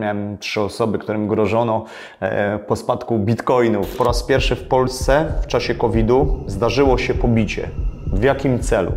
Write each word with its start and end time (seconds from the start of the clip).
miałem 0.00 0.38
trzy 0.38 0.60
osoby, 0.60 0.98
którym 0.98 1.28
grożono 1.28 1.84
e, 2.20 2.58
po 2.58 2.76
spadku 2.76 3.18
bitcoinów. 3.18 3.96
Po 3.96 4.04
raz 4.04 4.22
pierwszy 4.22 4.56
w 4.56 4.68
Polsce 4.68 5.32
w 5.42 5.46
czasie 5.46 5.74
COVID-u 5.74 6.44
zdarzyło 6.46 6.98
się 6.98 7.14
pobicie. 7.14 7.68
W 8.12 8.22
jakim 8.22 8.60
celu? 8.60 8.92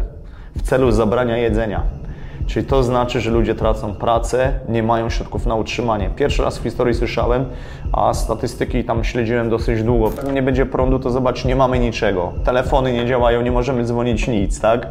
W 0.55 0.61
celu 0.61 0.91
zabrania 0.91 1.37
jedzenia. 1.37 1.83
Czyli 2.47 2.65
to 2.65 2.83
znaczy, 2.83 3.21
że 3.21 3.31
ludzie 3.31 3.55
tracą 3.55 3.95
pracę, 3.95 4.53
nie 4.69 4.83
mają 4.83 5.09
środków 5.09 5.45
na 5.45 5.55
utrzymanie. 5.55 6.09
Pierwszy 6.15 6.43
raz 6.43 6.57
w 6.57 6.63
historii 6.63 6.93
słyszałem, 6.93 7.45
a 7.91 8.13
statystyki 8.13 8.83
tam 8.83 9.03
śledziłem 9.03 9.49
dosyć 9.49 9.83
długo. 9.83 10.11
Nie 10.33 10.41
będzie 10.41 10.65
prądu, 10.65 10.99
to 10.99 11.11
zobacz, 11.11 11.45
nie 11.45 11.55
mamy 11.55 11.79
niczego. 11.79 12.31
Telefony 12.45 12.93
nie 12.93 13.05
działają, 13.05 13.41
nie 13.41 13.51
możemy 13.51 13.85
dzwonić 13.85 14.27
nic, 14.27 14.61
tak? 14.61 14.87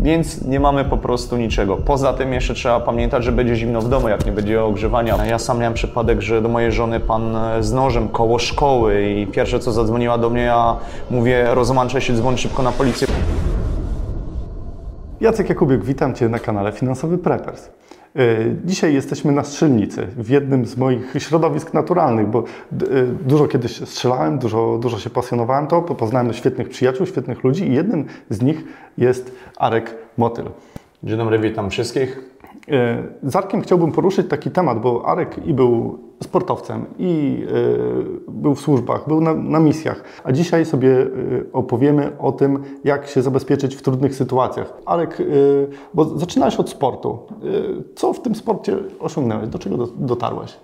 Więc 0.00 0.44
nie 0.44 0.60
mamy 0.60 0.84
po 0.84 0.96
prostu 0.96 1.36
niczego. 1.36 1.76
Poza 1.76 2.12
tym 2.12 2.32
jeszcze 2.32 2.54
trzeba 2.54 2.80
pamiętać, 2.80 3.24
że 3.24 3.32
będzie 3.32 3.56
zimno 3.56 3.80
w 3.80 3.88
domu, 3.88 4.08
jak 4.08 4.26
nie 4.26 4.32
będzie 4.32 4.64
ogrzewania. 4.64 5.26
Ja 5.26 5.38
sam 5.38 5.58
miałem 5.58 5.74
przypadek, 5.74 6.20
że 6.20 6.42
do 6.42 6.48
mojej 6.48 6.72
żony 6.72 7.00
pan 7.00 7.36
z 7.60 7.72
nożem 7.72 8.08
koło 8.08 8.38
szkoły 8.38 9.02
i 9.10 9.26
pierwsze 9.26 9.60
co 9.60 9.72
zadzwoniła 9.72 10.18
do 10.18 10.30
mnie, 10.30 10.42
ja 10.42 10.76
mówię, 11.10 11.46
rozłączę 11.50 12.00
się, 12.00 12.14
dzwoń 12.14 12.36
szybko 12.36 12.62
na 12.62 12.72
policję. 12.72 13.08
Jacek 15.20 15.48
Jakubiuk, 15.48 15.84
witam 15.84 16.14
Cię 16.14 16.28
na 16.28 16.38
kanale 16.38 16.72
Finansowy 16.72 17.18
Preppers. 17.18 17.70
Y, 18.18 18.56
dzisiaj 18.64 18.94
jesteśmy 18.94 19.32
na 19.32 19.44
strzelnicy, 19.44 20.06
w 20.16 20.28
jednym 20.28 20.66
z 20.66 20.76
moich 20.76 21.12
środowisk 21.18 21.74
naturalnych, 21.74 22.26
bo 22.26 22.44
y, 22.72 23.06
dużo 23.26 23.46
kiedyś 23.46 23.88
strzelałem, 23.88 24.38
dużo, 24.38 24.78
dużo 24.82 24.98
się 24.98 25.10
pasjonowałem 25.10 25.66
to, 25.66 25.82
poznałem 25.82 26.32
świetnych 26.32 26.68
przyjaciół, 26.68 27.06
świetnych 27.06 27.44
ludzi 27.44 27.68
i 27.68 27.74
jednym 27.74 28.06
z 28.30 28.42
nich 28.42 28.64
jest 28.98 29.32
Arek 29.56 29.94
Motyl. 30.18 30.44
Dzień 31.02 31.18
dobry, 31.18 31.38
witam 31.38 31.70
wszystkich. 31.70 32.33
Y, 32.68 33.30
z 33.30 33.36
Arkiem 33.36 33.60
chciałbym 33.60 33.92
poruszyć 33.92 34.28
taki 34.28 34.50
temat, 34.50 34.80
bo 34.80 35.06
Arek 35.06 35.46
i 35.46 35.54
był 35.54 35.98
sportowcem 36.22 36.86
i 36.98 37.42
y, 38.28 38.30
był 38.30 38.54
w 38.54 38.60
służbach, 38.60 39.08
był 39.08 39.20
na, 39.20 39.34
na, 39.34 39.58
misjach. 39.60 40.04
A 40.24 40.32
dzisiaj 40.32 40.64
sobie 40.64 40.88
y, 40.88 41.46
opowiemy 41.52 42.18
o 42.18 42.32
tym, 42.32 42.58
jak 42.84 43.06
się 43.06 43.22
zabezpieczyć 43.22 43.76
w 43.76 43.82
trudnych 43.82 44.14
sytuacjach. 44.14 44.72
Arek, 44.86 45.22
bo 45.94 46.04
zaczynałeś 46.04 46.56
od 46.56 46.70
sportu. 46.70 47.18
Co 47.94 48.12
w 48.12 48.22
tym 48.22 48.34
sporcie 48.34 48.76
osiągnąłeś? 49.00 49.48
Do 49.48 49.58
czego 49.58 49.86
dotarłeś? 49.86 50.56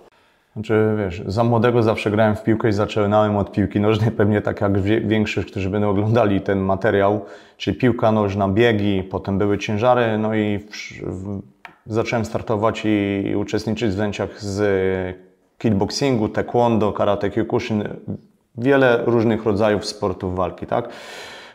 Znaczy, 0.53 0.95
wiesz, 0.97 1.23
za 1.25 1.43
młodego 1.43 1.83
zawsze 1.83 2.11
grałem 2.11 2.35
w 2.35 2.43
piłkę 2.43 2.69
i 2.69 2.73
zaczynałem 2.73 3.37
od 3.37 3.51
piłki 3.51 3.79
nożnej, 3.79 4.11
pewnie 4.11 4.41
tak 4.41 4.61
jak 4.61 4.81
większość, 4.81 5.51
którzy 5.51 5.69
będą 5.69 5.89
oglądali 5.89 6.41
ten 6.41 6.59
materiał, 6.59 7.21
czyli 7.57 7.77
piłka 7.77 8.11
nożna, 8.11 8.47
biegi, 8.47 9.03
potem 9.03 9.37
były 9.37 9.57
ciężary, 9.57 10.17
no 10.17 10.35
i 10.35 10.59
w, 10.59 10.71
w, 11.01 11.41
zacząłem 11.85 12.25
startować 12.25 12.81
i, 12.85 13.35
uczestniczyć 13.35 13.89
w 13.89 13.93
zajęciach 13.93 14.41
z 14.41 15.17
kickboxingu, 15.57 16.29
taekwondo, 16.29 16.93
karate 16.93 17.29
kyokushin, 17.29 17.83
wiele 18.57 19.03
różnych 19.05 19.45
rodzajów 19.45 19.85
sportów 19.85 20.35
walki, 20.35 20.65
tak? 20.65 20.89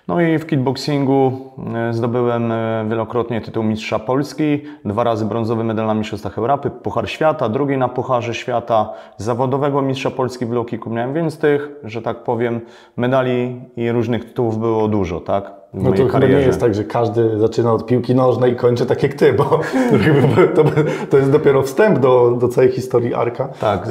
No 0.08 0.20
i 0.20 0.38
w 0.38 0.46
kickboxingu 0.46 1.32
e, 1.74 1.92
zdobyłem 1.92 2.52
e, 2.52 2.86
wielokrotnie 2.88 3.40
tytuł 3.40 3.62
mistrza 3.62 3.98
Polski, 3.98 4.62
dwa 4.84 5.04
razy 5.04 5.24
brązowy 5.24 5.64
medal 5.64 5.86
na 5.86 5.94
Mistrzostwach 5.94 6.38
Europy, 6.38 6.70
Puchar 6.70 7.10
Świata, 7.10 7.48
drugi 7.48 7.76
na 7.76 7.88
Pucharze 7.88 8.34
Świata, 8.34 8.92
zawodowego 9.16 9.82
mistrza 9.82 10.10
Polski 10.10 10.46
w 10.46 10.50
low 10.50 10.66
kicku 10.66 10.90
miałem, 10.90 11.14
więc 11.14 11.38
tych, 11.38 11.68
że 11.84 12.02
tak 12.02 12.24
powiem, 12.24 12.60
medali 12.96 13.60
i 13.76 13.90
różnych 13.90 14.24
tytułów 14.24 14.58
było 14.58 14.88
dużo, 14.88 15.20
tak? 15.20 15.52
No 15.76 15.92
to 15.92 16.06
chyba 16.06 16.26
nie 16.26 16.32
jest 16.32 16.60
tak, 16.60 16.74
że 16.74 16.84
każdy 16.84 17.38
zaczyna 17.38 17.72
od 17.72 17.86
piłki 17.86 18.14
nożnej 18.14 18.52
i 18.52 18.56
kończy 18.56 18.86
tak 18.86 19.02
jak 19.02 19.14
ty, 19.14 19.32
bo 19.32 19.44
to, 20.56 20.64
to 21.10 21.18
jest 21.18 21.30
dopiero 21.30 21.62
wstęp 21.62 21.98
do, 21.98 22.36
do 22.40 22.48
całej 22.48 22.70
historii 22.70 23.14
Arka. 23.14 23.48
Tak. 23.48 23.88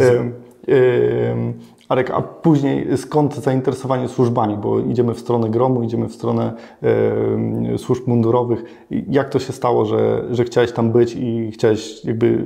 Arek, 1.89 2.11
a 2.11 2.21
później 2.21 2.97
skąd 2.97 3.35
zainteresowanie 3.35 4.07
służbami? 4.07 4.57
Bo 4.57 4.79
idziemy 4.79 5.13
w 5.13 5.19
stronę 5.19 5.49
gromu, 5.49 5.83
idziemy 5.83 6.07
w 6.07 6.13
stronę 6.13 6.53
służb 7.77 8.07
mundurowych. 8.07 8.87
Jak 9.09 9.29
to 9.29 9.39
się 9.39 9.53
stało, 9.53 9.85
że, 9.85 10.23
że 10.31 10.43
chciałeś 10.43 10.71
tam 10.71 10.91
być 10.91 11.15
i 11.15 11.51
chciałeś 11.51 12.05
jakby 12.05 12.45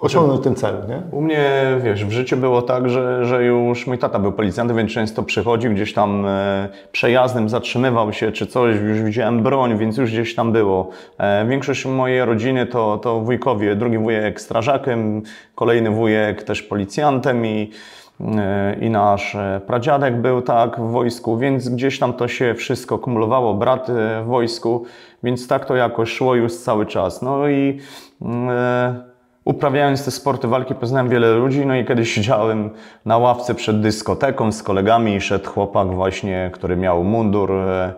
osiągnąć 0.00 0.44
ten 0.44 0.54
cel, 0.54 0.74
nie? 0.88 1.02
U 1.10 1.20
mnie, 1.20 1.50
wiesz, 1.84 2.04
w 2.04 2.10
życiu 2.10 2.36
było 2.36 2.62
tak, 2.62 2.88
że, 2.88 3.24
że 3.24 3.44
już 3.44 3.86
mój 3.86 3.98
tata 3.98 4.18
był 4.18 4.32
policjantem, 4.32 4.76
więc 4.76 4.92
często 4.92 5.22
przychodził 5.22 5.72
gdzieś 5.72 5.92
tam 5.92 6.26
e, 6.26 6.68
przejazdem, 6.92 7.48
zatrzymywał 7.48 8.12
się 8.12 8.32
czy 8.32 8.46
coś, 8.46 8.76
już 8.76 9.02
widziałem 9.02 9.42
broń, 9.42 9.78
więc 9.78 9.96
już 9.96 10.10
gdzieś 10.10 10.34
tam 10.34 10.52
było. 10.52 10.90
E, 11.18 11.46
większość 11.46 11.86
mojej 11.86 12.24
rodziny 12.24 12.66
to, 12.66 12.98
to 12.98 13.20
wujkowie, 13.20 13.76
drugi 13.76 13.98
wujek 13.98 14.40
strażakiem, 14.40 15.22
kolejny 15.54 15.90
wujek 15.90 16.42
też 16.42 16.62
policjantem 16.62 17.46
i 17.46 17.70
e, 18.20 18.76
i 18.80 18.90
nasz 18.90 19.36
pradziadek 19.66 20.20
był 20.20 20.42
tak 20.42 20.80
w 20.80 20.90
wojsku, 20.90 21.38
więc 21.38 21.68
gdzieś 21.68 21.98
tam 21.98 22.12
to 22.12 22.28
się 22.28 22.54
wszystko 22.54 22.98
kumulowało, 22.98 23.54
brat 23.54 23.90
w 24.24 24.26
wojsku, 24.26 24.84
więc 25.22 25.48
tak 25.48 25.64
to 25.64 25.76
jakoś 25.76 26.12
szło 26.12 26.34
już 26.34 26.54
cały 26.54 26.86
czas. 26.86 27.22
No 27.22 27.48
i 27.48 27.78
mm, 28.22 29.09
Uprawiając 29.50 30.04
te 30.04 30.10
sporty 30.10 30.48
walki 30.48 30.74
poznałem 30.74 31.08
wiele 31.08 31.32
ludzi, 31.32 31.66
no 31.66 31.76
i 31.76 31.84
kiedyś 31.84 32.12
siedziałem 32.14 32.70
na 33.04 33.18
ławce 33.18 33.54
przed 33.54 33.80
dyskoteką 33.80 34.52
z 34.52 34.62
kolegami 34.62 35.14
i 35.14 35.20
szedł 35.20 35.50
chłopak 35.50 35.88
właśnie, 35.88 36.50
który 36.54 36.76
miał 36.76 37.04
mundur 37.04 37.52
e, 37.52 37.94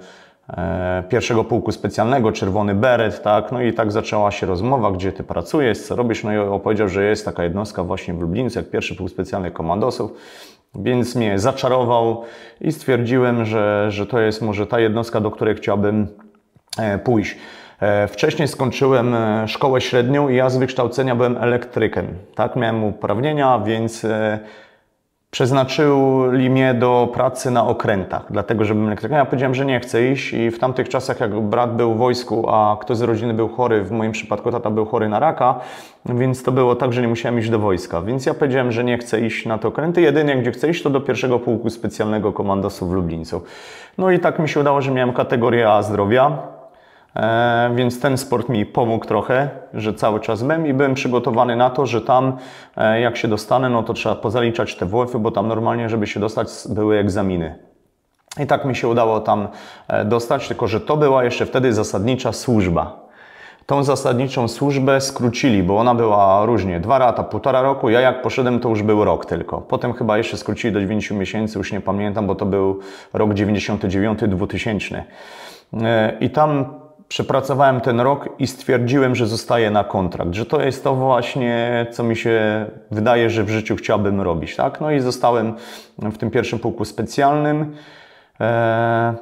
e, 0.48 1.02
pierwszego 1.08 1.44
pułku 1.44 1.72
specjalnego, 1.72 2.32
czerwony 2.32 2.74
beret, 2.74 3.22
tak, 3.22 3.52
no 3.52 3.62
i 3.62 3.72
tak 3.72 3.92
zaczęła 3.92 4.30
się 4.30 4.46
rozmowa, 4.46 4.91
gdzie 4.91 5.12
ty 5.12 5.22
pracujesz, 5.22 5.78
co 5.78 5.96
robisz, 5.96 6.24
no 6.24 6.32
i 6.32 6.38
opowiedział, 6.38 6.88
że 6.88 7.04
jest 7.04 7.24
taka 7.24 7.44
jednostka 7.44 7.84
właśnie 7.84 8.14
w 8.14 8.20
Lublińcu, 8.20 8.58
jak 8.58 8.70
pierwszy 8.70 8.96
pułk 8.96 9.10
specjalny 9.10 9.50
komandosów, 9.50 10.12
więc 10.74 11.16
mnie 11.16 11.38
zaczarował 11.38 12.22
i 12.60 12.72
stwierdziłem, 12.72 13.44
że, 13.44 13.86
że 13.91 14.06
to 14.06 14.20
jest 14.20 14.42
może 14.42 14.66
ta 14.66 14.80
jednostka, 14.80 15.20
do 15.20 15.30
której 15.30 15.54
chciałbym 15.54 16.06
e, 16.78 16.98
pójść. 16.98 17.36
E, 17.82 18.09
wcześniej 18.09 18.48
skończyłem 18.48 19.15
e, 19.15 19.48
szkołę 19.48 19.81
średnią 19.81 20.28
i 20.28 20.37
ja 20.37 20.50
z 20.50 20.56
wykształcenia 20.56 21.15
byłem 21.15 21.37
elektrykiem. 21.37 22.06
Tak, 22.34 22.56
miałem 22.56 22.84
uprawnienia, 22.84 23.59
więc 23.59 24.04
e, 24.04 24.38
przeznaczyli 25.31 26.50
mnie 26.50 26.75
do 26.75 27.09
pracy 27.15 27.50
na 27.50 27.66
okrętach, 27.66 28.26
dlatego 28.31 28.65
że 28.65 28.75
byłem 28.75 28.88
elektrykiem. 28.88 29.19
Ja 29.19 29.25
powiedziałem, 29.25 29.54
że 29.54 29.65
nie 29.65 29.81
chcę 29.81 30.09
iść 30.09 30.32
i 30.32 30.50
w 30.50 30.59
tamtych 30.59 30.88
czasach, 30.88 31.21
jak 31.21 31.41
brat 31.41 31.76
był 31.76 31.94
w 31.94 31.98
wojsku, 31.98 32.50
a 32.50 32.76
ktoś 32.81 32.97
z 32.97 33.03
rodziny 33.03 33.34
był 33.34 33.48
chory, 33.48 33.84
w 33.84 33.91
moim 33.91 34.12
przypadku 34.12 34.50
tata 34.50 34.71
był 34.71 34.87
chory 34.87 35.09
na 35.09 35.19
raka, 35.19 35.60
więc 36.04 36.42
to 36.42 36.53
było 36.53 36.76
tak, 36.76 36.92
że 36.92 37.03
nie 37.03 37.09
musiałem 37.09 37.38
iść 37.38 37.50
do 37.50 37.59
wojska. 37.59 38.03
Więc 38.03 38.26
ja 38.26 38.34
powiedziałem, 38.34 38.72
że 38.72 38.84
nie 38.84 38.98
chcę 38.98 39.21
iść 39.21 39.47
na 39.47 39.59
te 39.59 39.69
okręty. 39.69 40.00
Jedynie 40.00 40.37
gdzie 40.37 40.53
chcę 40.53 40.69
iść, 40.69 40.82
to 40.82 40.91
do 40.91 41.00
pierwszego 41.00 41.38
pułku 41.38 41.71
specjalnego 41.71 42.32
komandosu 42.32 42.88
w 42.88 42.92
Lublińcu. 42.92 43.42
No 43.98 44.10
i 44.10 44.19
tak 44.19 44.38
mi 44.38 44.48
się 44.48 44.60
udało, 44.60 44.82
że 44.82 44.91
miałem 44.91 45.12
kategorię 45.12 45.71
A 45.71 45.82
zdrowia. 45.82 46.61
E, 47.16 47.70
więc 47.74 48.00
ten 48.00 48.18
sport 48.18 48.48
mi 48.48 48.66
pomógł 48.66 49.06
trochę, 49.06 49.50
że 49.74 49.94
cały 49.94 50.20
czas 50.20 50.42
byłem 50.42 50.66
i 50.66 50.74
byłem 50.74 50.94
przygotowany 50.94 51.56
na 51.56 51.70
to, 51.70 51.86
że 51.86 52.00
tam 52.00 52.36
e, 52.76 53.00
jak 53.00 53.16
się 53.16 53.28
dostanę, 53.28 53.70
no 53.70 53.82
to 53.82 53.94
trzeba 53.94 54.14
pozaliczać 54.14 54.76
te 54.76 54.86
WF-y, 54.86 55.18
bo 55.18 55.30
tam 55.30 55.48
normalnie, 55.48 55.88
żeby 55.88 56.06
się 56.06 56.20
dostać, 56.20 56.48
były 56.68 56.98
egzaminy. 56.98 57.58
I 58.40 58.46
tak 58.46 58.64
mi 58.64 58.76
się 58.76 58.88
udało 58.88 59.20
tam 59.20 59.48
e, 59.88 60.04
dostać, 60.04 60.48
tylko 60.48 60.66
że 60.66 60.80
to 60.80 60.96
była 60.96 61.24
jeszcze 61.24 61.46
wtedy 61.46 61.72
zasadnicza 61.72 62.32
służba. 62.32 63.02
Tą 63.66 63.82
zasadniczą 63.84 64.48
służbę 64.48 65.00
skrócili, 65.00 65.62
bo 65.62 65.78
ona 65.78 65.94
była 65.94 66.46
różnie, 66.46 66.80
dwa 66.80 66.98
lata, 66.98 67.22
półtora 67.22 67.62
roku. 67.62 67.90
Ja 67.90 68.00
jak 68.00 68.22
poszedłem, 68.22 68.60
to 68.60 68.68
już 68.68 68.82
był 68.82 69.04
rok 69.04 69.26
tylko. 69.26 69.58
Potem 69.60 69.92
chyba 69.92 70.18
jeszcze 70.18 70.36
skrócili 70.36 70.74
do 70.74 70.80
9 70.80 71.10
miesięcy, 71.10 71.58
już 71.58 71.72
nie 71.72 71.80
pamiętam, 71.80 72.26
bo 72.26 72.34
to 72.34 72.46
był 72.46 72.80
rok 73.12 73.30
99-2000. 73.30 75.02
I 76.20 76.30
tam 76.30 76.81
Przepracowałem 77.12 77.80
ten 77.80 78.00
rok 78.00 78.28
i 78.38 78.46
stwierdziłem, 78.46 79.14
że 79.14 79.26
zostaję 79.26 79.70
na 79.70 79.84
kontrakt, 79.84 80.34
że 80.34 80.46
to 80.46 80.62
jest 80.62 80.84
to 80.84 80.94
właśnie, 80.94 81.86
co 81.90 82.02
mi 82.02 82.16
się 82.16 82.66
wydaje, 82.90 83.30
że 83.30 83.44
w 83.44 83.48
życiu 83.48 83.76
chciałbym 83.76 84.20
robić. 84.20 84.56
Tak? 84.56 84.80
No 84.80 84.91
i 84.91 85.00
zostałem 85.00 85.54
w 85.98 86.18
tym 86.18 86.30
pierwszym 86.30 86.59
pułku 86.59 86.84
specjalnym. 86.84 87.76
Eee, 88.41 89.14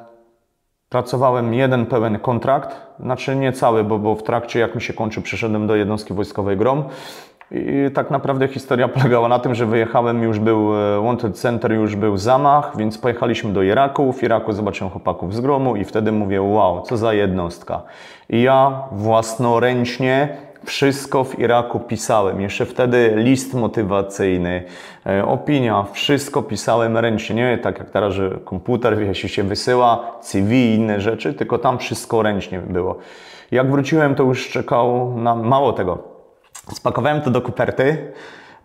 pracowałem 0.89 1.55
jeden 1.55 1.87
pełen 1.87 2.19
kontrakt, 2.19 2.77
znaczy 3.01 3.37
nie 3.37 3.53
cały, 3.53 3.85
bo, 3.85 3.99
bo 3.99 4.15
w 4.15 4.23
trakcie, 4.23 4.61
jak 4.61 4.75
mi 4.75 4.83
się 4.83 4.93
kończył, 4.93 5.23
przeszedłem 5.23 5.67
do 5.67 5.77
jednostki 5.77 6.15
wojskowej 6.15 6.57
GROM. 6.57 6.85
I 7.51 7.91
tak 7.95 8.11
naprawdę 8.11 8.49
historia 8.49 8.89
polegała 8.99 9.29
na 9.29 9.39
tym, 9.39 9.55
że 9.55 9.67
wyjechałem, 9.67 10.23
już 10.23 10.39
był 10.39 10.75
e, 10.77 11.01
Wanted 11.05 11.39
Center, 11.39 11.73
już 11.73 11.97
był 11.97 12.17
zamach, 12.17 12.77
więc 12.77 12.99
pojechaliśmy 12.99 13.53
do 13.53 13.63
Iraku. 13.63 14.13
W 14.13 14.23
Iraku 14.23 14.53
zobaczyłem 14.53 14.91
chłopaków 14.91 15.35
z 15.35 15.41
gromu 15.41 15.77
i 15.77 15.85
wtedy 15.85 16.13
mówię, 16.13 16.43
wow, 16.43 16.83
co 16.83 16.97
za 16.97 17.15
jednostka. 17.15 17.83
I 18.29 18.43
ja 18.43 18.83
własnoręcznie 18.93 20.37
wszystko 20.65 21.25
w 21.25 21.39
Iraku 21.39 21.81
pisałem. 21.81 22.41
Jeszcze 22.41 22.67
wtedy 22.67 23.13
list 23.17 23.55
motywacyjny, 23.55 24.65
e, 25.07 25.25
opinia, 25.25 25.85
wszystko 25.93 26.43
pisałem 26.43 26.97
ręcznie. 26.97 27.37
Nie 27.37 27.59
tak 27.59 27.79
jak 27.79 27.91
teraz, 27.91 28.15
że 28.15 28.31
komputer, 28.45 29.03
jeśli 29.03 29.29
się 29.29 29.43
wysyła, 29.43 30.19
CV 30.21 30.53
i 30.53 30.75
inne 30.75 31.01
rzeczy, 31.01 31.35
tylko 31.35 31.59
tam 31.59 31.79
wszystko 31.79 32.23
ręcznie 32.23 32.59
było. 32.59 32.97
Jak 33.51 33.71
wróciłem, 33.71 34.15
to 34.15 34.23
już 34.23 34.49
czekał 34.49 35.15
na 35.17 35.35
mało 35.35 35.73
tego 35.73 36.10
Spakowałem 36.75 37.21
to 37.21 37.31
do 37.31 37.41
koperty, 37.41 38.13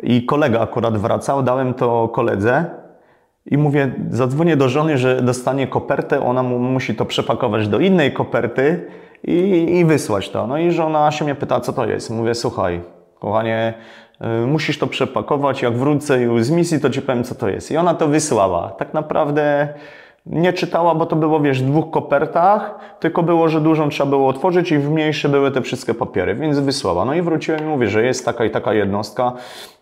i 0.03 0.25
kolega 0.25 0.59
akurat 0.59 0.97
wracał, 0.97 1.43
dałem 1.43 1.73
to 1.73 2.07
koledze 2.07 2.65
i 3.45 3.57
mówię, 3.57 3.93
zadzwonię 4.09 4.57
do 4.57 4.69
żony, 4.69 4.97
że 4.97 5.21
dostanie 5.21 5.67
kopertę, 5.67 6.25
ona 6.25 6.43
mu 6.43 6.59
musi 6.59 6.95
to 6.95 7.05
przepakować 7.05 7.67
do 7.67 7.79
innej 7.79 8.13
koperty 8.13 8.87
i, 9.23 9.67
i 9.79 9.85
wysłać 9.85 10.29
to. 10.29 10.47
No 10.47 10.57
i 10.57 10.71
żona 10.71 11.11
się 11.11 11.25
mnie 11.25 11.35
pyta, 11.35 11.59
co 11.59 11.73
to 11.73 11.85
jest. 11.85 12.09
Mówię, 12.09 12.35
słuchaj, 12.35 12.81
kochanie, 13.19 13.73
y, 14.43 14.47
musisz 14.47 14.79
to 14.79 14.87
przepakować, 14.87 15.61
jak 15.61 15.77
wrócę 15.77 16.21
już 16.21 16.43
z 16.43 16.49
misji, 16.49 16.79
to 16.79 16.89
ci 16.89 17.01
powiem, 17.01 17.23
co 17.23 17.35
to 17.35 17.49
jest. 17.49 17.71
I 17.71 17.77
ona 17.77 17.93
to 17.93 18.07
wysłała. 18.07 18.69
Tak 18.69 18.93
naprawdę 18.93 19.73
nie 20.25 20.53
czytała, 20.53 20.95
bo 20.95 21.05
to 21.05 21.15
było, 21.15 21.39
wiesz, 21.39 21.63
w 21.63 21.65
dwóch 21.65 21.91
kopertach, 21.91 22.79
tylko 22.99 23.23
było, 23.23 23.49
że 23.49 23.61
dużą 23.61 23.89
trzeba 23.89 24.09
było 24.09 24.27
otworzyć 24.27 24.71
i 24.71 24.77
w 24.77 24.91
mniejsze 24.91 25.29
były 25.29 25.51
te 25.51 25.61
wszystkie 25.61 25.93
papiery, 25.93 26.35
więc 26.35 26.59
wysłała. 26.59 27.05
No 27.05 27.13
i 27.13 27.21
wróciłem 27.21 27.61
i 27.61 27.63
mówię, 27.63 27.87
że 27.87 28.03
jest 28.05 28.25
taka 28.25 28.45
i 28.45 28.49
taka 28.49 28.73
jednostka. 28.73 29.33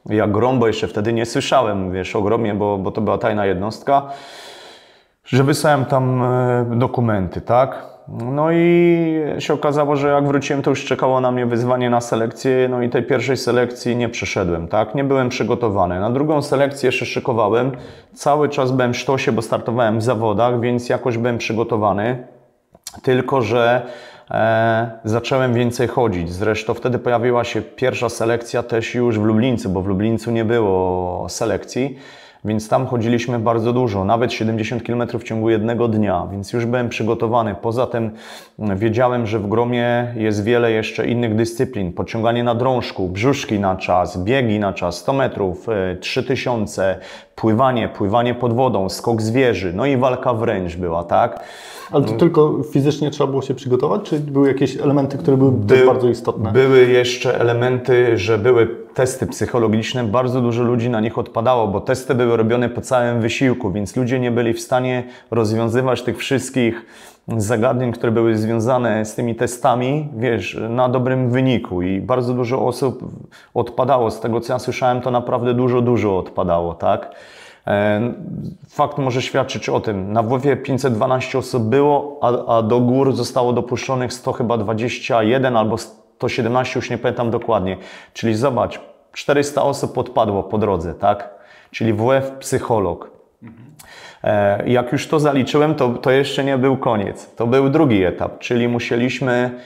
Ja 0.06 0.28
grom, 0.28 0.60
bo 0.60 0.68
jeszcze 0.68 0.88
wtedy 0.88 1.14
nie 1.14 1.26
słyszałem, 1.26 1.92
wiesz, 1.92 2.16
o 2.16 2.22
gromie, 2.22 2.54
bo, 2.54 2.78
bo 2.78 2.92
to 2.92 3.02
była 3.02 3.18
tajna 3.18 3.46
jednostka, 3.46 4.02
że 5.26 5.44
wysłałem 5.44 5.86
tam 5.86 6.24
e, 6.24 6.66
dokumenty, 6.76 7.42
tak? 7.42 7.93
No 8.08 8.52
i 8.52 9.08
się 9.40 9.54
okazało, 9.54 9.96
że 9.96 10.08
jak 10.08 10.28
wróciłem, 10.28 10.62
to 10.62 10.70
już 10.70 10.86
czekało 10.86 11.22
na 11.22 11.32
mnie 11.32 11.46
wyzwanie 11.46 11.90
na 11.90 12.02
selekcję. 12.02 12.68
No 12.70 12.82
i 12.82 12.90
tej 12.90 13.04
pierwszej 13.04 13.38
selekcji 13.38 13.96
nie 13.96 14.10
przeszedłem, 14.10 14.68
tak? 14.68 14.96
Nie 14.96 15.04
byłem 15.04 15.30
przygotowany. 15.30 16.00
Na 16.00 16.10
drugą 16.10 16.42
selekcję 16.42 16.88
jeszcze 16.88 17.06
szykowałem. 17.06 17.72
Cały 18.14 18.50
czas 18.50 18.72
byłem 18.72 18.94
w 18.94 18.98
sztosie, 18.98 19.32
bo 19.32 19.42
startowałem 19.42 20.00
w 20.00 20.04
zawodach, 20.04 20.60
więc 20.60 20.90
jakoś 20.90 21.18
byłem 21.18 21.38
przygotowany. 21.38 22.28
Tylko, 23.04 23.42
że 23.42 23.82
e, 24.32 24.92
zacząłem 25.04 25.54
więcej 25.54 25.88
chodzić. 25.88 26.32
Zresztą 26.32 26.74
wtedy 26.74 27.00
pojawiła 27.00 27.44
się 27.44 27.62
pierwsza 27.62 28.10
selekcja 28.10 28.64
też 28.64 28.96
już 28.96 29.20
w 29.20 29.24
Lublińcu, 29.24 29.70
bo 29.70 29.82
w 29.82 29.88
Lublińcu 29.88 30.32
nie 30.32 30.46
było 30.46 31.26
selekcji. 31.30 31.98
Więc 32.46 32.70
tam 32.70 32.88
chodziliśmy 32.88 33.40
bardzo 33.40 33.74
dużo, 33.74 34.06
nawet 34.06 34.34
70 34.34 34.84
km 34.84 35.08
w 35.20 35.24
ciągu 35.24 35.50
jednego 35.50 35.88
dnia, 35.88 36.28
więc 36.32 36.54
już 36.54 36.66
byłem 36.66 36.90
przygotowany. 36.90 37.56
Poza 37.62 37.88
tym 37.88 38.12
mm, 38.60 38.78
wiedziałem, 38.78 39.28
że 39.28 39.40
w 39.40 39.48
gromie 39.48 40.14
jest 40.16 40.44
wiele 40.44 40.72
jeszcze 40.72 41.08
innych 41.08 41.36
dyscyplin. 41.36 41.94
Podciąganie 41.94 42.44
na 42.44 42.56
drążku, 42.56 43.10
brzuszki 43.10 43.60
na 43.60 43.76
czas, 43.76 44.24
biegi 44.24 44.60
na 44.60 44.74
czas, 44.74 44.98
100 44.98 45.14
metrów, 45.14 45.68
3000, 46.00 46.84
e, 46.84 46.98
pływanie, 47.36 47.90
pływanie 47.90 48.34
pod 48.36 48.54
wodą, 48.54 48.90
skok 48.90 49.22
z 49.22 49.32
wieży, 49.32 49.74
no 49.76 49.86
i 49.86 49.98
walka 49.98 50.34
wręcz 50.34 50.76
była, 50.76 51.04
tak? 51.04 51.44
Ale 51.92 52.06
to 52.06 52.14
tylko 52.14 52.64
fizycznie 52.72 53.12
trzeba 53.12 53.30
było 53.30 53.42
się 53.42 53.54
przygotować, 53.54 54.02
czy 54.04 54.20
były 54.20 54.48
jakieś 54.48 54.78
elementy, 54.78 55.18
które 55.18 55.38
były 55.38 55.52
By, 55.52 55.86
bardzo 55.86 56.10
istotne? 56.10 56.52
Były 56.52 56.86
jeszcze 56.86 57.40
elementy, 57.40 58.18
że 58.18 58.38
były 58.38 58.83
testy 58.94 59.28
psychologiczne. 59.28 60.04
Bardzo 60.04 60.42
dużo 60.42 60.64
ludzi 60.64 60.90
na 60.90 61.00
nich 61.00 61.18
odpadało, 61.18 61.68
bo 61.68 61.82
testy 61.82 62.16
były 62.16 62.38
robione 62.38 62.70
po 62.70 62.82
całym 62.82 63.22
wysiłku, 63.22 63.72
więc 63.72 63.96
ludzie 63.96 64.20
nie 64.20 64.32
byli 64.32 64.54
w 64.54 64.62
stanie 64.62 65.04
rozwiązywać 65.32 66.02
tych 66.02 66.18
wszystkich 66.18 66.86
zagadnień, 67.28 67.92
które 67.92 68.12
były 68.12 68.38
związane 68.38 69.06
z 69.06 69.16
tymi 69.16 69.36
testami, 69.36 70.10
wiesz, 70.18 70.58
na 70.70 70.90
dobrym 70.90 71.32
wyniku 71.32 71.82
i 71.82 72.02
bardzo 72.02 72.34
dużo 72.34 72.66
osób 72.66 73.12
odpadało. 73.54 74.12
Z 74.12 74.20
tego, 74.20 74.42
co 74.42 74.54
ja 74.54 74.60
słyszałem, 74.60 75.02
to 75.02 75.12
naprawdę 75.12 75.54
dużo, 75.54 75.82
dużo 75.82 76.18
odpadało, 76.18 76.74
tak? 76.74 77.16
E, 77.68 78.14
fakt 78.70 78.98
może 78.98 79.22
świadczyć 79.22 79.70
o 79.70 79.80
tym. 79.80 80.14
Na 80.14 80.24
WF 80.24 80.64
512 80.64 81.38
osób 81.38 81.64
było, 81.64 82.20
a, 82.22 82.58
a 82.58 82.62
do 82.62 82.80
gór 82.80 83.16
zostało 83.16 83.54
dopuszczonych 83.54 84.14
100 84.14 84.34
chyba 84.34 84.58
21 84.58 85.58
albo 85.58 85.78
117, 86.30 86.80
już 86.80 86.90
nie 86.90 86.98
pamiętam 86.98 87.32
dokładnie. 87.32 87.78
Czyli 88.14 88.36
zobacz, 88.36 88.80
400 89.14 89.64
osób 89.64 89.98
odpadło 89.98 90.44
po 90.44 90.58
drodze, 90.58 90.94
tak? 90.94 91.30
Czyli 91.72 91.94
WF 91.94 92.32
psycholog. 92.40 93.12
E, 94.24 94.70
jak 94.70 94.92
już 94.92 95.08
to 95.08 95.20
zaliczyłem, 95.20 95.76
to, 95.76 95.90
to 95.90 96.12
jeszcze 96.12 96.44
nie 96.44 96.58
był 96.58 96.78
koniec. 96.78 97.36
To 97.36 97.48
był 97.48 97.70
drugi 97.70 98.04
etap, 98.04 98.40
czyli 98.40 98.68
musieliśmy 98.68 99.60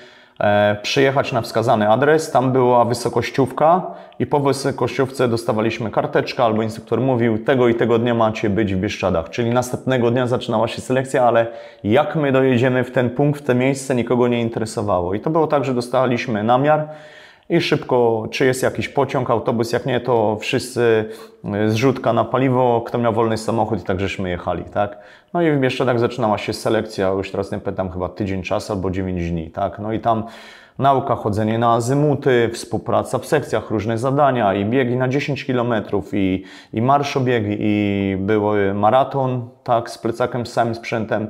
przyjechać 0.81 1.31
na 1.31 1.41
wskazany 1.41 1.89
adres, 1.89 2.31
tam 2.31 2.51
była 2.51 2.85
wysokościówka 2.85 3.81
i 4.19 4.25
po 4.25 4.39
wysokościówce 4.39 5.27
dostawaliśmy 5.27 5.91
karteczkę 5.91 6.43
albo 6.43 6.63
instruktor 6.63 7.01
mówił 7.01 7.43
tego 7.43 7.67
i 7.67 7.75
tego 7.75 7.99
dnia 7.99 8.13
macie 8.13 8.49
być 8.49 8.75
w 8.75 8.77
Bieszczadach, 8.77 9.29
czyli 9.29 9.49
następnego 9.49 10.11
dnia 10.11 10.27
zaczynała 10.27 10.67
się 10.67 10.81
selekcja, 10.81 11.23
ale 11.23 11.47
jak 11.83 12.15
my 12.15 12.31
dojedziemy 12.31 12.83
w 12.83 12.91
ten 12.91 13.09
punkt, 13.09 13.41
w 13.41 13.43
te 13.45 13.55
miejsce 13.55 13.95
nikogo 13.95 14.27
nie 14.27 14.41
interesowało. 14.41 15.13
I 15.13 15.19
to 15.19 15.29
było 15.29 15.47
tak, 15.47 15.65
że 15.65 15.73
dostaliśmy 15.73 16.43
namiar 16.43 16.87
i 17.49 17.61
szybko, 17.61 18.27
czy 18.31 18.45
jest 18.45 18.63
jakiś 18.63 18.89
pociąg, 18.89 19.29
autobus, 19.29 19.71
jak 19.71 19.85
nie, 19.85 19.99
to 19.99 20.37
wszyscy 20.41 21.05
e, 21.45 21.69
zrzutka 21.69 22.13
na 22.13 22.23
paliwo, 22.23 22.83
kto 22.87 22.97
miał 22.97 23.13
wolny 23.13 23.37
samochód 23.37 23.81
i 23.81 23.83
tak 23.83 23.99
żeśmy 23.99 24.29
jechali, 24.29 24.63
tak? 24.63 24.97
No 25.33 25.41
i 25.41 25.61
jeszcze 25.61 25.85
tak 25.85 25.99
zaczynała 25.99 26.37
się 26.37 26.53
selekcja, 26.53 27.09
już 27.09 27.31
teraz 27.31 27.51
nie 27.51 27.59
pytam, 27.59 27.91
chyba 27.91 28.09
tydzień 28.09 28.43
czasu 28.43 28.73
albo 28.73 28.91
9 28.91 29.31
dni, 29.31 29.51
tak? 29.51 29.79
No 29.79 29.93
i 29.93 29.99
tam 29.99 30.23
nauka, 30.79 31.15
chodzenie 31.15 31.59
na 31.59 31.73
azymuty, 31.73 32.49
współpraca 32.53 33.19
w 33.19 33.25
sekcjach, 33.25 33.71
różne 33.71 33.97
zadania 33.97 34.53
i 34.53 34.65
biegi 34.65 34.95
na 34.95 35.07
10 35.07 35.45
km 35.45 35.73
i, 36.13 36.43
i 36.73 36.81
marszobiegi 36.81 37.57
i 37.59 38.15
był 38.19 38.43
maraton, 38.73 39.49
tak, 39.63 39.89
z 39.89 39.97
plecakiem, 39.97 40.45
z 40.45 40.53
całym 40.53 40.75
sprzętem, 40.75 41.27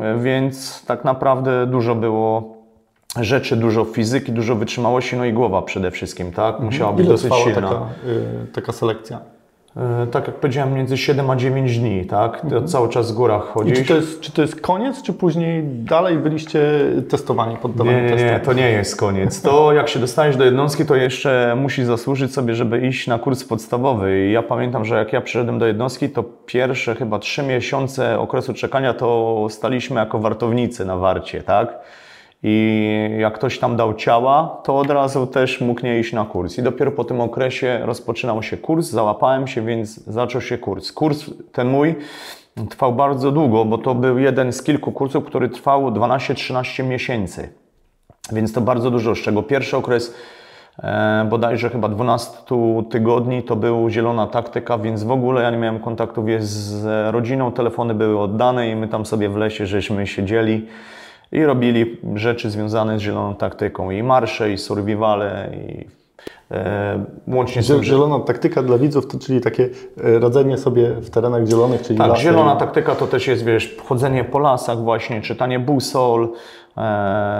e, 0.00 0.18
więc 0.18 0.84
tak 0.86 1.04
naprawdę 1.04 1.66
dużo 1.66 1.94
było 1.94 2.57
rzeczy, 3.24 3.56
dużo 3.56 3.84
fizyki, 3.84 4.32
dużo 4.32 4.56
wytrzymałości, 4.56 5.16
no 5.16 5.24
i 5.24 5.32
głowa 5.32 5.62
przede 5.62 5.90
wszystkim, 5.90 6.32
tak? 6.32 6.54
Mhm. 6.54 6.64
Musiała 6.64 6.92
być 6.92 7.06
Ile 7.06 7.14
dosyć 7.14 7.34
silna. 7.34 7.68
Taka, 7.68 7.86
yy, 8.06 8.46
taka 8.52 8.72
selekcja? 8.72 9.20
Yy, 9.76 10.06
tak 10.06 10.26
jak 10.26 10.36
powiedziałem, 10.36 10.74
między 10.74 10.96
7 10.96 11.30
a 11.30 11.36
9 11.36 11.78
dni, 11.78 12.04
tak? 12.04 12.44
Mhm. 12.44 12.68
Cały 12.68 12.88
czas 12.88 13.12
w 13.12 13.14
górach 13.14 13.42
chodzisz. 13.42 13.78
Czy 13.78 13.84
to, 13.84 13.94
jest, 13.94 14.20
czy 14.20 14.32
to 14.32 14.42
jest 14.42 14.60
koniec, 14.60 15.02
czy 15.02 15.12
później 15.12 15.62
dalej 15.64 16.16
byliście 16.16 16.60
testowani, 17.08 17.56
poddawani 17.56 17.96
Nie, 17.96 18.02
nie, 18.02 18.24
nie, 18.24 18.40
to 18.44 18.52
nie 18.52 18.70
jest 18.70 18.96
koniec. 18.96 19.42
To 19.42 19.72
jak 19.72 19.88
się 19.88 19.98
dostaniesz 19.98 20.36
do 20.36 20.44
jednostki, 20.44 20.86
to 20.86 20.96
jeszcze 20.96 21.56
musisz 21.60 21.86
zasłużyć 21.86 22.34
sobie, 22.34 22.54
żeby 22.54 22.86
iść 22.86 23.06
na 23.06 23.18
kurs 23.18 23.44
podstawowy. 23.44 24.26
I 24.26 24.32
ja 24.32 24.42
pamiętam, 24.42 24.84
że 24.84 24.96
jak 24.96 25.12
ja 25.12 25.20
przyszedłem 25.20 25.58
do 25.58 25.66
jednostki, 25.66 26.08
to 26.08 26.24
pierwsze 26.46 26.94
chyba 26.94 27.18
3 27.18 27.42
miesiące 27.42 28.18
okresu 28.18 28.54
czekania 28.54 28.94
to 28.94 29.46
staliśmy 29.50 30.00
jako 30.00 30.18
wartownicy 30.18 30.84
na 30.84 30.96
warcie, 30.96 31.42
tak? 31.42 31.78
I 32.42 33.16
jak 33.18 33.34
ktoś 33.34 33.58
tam 33.58 33.76
dał 33.76 33.94
ciała, 33.94 34.60
to 34.64 34.78
od 34.78 34.90
razu 34.90 35.26
też 35.26 35.60
mógł 35.60 35.86
nie 35.86 36.00
iść 36.00 36.12
na 36.12 36.24
kurs. 36.24 36.58
I 36.58 36.62
dopiero 36.62 36.92
po 36.92 37.04
tym 37.04 37.20
okresie 37.20 37.80
rozpoczynał 37.82 38.42
się 38.42 38.56
kurs, 38.56 38.90
załapałem 38.90 39.46
się, 39.46 39.62
więc 39.62 40.04
zaczął 40.04 40.40
się 40.40 40.58
kurs. 40.58 40.92
Kurs 40.92 41.24
ten 41.52 41.68
mój 41.68 41.94
trwał 42.70 42.92
bardzo 42.92 43.30
długo, 43.30 43.64
bo 43.64 43.78
to 43.78 43.94
był 43.94 44.18
jeden 44.18 44.52
z 44.52 44.62
kilku 44.62 44.92
kursów, 44.92 45.24
który 45.24 45.48
trwał 45.48 45.90
12-13 45.90 46.84
miesięcy. 46.84 47.48
Więc 48.32 48.52
to 48.52 48.60
bardzo 48.60 48.90
dużo, 48.90 49.14
z 49.14 49.18
czego 49.18 49.42
pierwszy 49.42 49.76
okres 49.76 50.14
e, 50.78 51.26
bodajże 51.30 51.70
chyba 51.70 51.88
12 51.88 52.38
tygodni 52.90 53.42
to 53.42 53.56
był 53.56 53.90
zielona 53.90 54.26
taktyka, 54.26 54.78
więc 54.78 55.04
w 55.04 55.10
ogóle 55.10 55.42
ja 55.42 55.50
nie 55.50 55.56
miałem 55.56 55.80
kontaktów 55.80 56.24
z 56.38 56.84
rodziną, 57.14 57.52
telefony 57.52 57.94
były 57.94 58.20
oddane 58.20 58.70
i 58.70 58.76
my 58.76 58.88
tam 58.88 59.06
sobie 59.06 59.28
w 59.28 59.36
lesie 59.36 59.66
żeśmy 59.66 60.06
siedzieli 60.06 60.66
i 61.32 61.44
robili 61.44 61.96
rzeczy 62.14 62.50
związane 62.50 62.98
z 62.98 63.02
zieloną 63.02 63.34
taktyką. 63.34 63.90
I 63.90 64.02
marsze, 64.02 64.52
i 64.52 64.58
survivale, 64.58 65.50
i 65.54 65.86
e, 66.50 67.04
łącznie 67.28 67.62
z 67.62 67.82
Zielona 67.82 68.20
taktyka 68.20 68.62
dla 68.62 68.78
widzów, 68.78 69.06
to 69.06 69.18
czyli 69.18 69.40
takie 69.40 69.68
e, 70.04 70.18
radzenie 70.18 70.58
sobie 70.58 70.90
w 70.90 71.10
terenach 71.10 71.46
zielonych, 71.46 71.82
czyli 71.82 71.98
Tak, 71.98 72.16
zielona 72.16 72.56
taktyka 72.56 72.94
to 72.94 73.06
też 73.06 73.26
jest, 73.26 73.44
wiesz, 73.44 73.76
chodzenie 73.84 74.24
po 74.24 74.38
lasach 74.38 74.78
właśnie, 74.78 75.22
czytanie 75.22 75.58
busol, 75.58 76.28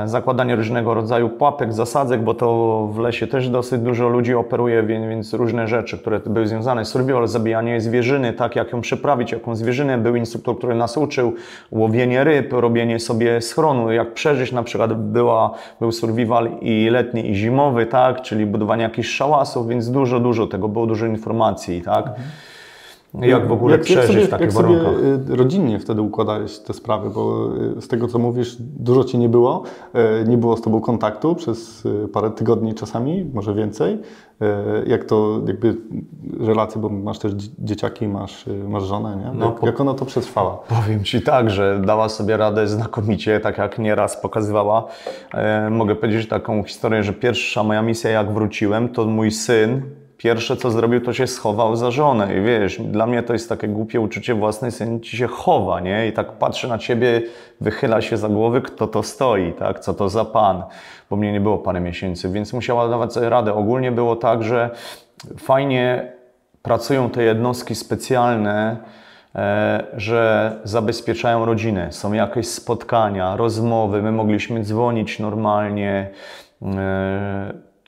zakładanie 0.05 0.57
różnego 0.57 0.95
rodzaju 0.95 1.29
pułapek, 1.29 1.73
zasadzek, 1.73 2.23
bo 2.23 2.35
to 2.35 2.89
w 2.93 2.99
lesie 2.99 3.27
też 3.27 3.49
dosyć 3.49 3.81
dużo 3.81 4.09
ludzi 4.09 4.35
operuje, 4.35 4.83
więc 4.83 5.35
różne 5.35 5.69
rzeczy, 5.69 5.99
które 5.99 6.21
były 6.27 6.47
związane 6.47 6.85
z 6.85 6.89
survival, 6.89 7.29
zabijanie 7.29 7.81
zwierzyny, 7.81 8.33
tak 8.33 8.57
jak 8.57 8.73
ją 8.73 8.81
przeprawić, 8.81 9.33
jaką 9.33 9.55
zwierzynę. 9.55 9.99
Był 9.99 10.17
instruktor, 10.17 10.59
który 10.59 10.75
nas 10.75 10.97
uczył, 10.97 11.33
łowienie 11.71 12.25
ryb, 12.25 12.53
robienie 12.53 13.01
sobie 13.01 13.41
schronu, 13.41 13.93
jak 13.93 14.15
przeżyć, 14.15 14.53
na 14.53 14.63
przykład 14.63 14.95
była, 14.95 15.51
był 15.81 15.93
survival 15.93 16.51
i 16.61 16.89
letni 16.91 17.31
i 17.31 17.35
zimowy, 17.35 17.87
tak, 17.87 18.23
czyli 18.23 18.47
budowanie 18.47 18.83
jakichś 18.83 19.09
szałasów, 19.09 19.69
więc 19.69 19.91
dużo, 19.91 20.21
dużo 20.21 20.47
tego 20.47 20.69
było, 20.69 20.87
dużo 20.87 21.07
informacji, 21.07 21.83
tak. 21.83 22.07
Mhm. 22.07 22.29
Jak 23.15 23.49
w 23.49 23.53
ogóle 23.53 23.73
jak, 23.73 23.83
przeżyć 23.83 24.03
jak 24.03 24.13
sobie, 24.13 24.27
w 24.27 24.31
takich 24.31 24.47
jak 24.47 24.55
warunkach? 24.55 24.95
Sobie 24.95 25.33
y, 25.33 25.37
rodzinnie 25.37 25.79
wtedy 25.79 26.03
układałeś 26.03 26.59
te 26.59 26.73
sprawy, 26.73 27.11
bo 27.11 27.49
y, 27.79 27.81
z 27.81 27.89
tego 27.89 28.09
co 28.09 28.19
mówisz, 28.19 28.57
dużo 28.61 29.05
Ci 29.05 29.19
nie 29.19 29.29
było, 29.29 29.63
y, 30.23 30.29
nie 30.29 30.37
było 30.37 30.57
z 30.57 30.63
Tobą 30.63 30.81
kontaktu 30.81 31.35
przez 31.35 31.89
parę 32.13 32.31
tygodni 32.31 32.75
czasami, 32.75 33.31
może 33.35 33.55
więcej. 33.55 33.99
Jak 34.87 35.05
to 35.05 35.41
jakby 35.47 35.77
relacje, 36.41 36.81
bo 36.81 36.89
masz 36.89 37.19
też 37.19 37.33
dzieciaki, 37.59 38.09
masz, 38.09 38.45
masz 38.69 38.85
żonę, 38.85 39.17
nie? 39.17 39.39
No, 39.39 39.47
jak, 39.47 39.63
jak 39.63 39.81
ona 39.81 39.95
to 39.95 40.05
przetrwała? 40.05 40.57
Powiem 40.57 41.05
Ci 41.05 41.23
tak, 41.23 41.51
że 41.51 41.83
dała 41.87 42.09
sobie 42.09 42.37
radę 42.37 42.69
znakomicie, 42.69 43.41
tak 43.41 43.59
jak 43.59 43.79
nieraz 43.79 44.23
pokazywała. 44.23 44.87
Mogę 45.71 45.95
powiedzieć 45.95 46.29
taką 46.29 46.63
historię, 46.63 47.03
że 47.03 47.13
pierwsza 47.13 47.63
moja 47.63 47.83
misja 47.83 48.11
jak 48.11 48.33
wróciłem, 48.33 48.89
to 48.89 49.05
mój 49.05 49.31
syn 49.31 49.83
pierwsze 50.19 50.57
co 50.57 50.71
zrobił, 50.71 51.01
to 51.01 51.13
się 51.13 51.27
schował 51.27 51.77
za 51.77 51.91
żonę. 51.91 52.37
I 52.39 52.41
wiesz, 52.41 52.81
dla 52.81 53.07
mnie 53.07 53.23
to 53.23 53.33
jest 53.33 53.49
takie 53.49 53.69
głupie 53.69 54.01
uczucie 54.01 54.35
własnej, 54.35 54.73
syn 54.73 55.01
ci 55.01 55.17
się 55.17 55.27
chowa, 55.27 55.81
nie? 55.81 56.09
I 56.09 56.13
tak 56.13 56.33
patrzy 56.33 56.69
na 56.69 56.79
ciebie, 56.79 57.23
wychyla 57.61 58.01
się 58.01 58.17
za 58.17 58.29
głowy, 58.29 58.61
kto 58.61 58.87
to 58.87 59.03
stoi, 59.03 59.53
tak? 59.53 59.81
Co 59.81 59.95
to 59.95 60.09
za 60.09 60.25
pan? 60.25 60.63
Bo 61.11 61.17
mnie 61.17 61.33
nie 61.33 61.41
było 61.41 61.59
parę 61.59 61.81
miesięcy, 61.81 62.29
więc 62.29 62.53
musiała 62.53 62.89
dawać 62.89 63.13
sobie 63.13 63.29
radę. 63.29 63.55
Ogólnie 63.55 63.93
było 63.93 64.17
tak, 64.17 64.43
że 64.43 64.71
fajnie 65.39 66.13
pracują 66.63 67.11
te 67.11 67.23
jednostki 67.23 67.75
specjalne, 67.75 68.77
e, 69.35 69.85
że 69.97 70.53
zabezpieczają 70.65 71.45
rodzinę. 71.45 71.93
Są 71.93 72.13
jakieś 72.13 72.49
spotkania, 72.49 73.37
rozmowy, 73.37 74.03
my 74.03 74.13
mogliśmy 74.13 74.65
dzwonić 74.65 75.19
normalnie. 75.19 76.11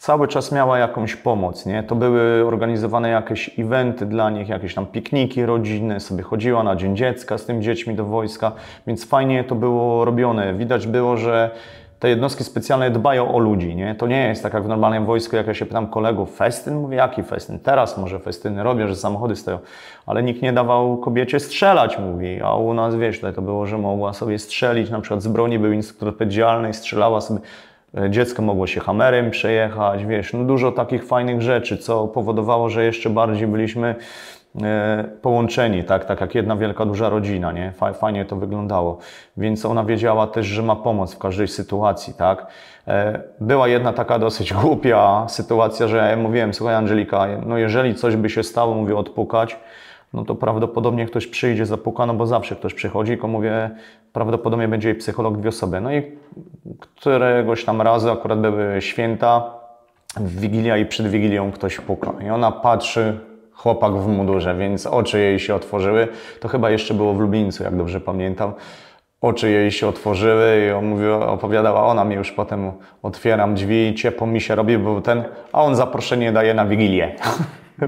Cały 0.01 0.29
czas 0.29 0.53
miała 0.53 0.79
jakąś 0.79 1.17
pomoc, 1.17 1.67
nie? 1.67 1.83
To 1.83 1.95
były 1.95 2.47
organizowane 2.47 3.09
jakieś 3.09 3.59
eventy 3.59 4.07
dla 4.07 4.31
nich, 4.31 4.49
jakieś 4.49 4.75
tam 4.75 4.87
pikniki 4.87 5.47
rodzinne, 5.47 6.01
sobie 6.01 6.23
chodziła 6.23 6.63
na 6.63 6.77
Dzień 6.77 6.97
Dziecka 6.97 7.39
z 7.39 7.47
tym 7.47 7.63
dziećmi 7.63 7.95
do 7.95 8.05
wojska, 8.05 8.53
więc 8.87 9.05
fajnie 9.05 9.45
to 9.45 9.55
było 9.55 10.05
robione. 10.05 10.55
Widać 10.55 10.87
było, 10.87 11.17
że 11.17 11.51
te 11.99 12.09
jednostki 12.09 12.45
specjalne 12.45 12.91
dbają 12.91 13.35
o 13.35 13.39
ludzi, 13.39 13.77
nie? 13.77 13.95
To 13.95 14.07
nie 14.07 14.29
jest 14.29 14.43
tak 14.43 14.55
jak 14.55 14.65
w 14.65 14.69
normalnym 14.69 15.07
wojsku, 15.07 15.37
jak 15.37 15.47
ja 15.47 15.55
się 15.55 15.67
pytam 15.67 15.87
kolegów, 15.87 16.37
festyn? 16.37 16.75
Mówię, 16.75 16.97
jaki 16.97 17.23
festyn? 17.23 17.59
Teraz 17.59 17.99
może 17.99 18.19
festyny 18.19 18.63
robię, 18.63 18.89
że 18.89 18.97
samochody 18.97 19.37
stoją, 19.37 19.59
ale 20.07 20.23
nikt 20.23 20.43
nie 20.43 20.53
dawał 20.53 20.97
kobiecie 20.97 21.41
strzelać, 21.41 21.99
mówi, 21.99 22.41
a 22.43 22.55
u 22.55 22.75
nas, 22.75 22.97
wiesz, 22.97 23.21
to 23.35 23.43
było, 23.43 23.67
że 23.67 23.79
mogła 23.79 24.13
sobie 24.13 24.39
strzelić, 24.39 24.91
na 24.91 25.01
przykład 25.01 25.23
z 25.23 25.29
broni 25.29 25.59
był 25.59 25.73
instruktor 25.73 26.09
odpowiedzialny 26.09 26.71
i 26.71 26.75
strzelała 26.75 27.21
sobie 27.21 27.41
dziecko 28.11 28.43
mogło 28.43 28.67
się 28.67 28.81
hamerem 28.81 29.31
przejechać, 29.31 30.05
wiesz, 30.05 30.33
no 30.33 30.45
dużo 30.45 30.73
takich 30.73 31.05
fajnych 31.07 31.43
rzeczy, 31.43 31.79
co 31.79 32.09
powodowało, 32.09 32.69
że 32.69 32.85
jeszcze 32.85 33.11
bardziej 33.11 33.49
byliśmy 33.49 33.95
e, 34.63 35.05
połączeni, 35.23 35.85
tak, 35.85 36.05
tak 36.05 36.21
jak 36.21 36.35
jedna 36.35 36.57
wielka, 36.57 36.87
duża 36.87 37.09
rodzina, 37.09 37.53
nie? 37.53 37.73
Fajnie 38.01 38.25
to 38.25 38.37
wyglądało. 38.37 38.99
Więc 39.37 39.67
ona 39.67 39.85
wiedziała 39.85 40.27
też, 40.27 40.47
że 40.47 40.63
ma 40.63 40.77
pomoc 40.77 41.15
w 41.15 41.19
każdej 41.19 41.49
sytuacji, 41.49 42.15
tak? 42.15 42.47
E, 42.89 43.21
była 43.41 43.69
jedna 43.69 43.93
taka 43.93 44.19
dosyć 44.19 44.53
głupia 44.63 45.29
sytuacja, 45.29 45.89
że 45.89 45.97
ja 45.97 46.17
mówiłem, 46.17 46.55
słuchaj 46.55 46.75
Angelika, 46.75 47.27
no 47.47 47.59
jeżeli 47.59 47.95
coś 47.95 48.17
by 48.17 48.31
się 48.31 48.43
stało, 48.43 48.75
mówię, 48.75 48.97
odpukać, 48.97 49.57
no 50.13 50.25
to 50.25 50.35
prawdopodobnie 50.35 51.07
ktoś 51.07 51.27
przyjdzie, 51.27 51.67
zapuka, 51.67 52.07
no 52.07 52.15
bo 52.15 52.27
zawsze 52.27 52.57
ktoś 52.57 52.75
przychodzi, 52.75 53.13
tylko 53.13 53.29
mówię, 53.29 53.71
prawdopodobnie 54.13 54.69
będzie 54.69 54.89
jej 54.89 54.99
psycholog 54.99 55.37
dwie 55.37 55.49
osoby. 55.49 55.81
No 55.81 55.93
i 55.93 56.03
któregoś 56.81 57.65
tam 57.65 57.83
razu 57.83 58.11
akurat 58.11 58.41
były 58.41 58.83
święta, 58.83 59.61
Wigilia 60.21 60.77
i 60.77 60.87
przed 60.87 61.07
Wigilią 61.07 61.53
ktoś 61.53 61.81
puka. 61.81 62.13
I 62.27 62.31
ona 62.31 62.53
patrzy, 62.53 63.21
chłopak 63.53 63.93
w 63.93 64.07
mundurze, 64.07 64.55
więc 64.55 64.87
oczy 64.87 65.19
jej 65.19 65.39
się 65.39 65.55
otworzyły. 65.55 66.09
To 66.41 66.49
chyba 66.49 66.71
jeszcze 66.71 66.95
było 66.95 67.15
w 67.15 67.21
Lublińcu, 67.21 67.65
jak 67.65 67.77
dobrze 67.77 68.01
pamiętam. 68.01 68.53
Oczy 69.21 69.51
jej 69.51 69.71
się 69.73 69.89
otworzyły 69.89 70.67
i 70.69 70.71
on 70.71 70.85
mówiła, 70.85 71.29
opowiadała, 71.29 71.87
ona 71.87 72.05
mi 72.05 72.15
już 72.15 72.33
potem 72.33 72.73
otwieram 73.03 73.55
drzwi, 73.55 73.95
ciepło 73.95 74.27
mi 74.27 74.41
się 74.41 74.55
robi, 74.55 74.79
był 74.79 75.01
ten, 75.01 75.25
a 75.53 75.63
on 75.63 75.77
zaproszenie 75.77 76.33
daje 76.33 76.55
na 76.55 76.67
Wigilię. 76.67 77.17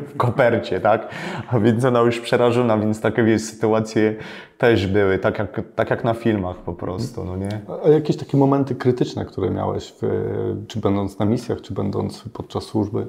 W 0.01 0.17
kopercie, 0.17 0.81
tak? 0.81 1.09
A 1.49 1.61
więc 1.61 1.85
ona 1.85 2.01
już 2.01 2.21
przerażona, 2.21 2.79
więc 2.79 3.01
takie 3.01 3.39
sytuacje 3.39 4.15
też 4.59 4.87
były, 4.87 5.19
tak 5.19 5.39
jak, 5.39 5.61
tak 5.75 5.91
jak 5.91 6.05
na 6.05 6.15
filmach 6.15 6.57
po 6.57 6.73
prostu, 6.73 7.25
no 7.25 7.37
nie? 7.37 7.61
A 7.85 7.89
jakieś 7.89 8.17
takie 8.17 8.37
momenty 8.37 8.75
krytyczne, 8.75 9.25
które 9.25 9.51
miałeś, 9.51 9.95
w, 10.03 10.07
czy 10.69 10.81
będąc 10.81 11.19
na 11.19 11.27
misjach, 11.27 11.61
czy 11.61 11.75
będąc 11.75 12.25
podczas 12.33 12.65
służby? 12.65 13.07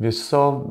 Wiesz 0.00 0.28
co, 0.28 0.64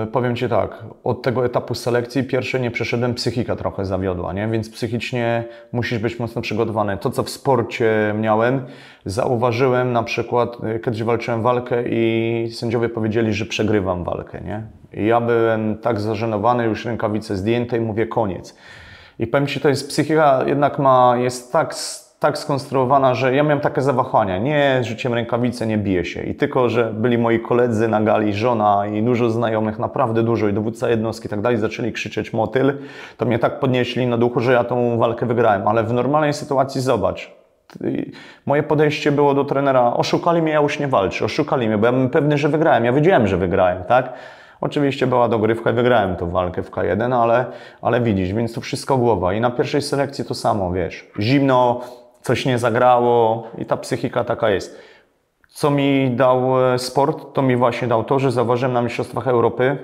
yy, 0.00 0.06
powiem 0.06 0.36
Ci 0.36 0.48
tak, 0.48 0.84
od 1.04 1.22
tego 1.22 1.44
etapu 1.44 1.74
selekcji 1.74 2.24
pierwsze 2.24 2.60
nie 2.60 2.70
przeszedłem, 2.70 3.14
psychika 3.14 3.56
trochę 3.56 3.84
zawiodła, 3.84 4.32
nie? 4.32 4.48
więc 4.48 4.70
psychicznie 4.70 5.44
musisz 5.72 5.98
być 5.98 6.18
mocno 6.18 6.42
przygotowany. 6.42 6.96
To, 6.96 7.10
co 7.10 7.22
w 7.22 7.30
sporcie 7.30 8.14
miałem, 8.20 8.66
zauważyłem 9.04 9.92
na 9.92 10.02
przykład, 10.02 10.56
yy, 10.62 10.80
kiedyś 10.80 11.02
walczyłem 11.02 11.42
walkę 11.42 11.82
i 11.88 12.48
sędziowie 12.52 12.88
powiedzieli, 12.88 13.32
że 13.32 13.46
przegrywam 13.46 14.04
walkę. 14.04 14.40
Nie? 14.40 14.62
I 15.02 15.06
ja 15.06 15.20
byłem 15.20 15.78
tak 15.78 16.00
zażenowany, 16.00 16.64
już 16.64 16.84
rękawice 16.84 17.36
zdjęte 17.36 17.76
i 17.76 17.80
mówię 17.80 18.06
koniec. 18.06 18.56
I 19.18 19.26
powiem 19.26 19.46
Ci, 19.46 19.60
to 19.60 19.68
jest 19.68 19.88
psychika, 19.88 20.44
jednak 20.46 20.78
ma, 20.78 21.16
jest 21.16 21.52
tak 21.52 21.74
tak 22.18 22.38
skonstruowana, 22.38 23.14
że 23.14 23.34
ja 23.34 23.42
miałem 23.42 23.60
takie 23.60 23.82
zawahania. 23.82 24.38
Nie 24.38 24.84
rzuciłem 24.84 25.14
rękawice, 25.14 25.66
nie 25.66 25.78
biję 25.78 26.04
się. 26.04 26.22
I 26.22 26.34
tylko, 26.34 26.68
że 26.68 26.92
byli 26.92 27.18
moi 27.18 27.40
koledzy 27.40 27.88
na 27.88 28.00
gali, 28.00 28.34
żona 28.34 28.86
i 28.86 29.02
dużo 29.02 29.30
znajomych, 29.30 29.78
naprawdę 29.78 30.22
dużo, 30.22 30.48
i 30.48 30.52
dowódca 30.52 30.88
jednostki 30.88 31.26
i 31.26 31.30
tak 31.30 31.40
dalej, 31.40 31.58
zaczęli 31.58 31.92
krzyczeć 31.92 32.32
motyl, 32.32 32.72
to 33.16 33.26
mnie 33.26 33.38
tak 33.38 33.60
podnieśli 33.60 34.06
na 34.06 34.18
duchu, 34.18 34.40
że 34.40 34.52
ja 34.52 34.64
tą 34.64 34.98
walkę 34.98 35.26
wygrałem. 35.26 35.68
Ale 35.68 35.84
w 35.84 35.92
normalnej 35.92 36.32
sytuacji 36.32 36.80
zobacz, 36.80 37.38
Moje 38.46 38.62
podejście 38.62 39.12
było 39.12 39.34
do 39.34 39.44
trenera, 39.44 39.94
oszukali 39.94 40.42
mnie, 40.42 40.52
ja 40.52 40.60
już 40.60 40.78
nie 40.78 40.88
walczę, 40.88 41.24
oszukali 41.24 41.68
mnie, 41.68 41.78
bo 41.78 41.86
ja 41.86 41.92
byłem 41.92 42.10
pewny, 42.10 42.38
że 42.38 42.48
wygrałem. 42.48 42.84
Ja 42.84 42.92
wiedziałem, 42.92 43.26
że 43.26 43.36
wygrałem, 43.36 43.84
tak? 43.84 44.12
Oczywiście 44.60 45.06
była 45.06 45.28
dogrywka 45.28 45.70
i 45.70 45.74
wygrałem 45.74 46.16
tą 46.16 46.30
walkę 46.30 46.62
w 46.62 46.70
K1, 46.70 47.22
ale, 47.22 47.44
ale 47.82 48.00
widzisz, 48.00 48.32
więc 48.32 48.52
to 48.52 48.60
wszystko 48.60 48.98
głowa. 48.98 49.34
I 49.34 49.40
na 49.40 49.50
pierwszej 49.50 49.82
selekcji 49.82 50.24
to 50.24 50.34
samo, 50.34 50.72
wiesz, 50.72 51.10
zimno, 51.20 51.80
coś 52.22 52.46
nie 52.46 52.58
zagrało 52.58 53.48
i 53.58 53.66
ta 53.66 53.76
psychika 53.76 54.24
taka 54.24 54.50
jest. 54.50 54.78
Co 55.48 55.70
mi 55.70 56.10
dał 56.10 56.66
e, 56.74 56.78
sport, 56.78 57.34
to 57.34 57.42
mi 57.42 57.56
właśnie 57.56 57.88
dał 57.88 58.04
to, 58.04 58.18
że 58.18 58.32
zauważyłem 58.32 58.72
na 58.72 58.82
Mistrzostwach 58.82 59.28
Europy, 59.28 59.78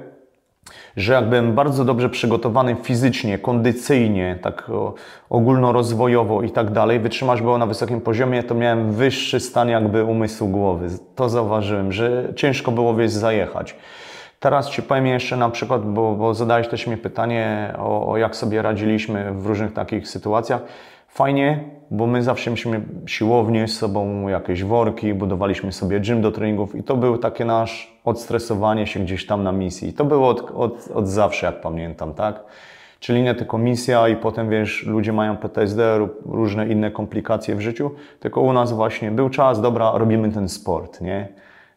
że 0.96 1.12
jakbym 1.12 1.54
bardzo 1.54 1.84
dobrze 1.84 2.10
przygotowany 2.10 2.76
fizycznie, 2.82 3.38
kondycyjnie, 3.38 4.38
tak 4.42 4.70
ogólnorozwojowo 5.30 6.42
i 6.42 6.50
tak 6.50 6.70
dalej, 6.70 7.00
wytrzymać 7.00 7.42
było 7.42 7.58
na 7.58 7.66
wysokim 7.66 8.00
poziomie, 8.00 8.42
to 8.42 8.54
miałem 8.54 8.92
wyższy 8.92 9.40
stan 9.40 9.68
jakby 9.68 10.04
umysłu 10.04 10.48
głowy. 10.48 10.88
To 11.14 11.28
zauważyłem, 11.28 11.92
że 11.92 12.32
ciężko 12.36 12.72
było 12.72 12.94
wieś 12.94 13.10
zajechać. 13.10 13.76
Teraz 14.40 14.70
Ci 14.70 14.82
powiem 14.82 15.06
jeszcze 15.06 15.36
na 15.36 15.50
przykład, 15.50 15.92
bo, 15.92 16.14
bo 16.14 16.34
zadałeś 16.34 16.68
też 16.68 16.86
mi 16.86 16.96
pytanie 16.96 17.74
o, 17.78 18.10
o 18.10 18.16
jak 18.16 18.36
sobie 18.36 18.62
radziliśmy 18.62 19.32
w 19.32 19.46
różnych 19.46 19.72
takich 19.72 20.08
sytuacjach. 20.08 20.60
Fajnie, 21.14 21.64
bo 21.90 22.06
my 22.06 22.22
zawsze 22.22 22.50
mieliśmy 22.50 22.80
siłownię 23.06 23.68
z 23.68 23.78
sobą, 23.78 24.28
jakieś 24.28 24.64
worki, 24.64 25.14
budowaliśmy 25.14 25.72
sobie 25.72 26.00
gym 26.00 26.22
do 26.22 26.32
treningów 26.32 26.74
i 26.74 26.82
to 26.82 26.96
był 26.96 27.18
takie 27.18 27.44
nasz 27.44 27.96
odstresowanie 28.04 28.86
się 28.86 29.00
gdzieś 29.00 29.26
tam 29.26 29.42
na 29.42 29.52
misji. 29.52 29.88
I 29.88 29.92
to 29.92 30.04
było 30.04 30.28
od, 30.28 30.50
od, 30.50 30.90
od 30.94 31.08
zawsze, 31.08 31.46
jak 31.46 31.60
pamiętam, 31.60 32.14
tak? 32.14 32.44
Czyli 33.00 33.22
nie 33.22 33.34
tylko 33.34 33.58
misja 33.58 34.08
i 34.08 34.16
potem, 34.16 34.50
wiesz, 34.50 34.86
ludzie 34.86 35.12
mają 35.12 35.36
PTSD, 35.36 36.08
różne 36.26 36.68
inne 36.68 36.90
komplikacje 36.90 37.56
w 37.56 37.60
życiu, 37.60 37.90
tylko 38.20 38.40
u 38.40 38.52
nas 38.52 38.72
właśnie 38.72 39.10
był 39.10 39.30
czas, 39.30 39.60
dobra, 39.60 39.92
robimy 39.94 40.32
ten 40.32 40.48
sport, 40.48 41.00
nie? 41.00 41.28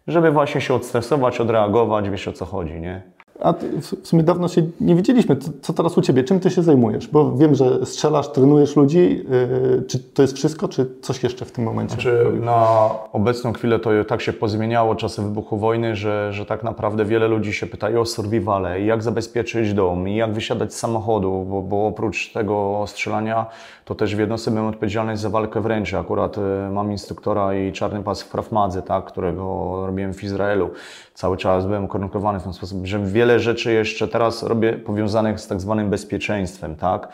Żeby 0.08 0.32
właśnie 0.32 0.62
się 0.62 0.74
odstresować, 0.74 1.39
odreagować, 1.39 2.10
wiesz 2.10 2.27
o 2.27 2.34
co 2.34 2.46
chodzi, 2.46 2.74
nie? 2.74 3.16
A 3.39 3.53
w 3.82 4.08
sumie 4.08 4.24
dawno 4.24 4.48
się 4.48 4.62
nie 4.82 4.96
widzieliśmy. 4.96 5.38
Co 5.62 5.74
teraz 5.74 5.98
u 5.98 6.01
Ciebie? 6.01 6.24
Czym 6.24 6.39
Ty 6.39 6.50
się 6.50 6.63
zajmujesz? 6.63 7.08
Bo 7.08 7.38
wiem, 7.38 7.56
że 7.56 7.86
strzelasz, 7.86 8.32
trenujesz 8.32 8.75
ludzi. 8.75 9.24
Yy, 9.29 9.84
czy 9.88 10.00
to 10.00 10.22
jest 10.22 10.36
wszystko, 10.36 10.67
czy 10.67 10.88
coś 11.01 11.24
jeszcze 11.24 11.46
w 11.46 11.51
tym 11.51 11.63
momencie? 11.63 11.94
Znaczy, 11.94 12.32
na 12.41 12.89
obecną 13.13 13.53
chwilę 13.53 13.79
to 13.79 13.89
tak 14.08 14.22
się 14.22 14.34
pozmieniało 14.34 14.96
czasem 14.96 15.25
wybuchu 15.25 15.58
wojny, 15.58 15.96
że, 15.96 16.34
że 16.34 16.46
tak 16.46 16.63
naprawdę 16.63 17.06
wiele 17.06 17.27
ludzi 17.27 17.53
się 17.53 17.67
pyta 17.67 17.88
o 18.00 18.06
survivale, 18.06 18.82
jak 18.82 19.03
zabezpieczyć 19.03 19.74
dom, 19.74 20.10
i 20.10 20.15
jak 20.15 20.34
wysiadać 20.34 20.74
z 20.74 20.77
samochodu, 20.77 21.46
bo, 21.50 21.62
bo 21.62 21.88
oprócz 21.88 22.32
tego 22.34 22.84
strzelania, 22.88 23.46
to 23.86 23.96
też 23.96 24.15
w 24.15 24.20
jednostce 24.20 24.51
byłem 24.51 24.67
odpowiedzialny 24.67 25.17
za 25.17 25.29
walkę 25.29 25.62
wręcz. 25.62 25.94
Akurat 25.94 26.38
y, 26.38 26.41
mam 26.72 26.91
instruktora 26.91 27.56
i 27.56 27.72
czarny 27.72 28.03
pas 28.03 28.22
w 28.22 28.29
Krav 28.29 28.50
tak, 28.88 29.06
którego 29.06 29.44
robiłem 29.86 30.13
w 30.13 30.24
Izraelu. 30.24 30.70
Cały 31.13 31.38
czas 31.38 31.65
byłem 31.65 31.86
ukorunkowany 31.86 32.39
w 32.39 32.44
ten 32.44 32.53
sposób, 32.53 32.86
że 32.86 33.00
wiele 33.00 33.26
wiele 33.27 33.39
rzeczy 33.39 33.74
jeszcze 33.74 34.07
teraz 34.07 34.43
robię 34.43 34.74
powiązanych 34.74 35.39
z 35.39 35.48
tak 35.48 35.62
zwanym 35.62 35.89
bezpieczeństwem, 35.89 36.75
tak? 36.75 37.07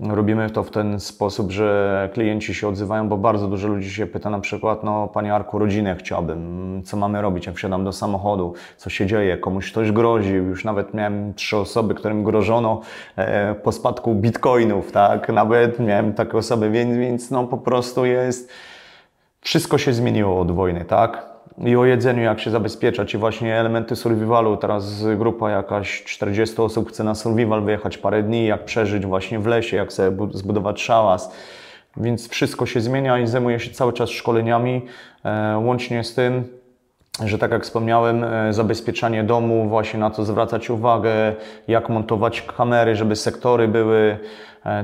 Robimy 0.00 0.50
to 0.50 0.62
w 0.62 0.70
ten 0.70 1.00
sposób, 1.00 1.50
że 1.50 2.10
klienci 2.12 2.54
się 2.54 2.68
odzywają, 2.68 3.08
bo 3.08 3.16
bardzo 3.16 3.48
dużo 3.48 3.68
ludzi 3.68 3.90
się 3.90 4.06
pyta 4.06 4.30
na 4.30 4.40
przykład, 4.40 4.84
no 4.84 5.08
Panie 5.08 5.34
Arku, 5.34 5.58
rodzinę 5.58 5.96
chciałbym, 5.98 6.82
co 6.84 6.96
mamy 6.96 7.22
robić, 7.22 7.46
jak 7.46 7.56
wsiadam 7.56 7.84
do 7.84 7.92
samochodu, 7.92 8.54
co 8.76 8.90
się 8.90 9.06
dzieje, 9.06 9.38
komuś 9.38 9.70
ktoś 9.70 9.92
groził, 9.92 10.44
już 10.44 10.64
nawet 10.64 10.94
miałem 10.94 11.34
trzy 11.34 11.56
osoby, 11.56 11.94
którym 11.94 12.24
grożono 12.24 12.80
e, 13.16 13.54
po 13.54 13.72
spadku 13.72 14.14
bitcoinów, 14.14 14.92
tak? 14.92 15.28
Nawet 15.28 15.78
miałem 15.78 16.12
takie 16.12 16.38
osoby, 16.38 16.70
więc, 16.70 16.96
więc 16.96 17.30
no 17.30 17.44
po 17.44 17.58
prostu 17.58 18.04
jest, 18.04 18.50
wszystko 19.40 19.78
się 19.78 19.92
zmieniło 19.92 20.40
od 20.40 20.50
wojny, 20.50 20.84
tak? 20.84 21.31
I 21.58 21.76
o 21.76 21.84
jedzeniu, 21.84 22.22
jak 22.22 22.40
się 22.40 22.50
zabezpieczać 22.50 23.14
i 23.14 23.18
właśnie 23.18 23.56
elementy 23.56 23.96
survivalu. 23.96 24.56
Teraz 24.56 25.04
grupa 25.16 25.50
jakaś 25.50 26.04
40 26.04 26.56
osób 26.62 26.88
chce 26.88 27.04
na 27.04 27.14
survival 27.14 27.62
wyjechać 27.62 27.98
parę 27.98 28.22
dni, 28.22 28.46
jak 28.46 28.64
przeżyć 28.64 29.06
właśnie 29.06 29.38
w 29.38 29.46
lesie, 29.46 29.76
jak 29.76 29.92
sobie 29.92 30.28
zbudować 30.32 30.82
szałas. 30.82 31.32
Więc 31.96 32.28
wszystko 32.28 32.66
się 32.66 32.80
zmienia 32.80 33.18
i 33.18 33.26
zajmuję 33.26 33.60
się 33.60 33.70
cały 33.70 33.92
czas 33.92 34.10
szkoleniami. 34.10 34.86
E, 35.24 35.58
łącznie 35.58 36.04
z 36.04 36.14
tym 36.14 36.44
że 37.24 37.38
tak 37.38 37.50
jak 37.50 37.64
wspomniałem, 37.64 38.24
e, 38.24 38.52
zabezpieczanie 38.52 39.24
domu, 39.24 39.68
właśnie 39.68 40.00
na 40.00 40.10
co 40.10 40.24
zwracać 40.24 40.70
uwagę, 40.70 41.34
jak 41.68 41.88
montować 41.88 42.42
kamery, 42.42 42.96
żeby 42.96 43.16
sektory 43.16 43.68
były 43.68 44.18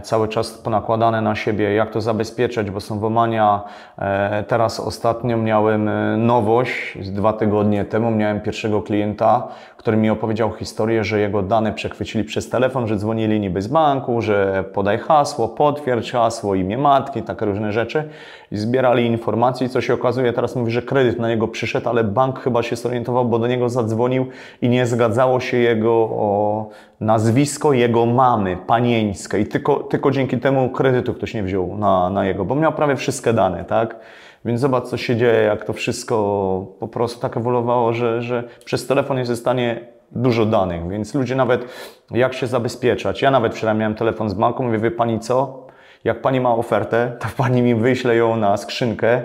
cały 0.03 0.29
czas 0.29 0.51
ponakładane 0.51 1.21
na 1.21 1.35
siebie, 1.35 1.75
jak 1.75 1.91
to 1.91 2.01
zabezpieczać, 2.01 2.71
bo 2.71 2.81
są 2.81 2.99
włamania. 2.99 3.63
E, 3.99 4.45
teraz 4.49 4.81
ostatnio 4.81 5.37
miałem 5.37 5.91
nowość, 6.27 6.99
dwa 7.11 7.33
tygodnie 7.33 7.85
temu 7.85 8.11
miałem 8.11 8.41
pierwszego 8.41 8.83
klienta, 8.83 9.49
który 9.77 9.97
mi 9.97 10.11
opowiedział 10.11 10.53
historię, 10.53 11.05
że 11.05 11.21
jego 11.21 11.43
dane 11.43 11.73
przechwycili 11.73 12.25
przez 12.25 12.51
telefon, 12.51 12.87
że 12.87 12.97
dzwonili 12.97 13.41
niby 13.41 13.63
z 13.63 13.69
banku, 13.69 14.23
że 14.23 14.65
podaj 14.75 14.99
hasło, 14.99 15.49
potwierdź 15.49 16.13
hasło, 16.13 16.55
imię 16.55 16.79
matki, 16.79 17.23
takie 17.23 17.47
różne 17.47 17.73
rzeczy. 17.73 18.09
I 18.53 18.57
zbierali 18.57 19.07
informacje 19.07 19.67
i 19.67 19.71
co 19.71 19.81
się 19.81 19.95
okazuje, 19.95 20.33
teraz 20.33 20.57
mówi, 20.57 20.73
że 20.73 20.83
kredyt 20.83 21.19
na 21.19 21.29
niego 21.29 21.49
przyszedł, 21.49 21.89
ale 21.89 22.05
bank 22.05 22.41
chyba 22.41 22.63
się 22.63 22.77
zorientował, 22.77 23.25
bo 23.25 23.39
do 23.39 23.47
niego 23.47 23.69
zadzwonił 23.69 24.27
i 24.63 24.69
nie 24.69 24.87
zgadzało 24.87 25.41
się 25.41 25.57
jego 25.57 25.93
o 25.93 26.67
nazwisko 27.01 27.73
jego 27.73 28.07
mamy, 28.07 28.57
panieńskie 28.67 29.41
i 29.41 29.47
tylko, 29.47 29.77
tylko 29.77 30.11
dzięki 30.11 30.39
temu 30.39 30.71
kredytu 30.71 31.15
ktoś 31.15 31.35
nie 31.35 31.43
wziął 31.43 31.77
na, 31.77 32.11
na 32.11 32.25
jego, 32.25 32.45
bo 32.45 32.55
miał 32.55 32.73
prawie 32.73 32.97
wszystkie 32.97 33.33
dane, 33.33 33.65
tak? 33.65 33.97
Więc 34.45 34.61
zobacz, 34.61 34.85
co 34.85 34.97
się 34.97 35.17
dzieje, 35.17 35.43
jak 35.43 35.65
to 35.65 35.73
wszystko 35.73 36.67
po 36.81 36.89
prostu 36.89 37.21
tak 37.21 37.37
ewoluowało, 37.37 37.93
że, 37.93 38.23
że 38.23 38.45
przez 38.65 38.87
telefon 38.87 39.19
jest 39.19 39.33
w 39.33 39.37
stanie 39.37 39.81
dużo 40.13 40.47
danych, 40.47 40.89
więc 40.89 41.15
ludzie 41.15 41.35
nawet 41.35 41.65
jak 42.11 42.35
się 42.35 42.47
zabezpieczać. 42.47 43.23
Ja 43.23 43.31
nawet 43.31 43.55
wczoraj 43.55 43.77
miałem 43.77 43.95
telefon 43.95 44.31
z 44.31 44.35
banku, 44.35 44.63
mówię, 44.63 44.79
wie 44.79 44.91
pani 44.91 45.21
co? 45.21 45.67
Jak 46.05 46.23
pani 46.23 46.41
ma 46.41 46.55
ofertę, 46.55 47.13
to 47.21 47.29
pani 47.37 47.63
mi 47.63 47.75
wyśle 47.75 48.17
ją 48.17 48.37
na 48.37 48.57
skrzynkę, 48.57 49.23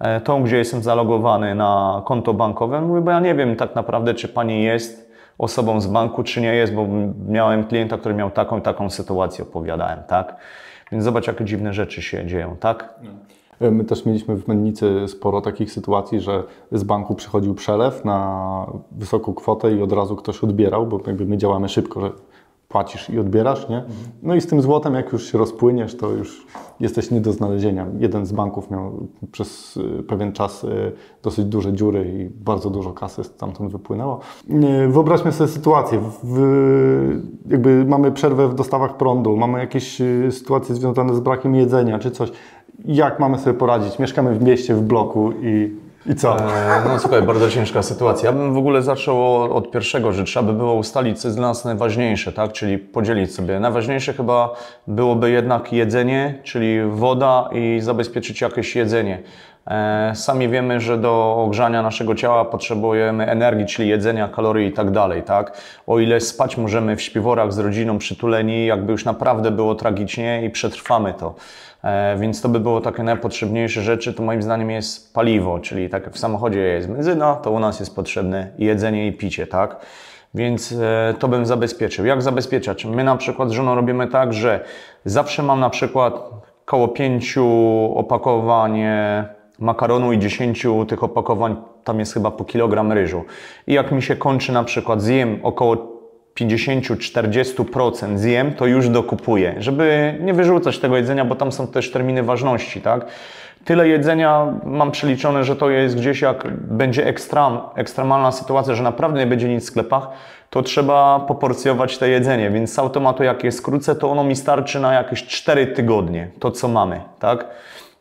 e, 0.00 0.20
tą, 0.20 0.42
gdzie 0.42 0.56
jestem 0.56 0.82
zalogowany 0.82 1.54
na 1.54 2.02
konto 2.04 2.34
bankowe. 2.34 2.80
Mówię, 2.80 3.00
bo 3.00 3.10
ja 3.10 3.20
nie 3.20 3.34
wiem 3.34 3.56
tak 3.56 3.74
naprawdę, 3.74 4.14
czy 4.14 4.28
pani 4.28 4.64
jest 4.64 5.03
osobą 5.38 5.80
z 5.80 5.86
banku, 5.86 6.22
czy 6.22 6.40
nie 6.40 6.54
jest, 6.54 6.74
bo 6.74 6.86
miałem 7.28 7.64
klienta, 7.64 7.98
który 7.98 8.14
miał 8.14 8.30
taką 8.30 8.58
i 8.58 8.62
taką 8.62 8.90
sytuację, 8.90 9.44
opowiadałem, 9.44 9.98
tak? 10.08 10.36
Więc 10.92 11.04
zobacz, 11.04 11.26
jakie 11.26 11.44
dziwne 11.44 11.74
rzeczy 11.74 12.02
się 12.02 12.26
dzieją, 12.26 12.56
tak? 12.60 12.94
No. 13.02 13.10
My 13.70 13.84
też 13.84 14.06
mieliśmy 14.06 14.36
w 14.36 14.48
Mennicy 14.48 15.08
sporo 15.08 15.40
takich 15.40 15.72
sytuacji, 15.72 16.20
że 16.20 16.42
z 16.72 16.84
banku 16.84 17.14
przychodził 17.14 17.54
przelew 17.54 18.04
na 18.04 18.66
wysoką 18.92 19.34
kwotę 19.34 19.72
i 19.72 19.82
od 19.82 19.92
razu 19.92 20.16
ktoś 20.16 20.44
odbierał, 20.44 20.86
bo 20.86 21.00
jakby 21.06 21.26
my 21.26 21.36
działamy 21.36 21.68
szybko, 21.68 22.00
że 22.00 22.10
płacisz 22.74 23.10
i 23.10 23.18
odbierasz, 23.18 23.68
nie? 23.68 23.84
No 24.22 24.34
i 24.34 24.40
z 24.40 24.46
tym 24.46 24.62
złotem, 24.62 24.94
jak 24.94 25.12
już 25.12 25.32
się 25.32 25.38
rozpłyniesz, 25.38 25.96
to 25.96 26.10
już 26.10 26.46
jesteś 26.80 27.10
nie 27.10 27.20
do 27.20 27.32
znalezienia. 27.32 27.86
Jeden 27.98 28.26
z 28.26 28.32
banków 28.32 28.70
miał 28.70 29.08
przez 29.32 29.76
y, 29.76 30.02
pewien 30.02 30.32
czas 30.32 30.64
y, 30.64 30.92
dosyć 31.22 31.44
duże 31.44 31.72
dziury 31.72 32.14
i 32.18 32.44
bardzo 32.44 32.70
dużo 32.70 32.92
kasy 32.92 33.24
stamtąd 33.24 33.72
wypłynęło. 33.72 34.20
Wyobraźmy 34.88 35.32
sobie 35.32 35.48
sytuację. 35.50 36.00
W, 36.22 37.20
jakby 37.50 37.84
mamy 37.84 38.12
przerwę 38.12 38.48
w 38.48 38.54
dostawach 38.54 38.96
prądu, 38.96 39.36
mamy 39.36 39.58
jakieś 39.58 40.00
y, 40.00 40.28
sytuacje 40.30 40.74
związane 40.74 41.14
z 41.14 41.20
brakiem 41.20 41.54
jedzenia 41.54 41.98
czy 41.98 42.10
coś 42.10 42.32
jak 42.84 43.20
mamy 43.20 43.38
sobie 43.38 43.58
poradzić? 43.58 43.98
Mieszkamy 43.98 44.34
w 44.34 44.42
mieście, 44.42 44.74
w 44.74 44.82
bloku 44.82 45.32
i, 45.32 45.76
i 46.06 46.14
co? 46.14 46.38
E, 46.38 46.82
no 46.88 46.98
słuchaj, 46.98 47.22
bardzo 47.22 47.50
ciężka 47.50 47.82
sytuacja. 47.82 48.30
Ja 48.30 48.36
bym 48.36 48.54
w 48.54 48.56
ogóle 48.56 48.82
zaczął 48.82 49.42
od 49.56 49.70
pierwszego, 49.70 50.12
że 50.12 50.24
trzeba 50.24 50.46
by 50.46 50.58
było 50.58 50.74
ustalić, 50.74 51.20
co 51.20 51.28
jest 51.28 51.38
dla 51.38 51.48
nas 51.48 51.64
najważniejsze, 51.64 52.32
tak? 52.32 52.52
Czyli 52.52 52.78
podzielić 52.78 53.34
sobie. 53.34 53.60
Najważniejsze 53.60 54.12
chyba 54.12 54.54
byłoby 54.86 55.30
jednak 55.30 55.72
jedzenie, 55.72 56.38
czyli 56.42 56.82
woda 56.90 57.48
i 57.52 57.80
zabezpieczyć 57.80 58.40
jakieś 58.40 58.76
jedzenie. 58.76 59.22
E, 59.66 60.12
sami 60.14 60.48
wiemy, 60.48 60.80
że 60.80 60.98
do 60.98 61.36
ogrzania 61.46 61.82
naszego 61.82 62.14
ciała 62.14 62.44
potrzebujemy 62.44 63.26
energii, 63.26 63.66
czyli 63.66 63.88
jedzenia, 63.88 64.28
kalorii 64.28 64.68
i 64.68 64.72
tak 64.72 64.90
dalej, 64.90 65.22
tak? 65.22 65.58
O 65.86 65.98
ile 65.98 66.20
spać 66.20 66.56
możemy 66.56 66.96
w 66.96 67.02
śpiworach 67.02 67.52
z 67.52 67.58
rodziną 67.58 67.98
przytuleni, 67.98 68.66
jakby 68.66 68.92
już 68.92 69.04
naprawdę 69.04 69.50
było 69.50 69.74
tragicznie 69.74 70.44
i 70.44 70.50
przetrwamy 70.50 71.14
to. 71.14 71.34
E, 71.84 72.16
więc 72.16 72.40
to 72.40 72.48
by 72.48 72.60
było 72.60 72.80
takie 72.80 73.02
najpotrzebniejsze 73.02 73.82
rzeczy, 73.82 74.14
to 74.14 74.22
moim 74.22 74.42
zdaniem 74.42 74.70
jest 74.70 75.14
paliwo, 75.14 75.58
czyli 75.58 75.88
tak 75.88 76.04
jak 76.04 76.14
w 76.14 76.18
samochodzie 76.18 76.60
jest 76.60 76.88
benzyna, 76.88 77.34
to 77.34 77.50
u 77.50 77.58
nas 77.58 77.80
jest 77.80 77.96
potrzebne 77.96 78.50
jedzenie 78.58 79.06
i 79.06 79.12
picie, 79.12 79.46
tak? 79.46 79.86
Więc 80.34 80.72
e, 80.72 81.14
to 81.18 81.28
bym 81.28 81.46
zabezpieczył. 81.46 82.06
Jak 82.06 82.22
zabezpieczać? 82.22 82.84
My 82.84 83.04
na 83.04 83.16
przykład 83.16 83.48
z 83.48 83.52
żoną 83.52 83.74
robimy 83.74 84.06
tak, 84.06 84.32
że 84.32 84.64
zawsze 85.04 85.42
mam 85.42 85.60
na 85.60 85.70
przykład 85.70 86.14
około 86.66 86.88
pięciu 86.88 87.46
opakowań 87.96 88.80
makaronu 89.58 90.12
i 90.12 90.18
dziesięciu 90.18 90.86
tych 90.86 91.04
opakowań, 91.04 91.56
tam 91.84 91.98
jest 91.98 92.14
chyba 92.14 92.30
po 92.30 92.44
kilogram 92.44 92.92
ryżu. 92.92 93.24
I 93.66 93.72
jak 93.72 93.92
mi 93.92 94.02
się 94.02 94.16
kończy 94.16 94.52
na 94.52 94.64
przykład, 94.64 95.02
zjem 95.02 95.40
około 95.42 95.93
50-40% 96.40 98.18
zjem, 98.18 98.54
to 98.54 98.66
już 98.66 98.88
dokupuję, 98.88 99.54
żeby 99.58 100.14
nie 100.20 100.34
wyrzucać 100.34 100.78
tego 100.78 100.96
jedzenia, 100.96 101.24
bo 101.24 101.34
tam 101.34 101.52
są 101.52 101.66
też 101.66 101.90
terminy 101.90 102.22
ważności, 102.22 102.80
tak? 102.80 103.06
Tyle 103.64 103.88
jedzenia 103.88 104.46
mam 104.64 104.90
przeliczone, 104.90 105.44
że 105.44 105.56
to 105.56 105.70
jest 105.70 105.96
gdzieś 105.96 106.20
jak 106.20 106.46
będzie 106.56 107.06
ekstrem, 107.06 107.58
ekstremalna 107.74 108.32
sytuacja, 108.32 108.74
że 108.74 108.82
naprawdę 108.82 109.20
nie 109.20 109.26
będzie 109.26 109.48
nic 109.48 109.64
w 109.64 109.66
sklepach, 109.66 110.08
to 110.50 110.62
trzeba 110.62 111.20
poporcjować 111.20 111.98
to 111.98 112.06
jedzenie, 112.06 112.50
więc 112.50 112.72
z 112.72 112.78
automatu 112.78 113.24
jak 113.24 113.44
je 113.44 113.52
skrócę, 113.52 113.94
to 113.94 114.10
ono 114.10 114.24
mi 114.24 114.36
starczy 114.36 114.80
na 114.80 114.92
jakieś 114.92 115.26
4 115.26 115.66
tygodnie, 115.66 116.28
to 116.40 116.50
co 116.50 116.68
mamy, 116.68 117.00
tak? 117.18 117.46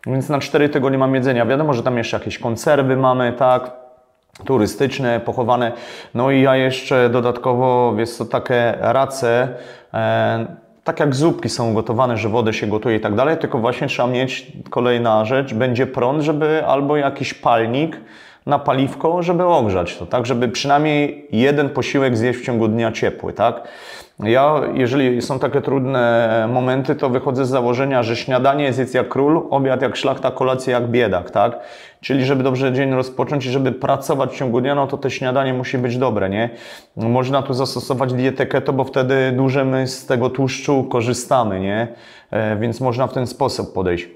Więc 0.08 0.30
na 0.30 0.40
4 0.40 0.70
tygodnie 0.70 0.98
mam 0.98 1.16
jedzenia. 1.16 1.46
Wiadomo, 1.46 1.74
że 1.74 1.84
tam 1.84 1.98
jeszcze 1.98 2.18
jakieś 2.18 2.40
konserwy 2.40 2.98
mamy, 2.98 3.34
tak? 3.34 3.83
Turystyczne, 4.46 5.20
pochowane. 5.20 5.72
No 6.14 6.32
i 6.32 6.42
ja 6.42 6.56
jeszcze 6.56 7.10
dodatkowo, 7.10 7.94
wiesz 7.98 8.12
co, 8.12 8.26
takie 8.26 8.74
race, 8.80 9.48
e, 9.94 10.46
tak 10.84 11.00
jak 11.00 11.16
zupki 11.16 11.50
są 11.50 11.74
gotowane, 11.74 12.18
że 12.18 12.30
wodę 12.30 12.54
się 12.54 12.68
gotuje 12.68 12.98
i 12.98 13.00
tak 13.00 13.16
dalej, 13.16 13.38
tylko 13.38 13.60
właśnie 13.60 13.88
trzeba 13.88 14.08
mieć, 14.08 14.52
kolejna 14.70 15.26
rzecz, 15.26 15.54
będzie 15.54 15.88
prąd, 15.88 16.24
żeby 16.24 16.64
albo 16.68 16.98
jakiś 16.98 17.34
palnik 17.34 17.98
na 18.46 18.60
paliwko, 18.60 19.24
żeby 19.24 19.46
ogrzać 19.46 19.98
to, 19.98 20.06
tak, 20.06 20.26
żeby 20.26 20.48
przynajmniej 20.48 21.28
jeden 21.32 21.70
posiłek 21.70 22.18
zjeść 22.18 22.40
w 22.40 22.46
ciągu 22.46 22.68
dnia 22.68 22.92
ciepły, 22.92 23.34
tak. 23.34 23.68
Ja, 24.20 24.62
jeżeli 24.74 25.22
są 25.22 25.40
takie 25.40 25.62
trudne 25.62 26.48
momenty, 26.52 26.96
to 26.96 27.10
wychodzę 27.10 27.46
z 27.46 27.50
założenia, 27.50 28.04
że 28.04 28.16
śniadanie 28.16 28.64
jest 28.64 28.94
jak 28.96 29.10
król, 29.10 29.48
obiad 29.50 29.82
jak 29.82 29.96
szlachta, 29.96 30.32
kolacja 30.32 30.74
jak 30.74 30.88
biedak, 30.88 31.32
tak? 31.32 31.60
Czyli 32.02 32.26
żeby 32.26 32.44
dobrze 32.44 32.74
dzień 32.74 32.94
rozpocząć 32.94 33.46
i 33.46 33.50
żeby 33.50 33.72
pracować 33.72 34.32
w 34.32 34.36
ciągu 34.36 34.62
dnia, 34.62 34.76
no 34.76 34.88
to 34.88 34.98
te 34.98 35.12
śniadanie 35.12 35.54
musi 35.54 35.78
być 35.78 35.98
dobre, 35.98 36.30
nie? 36.30 36.50
Można 36.96 37.42
tu 37.42 37.54
zastosować 37.54 38.14
dietę 38.14 38.46
keto, 38.46 38.74
bo 38.74 38.84
wtedy 38.84 39.32
dużo 39.32 39.66
my 39.66 39.88
z 39.88 40.06
tego 40.06 40.30
tłuszczu 40.30 40.84
korzystamy, 40.84 41.60
nie? 41.60 41.88
E, 42.32 42.56
więc 42.56 42.82
można 42.82 43.08
w 43.08 43.14
ten 43.14 43.28
sposób 43.28 43.74
podejść. 43.74 44.10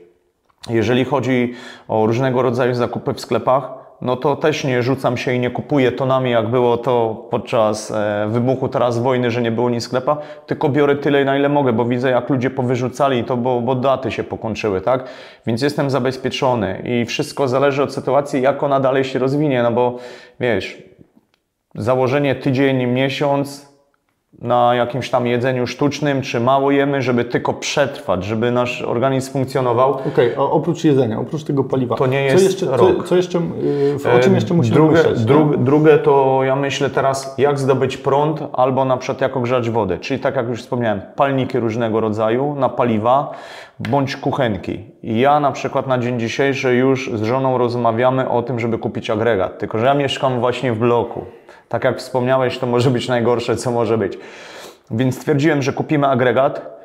Jeżeli 0.70 1.06
chodzi 1.06 1.54
o 1.88 2.06
różnego 2.06 2.42
rodzaju 2.42 2.74
zakupy 2.74 3.14
w 3.14 3.22
sklepach, 3.22 3.87
no 4.02 4.16
to 4.16 4.36
też 4.36 4.64
nie 4.64 4.84
rzucam 4.84 5.18
się 5.18 5.34
i 5.34 5.40
nie 5.40 5.50
kupuję 5.50 5.92
tonami, 5.92 6.32
jak 6.32 6.48
było 6.48 6.78
to 6.78 7.26
podczas 7.30 7.92
e, 7.92 8.28
wybuchu 8.30 8.70
teraz 8.70 9.00
wojny, 9.00 9.32
że 9.32 9.42
nie 9.42 9.52
było 9.52 9.70
nic 9.70 9.84
sklepa, 9.84 10.18
tylko 10.46 10.70
biorę 10.70 10.96
tyle, 10.96 11.26
na 11.26 11.38
ile 11.38 11.50
mogę, 11.50 11.74
bo 11.74 11.86
widzę, 11.86 12.10
jak 12.10 12.30
ludzie 12.30 12.50
powyrzucali 12.50 13.24
to, 13.24 13.38
bo, 13.38 13.62
bo 13.62 13.76
daty 13.76 14.12
się 14.12 14.24
pokończyły, 14.24 14.82
tak? 14.82 15.04
Więc 15.48 15.62
jestem 15.62 15.90
zabezpieczony 15.90 16.82
i 16.86 17.06
wszystko 17.06 17.48
zależy 17.48 17.84
od 17.84 17.94
sytuacji, 17.94 18.42
jak 18.42 18.64
ona 18.64 18.80
dalej 18.80 19.04
się 19.04 19.20
rozwinie, 19.20 19.64
no 19.64 19.72
bo 19.72 19.98
wiesz, 20.40 20.84
założenie 21.76 22.36
tydzień, 22.36 22.86
miesiąc, 22.86 23.66
na 24.41 24.76
jakimś 24.76 25.10
tam 25.10 25.28
jedzeniu 25.28 25.67
sztucznym, 25.67 26.21
czy 26.21 26.39
mało 26.39 26.71
jemy, 26.71 27.02
żeby 27.02 27.26
tylko 27.26 27.54
przetrwać, 27.54 28.26
żeby 28.26 28.52
nasz 28.52 28.82
organizm 28.82 29.32
funkcjonował. 29.32 29.91
Okej, 29.91 30.36
okay, 30.36 30.45
oprócz 30.45 30.84
jedzenia, 30.84 31.19
oprócz 31.19 31.43
tego 31.43 31.63
paliwa. 31.63 31.95
To 31.95 32.08
nie 32.08 32.23
jest 32.23 32.38
co 32.38 32.43
jeszcze, 32.43 32.78
rok. 32.78 32.97
Co, 32.97 33.04
co 33.04 33.15
jeszcze, 33.15 33.41
o 34.17 34.19
czym 34.19 34.36
jeszcze 34.36 34.54
musimy 34.54 34.76
drugie, 34.76 34.97
myśleć? 34.97 35.26
Drugie, 35.26 35.58
drugie 35.58 35.97
to 35.97 36.39
ja 36.43 36.56
myślę 36.56 36.89
teraz, 36.89 37.36
jak 37.38 37.60
zdobyć 37.60 37.97
prąd, 37.97 38.39
albo 38.54 38.86
na 38.86 38.97
przykład 38.97 39.21
jak 39.21 39.38
ogrzać 39.38 39.69
wodę. 39.69 39.97
Czyli 39.97 40.19
tak 40.19 40.36
jak 40.36 40.47
już 40.47 40.62
wspomniałem, 40.62 41.02
palniki 41.15 41.60
różnego 41.60 42.00
rodzaju 42.00 42.56
na 42.56 42.69
paliwa, 42.69 43.32
bądź 43.80 44.18
kuchenki. 44.18 44.86
Ja 45.04 45.40
na 45.40 45.52
przykład 45.52 45.88
na 45.88 45.98
dzień 45.98 46.20
dzisiejszy 46.20 46.76
już 46.76 47.12
z 47.13 47.24
żoną 47.24 47.58
rozmawiamy 47.58 48.30
o 48.30 48.44
tym, 48.44 48.60
żeby 48.60 48.78
kupić 48.78 49.10
agregat. 49.10 49.60
Tylko, 49.60 49.78
że 49.78 49.86
ja 49.86 49.94
mieszkam 49.94 50.40
właśnie 50.40 50.74
w 50.74 50.80
bloku. 50.80 51.26
Tak 51.70 51.84
jak 51.84 51.98
wspomniałeś, 51.98 52.58
to 52.58 52.68
może 52.68 52.90
być 52.90 53.08
najgorsze, 53.08 53.56
co 53.56 53.72
może 53.72 53.98
być. 53.98 54.18
Więc 54.92 55.16
stwierdziłem, 55.16 55.62
że 55.62 55.74
kupimy 55.74 56.08
agregat 56.08 56.77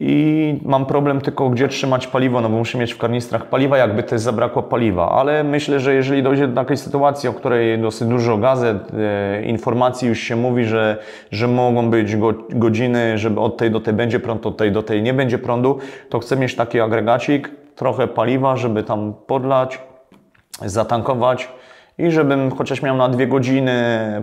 i 0.00 0.60
mam 0.64 0.86
problem 0.86 1.20
tylko, 1.20 1.50
gdzie 1.50 1.68
trzymać 1.68 2.06
paliwo, 2.06 2.40
no 2.40 2.48
bo 2.48 2.56
muszę 2.56 2.78
mieć 2.78 2.94
w 2.94 2.98
karnistrach 2.98 3.46
paliwa, 3.46 3.78
jakby 3.78 4.02
też 4.02 4.20
zabrakło 4.20 4.62
paliwa. 4.62 5.10
Ale 5.10 5.44
myślę, 5.44 5.80
że 5.80 5.94
jeżeli 5.94 6.22
dojdzie 6.22 6.48
do 6.48 6.54
takiej 6.54 6.76
sytuacji, 6.76 7.28
o 7.28 7.32
której 7.32 7.78
dosyć 7.78 8.08
dużo 8.08 8.38
gazet, 8.38 8.76
e, 8.94 9.42
informacji 9.42 10.08
już 10.08 10.18
się 10.18 10.36
mówi, 10.36 10.64
że, 10.64 10.98
że 11.30 11.48
mogą 11.48 11.90
być 11.90 12.16
go, 12.16 12.34
godziny, 12.50 13.18
żeby 13.18 13.40
od 13.40 13.56
tej 13.56 13.70
do 13.70 13.80
tej 13.80 13.94
będzie 13.94 14.20
prąd, 14.20 14.46
od 14.46 14.56
tej 14.56 14.72
do 14.72 14.82
tej 14.82 15.02
nie 15.02 15.14
będzie 15.14 15.38
prądu, 15.38 15.78
to 16.08 16.18
chcę 16.18 16.36
mieć 16.36 16.54
taki 16.56 16.80
agregacik, 16.80 17.50
trochę 17.76 18.08
paliwa, 18.08 18.56
żeby 18.56 18.82
tam 18.82 19.14
podlać, 19.26 19.80
zatankować 20.62 21.48
i 21.98 22.10
żebym 22.10 22.50
chociaż 22.50 22.82
miał 22.82 22.96
na 22.96 23.08
dwie 23.08 23.26
godziny 23.26 23.72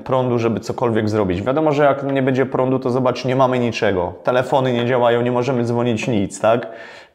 prądu, 0.03 0.39
żeby 0.39 0.59
cokolwiek 0.59 1.09
zrobić. 1.09 1.41
Wiadomo, 1.41 1.71
że 1.71 1.83
jak 1.83 2.03
nie 2.03 2.23
będzie 2.23 2.45
prądu, 2.45 2.79
to 2.79 2.89
zobacz, 2.89 3.25
nie 3.25 3.35
mamy 3.35 3.59
niczego. 3.59 4.13
Telefony 4.23 4.73
nie 4.73 4.85
działają, 4.85 5.21
nie 5.21 5.31
możemy 5.31 5.63
dzwonić 5.63 6.07
nic, 6.07 6.39
tak? 6.39 6.67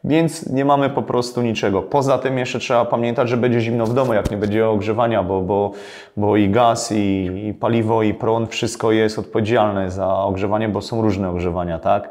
Więc 0.03 0.49
nie 0.49 0.65
mamy 0.65 0.89
po 0.89 1.01
prostu 1.01 1.41
niczego. 1.41 1.81
Poza 1.81 2.17
tym 2.17 2.37
jeszcze 2.37 2.59
trzeba 2.59 2.85
pamiętać, 2.85 3.29
że 3.29 3.37
będzie 3.37 3.61
zimno 3.61 3.85
w 3.85 3.93
domu, 3.93 4.13
jak 4.13 4.31
nie 4.31 4.37
będzie 4.37 4.69
ogrzewania, 4.69 5.23
bo, 5.23 5.41
bo, 5.41 5.71
bo 6.17 6.37
i 6.37 6.49
gaz, 6.49 6.91
i, 6.91 7.25
i 7.47 7.53
paliwo, 7.53 8.03
i 8.03 8.13
prąd, 8.13 8.49
wszystko 8.49 8.91
jest 8.91 9.19
odpowiedzialne 9.19 9.91
za 9.91 10.17
ogrzewanie, 10.17 10.69
bo 10.69 10.81
są 10.81 11.01
różne 11.01 11.29
ogrzewania, 11.29 11.79
tak? 11.79 12.09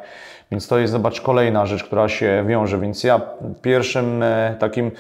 Więc 0.50 0.68
to 0.68 0.78
jest, 0.78 0.92
zobacz, 0.92 1.20
kolejna 1.20 1.66
rzecz, 1.66 1.84
która 1.84 2.08
się 2.08 2.44
wiąże. 2.46 2.78
Więc 2.78 3.04
ja 3.04 3.20
pierwszym 3.62 4.22
e, 4.22 4.56
takim 4.58 4.90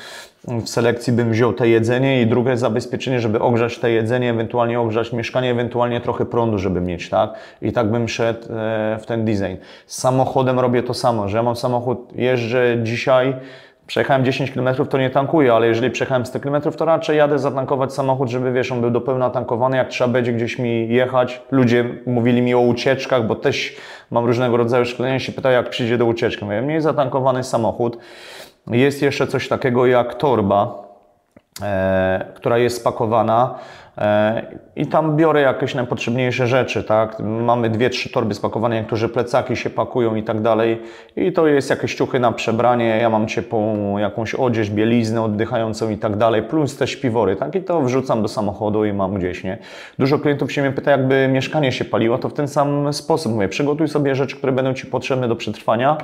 w 0.46 0.68
selekcji 0.68 1.12
bym 1.12 1.30
wziął 1.30 1.52
te 1.52 1.68
jedzenie 1.68 2.22
i 2.22 2.26
drugie 2.26 2.56
zabezpieczenie, 2.56 3.20
żeby 3.20 3.40
ogrzać 3.40 3.78
te 3.78 3.90
jedzenie, 3.90 4.30
ewentualnie 4.30 4.80
ogrzać 4.80 5.12
mieszkanie, 5.12 5.50
ewentualnie 5.50 6.00
trochę 6.00 6.26
prądu, 6.26 6.58
żeby 6.58 6.80
mieć, 6.80 7.08
tak? 7.08 7.34
I 7.62 7.72
tak 7.72 7.90
bym 7.90 8.08
szedł 8.08 8.40
e, 8.52 8.98
w 9.00 9.06
ten 9.06 9.24
design. 9.24 9.56
Z 9.86 9.98
samochodem 9.98 10.60
robię 10.60 10.82
to 10.82 10.94
samo, 10.94 11.28
że 11.28 11.36
ja 11.36 11.42
mam 11.42 11.56
samochód, 11.56 12.12
jeżdżę 12.14 12.76
dzisiaj, 12.82 13.34
Przejechałem 13.86 14.24
10 14.24 14.50
km, 14.50 14.86
to 14.90 14.98
nie 14.98 15.10
tankuję, 15.10 15.52
ale 15.52 15.66
jeżeli 15.66 15.90
przejechałem 15.90 16.26
100 16.26 16.40
km, 16.40 16.62
to 16.62 16.84
raczej 16.84 17.18
jadę 17.18 17.38
zatankować 17.38 17.94
samochód, 17.94 18.28
żeby 18.28 18.52
wiesz, 18.52 18.72
on 18.72 18.80
był 18.80 18.90
do 18.90 19.00
pełna 19.00 19.30
tankowany, 19.30 19.76
jak 19.76 19.88
trzeba 19.88 20.12
będzie 20.12 20.32
gdzieś 20.32 20.58
mi 20.58 20.88
jechać. 20.88 21.42
Ludzie 21.50 21.84
mówili 22.06 22.42
mi 22.42 22.54
o 22.54 22.60
ucieczkach, 22.60 23.26
bo 23.26 23.34
też 23.34 23.76
mam 24.10 24.24
różnego 24.24 24.56
rodzaju 24.56 24.84
szkolenia, 24.84 25.18
się 25.18 25.32
pytają, 25.32 25.56
jak 25.56 25.70
przyjdzie 25.70 25.98
do 25.98 26.06
ucieczki. 26.06 26.44
Mówię, 26.44 26.62
mniej 26.62 26.80
zatankowany 26.80 27.44
samochód. 27.44 27.98
Jest 28.70 29.02
jeszcze 29.02 29.26
coś 29.26 29.48
takiego 29.48 29.86
jak 29.86 30.14
torba, 30.14 30.86
e, 31.62 32.26
która 32.34 32.58
jest 32.58 32.76
spakowana 32.76 33.54
e, 33.98 34.42
i 34.76 34.86
tam 34.86 35.16
biorę 35.16 35.40
jakieś 35.40 35.74
najpotrzebniejsze 35.74 36.46
rzeczy, 36.46 36.84
tak? 36.84 37.20
Mamy 37.20 37.70
dwie, 37.70 37.90
trzy 37.90 38.10
torby 38.10 38.34
spakowane, 38.34 38.76
niektórzy 38.76 39.08
plecaki 39.08 39.56
się 39.56 39.70
pakują 39.70 40.14
i 40.14 40.22
tak 40.22 40.40
dalej. 40.40 40.82
I 41.16 41.32
to 41.32 41.46
jest 41.46 41.70
jakieś 41.70 41.94
ciuchy 41.94 42.20
na 42.20 42.32
przebranie, 42.32 42.98
ja 43.02 43.10
mam 43.10 43.28
ciepłą 43.28 43.98
jakąś 43.98 44.34
odzież, 44.34 44.70
bieliznę 44.70 45.22
oddychającą 45.22 45.90
i 45.90 45.96
tak 45.96 46.16
dalej, 46.16 46.42
plus 46.42 46.76
te 46.76 46.86
śpiwory, 46.86 47.36
tak? 47.36 47.54
I 47.54 47.62
to 47.62 47.80
wrzucam 47.80 48.22
do 48.22 48.28
samochodu 48.28 48.84
i 48.84 48.92
mam 48.92 49.14
gdzieś, 49.14 49.44
nie? 49.44 49.58
Dużo 49.98 50.18
klientów 50.18 50.52
się 50.52 50.62
mnie 50.62 50.72
pyta, 50.72 50.90
jakby 50.90 51.28
mieszkanie 51.28 51.72
się 51.72 51.84
paliło, 51.84 52.18
to 52.18 52.28
w 52.28 52.34
ten 52.34 52.48
sam 52.48 52.92
sposób 52.92 53.32
mówię, 53.32 53.48
przygotuj 53.48 53.88
sobie 53.88 54.14
rzeczy, 54.14 54.36
które 54.36 54.52
będą 54.52 54.74
Ci 54.74 54.86
potrzebne 54.86 55.28
do 55.28 55.36
przetrwania, 55.36 55.96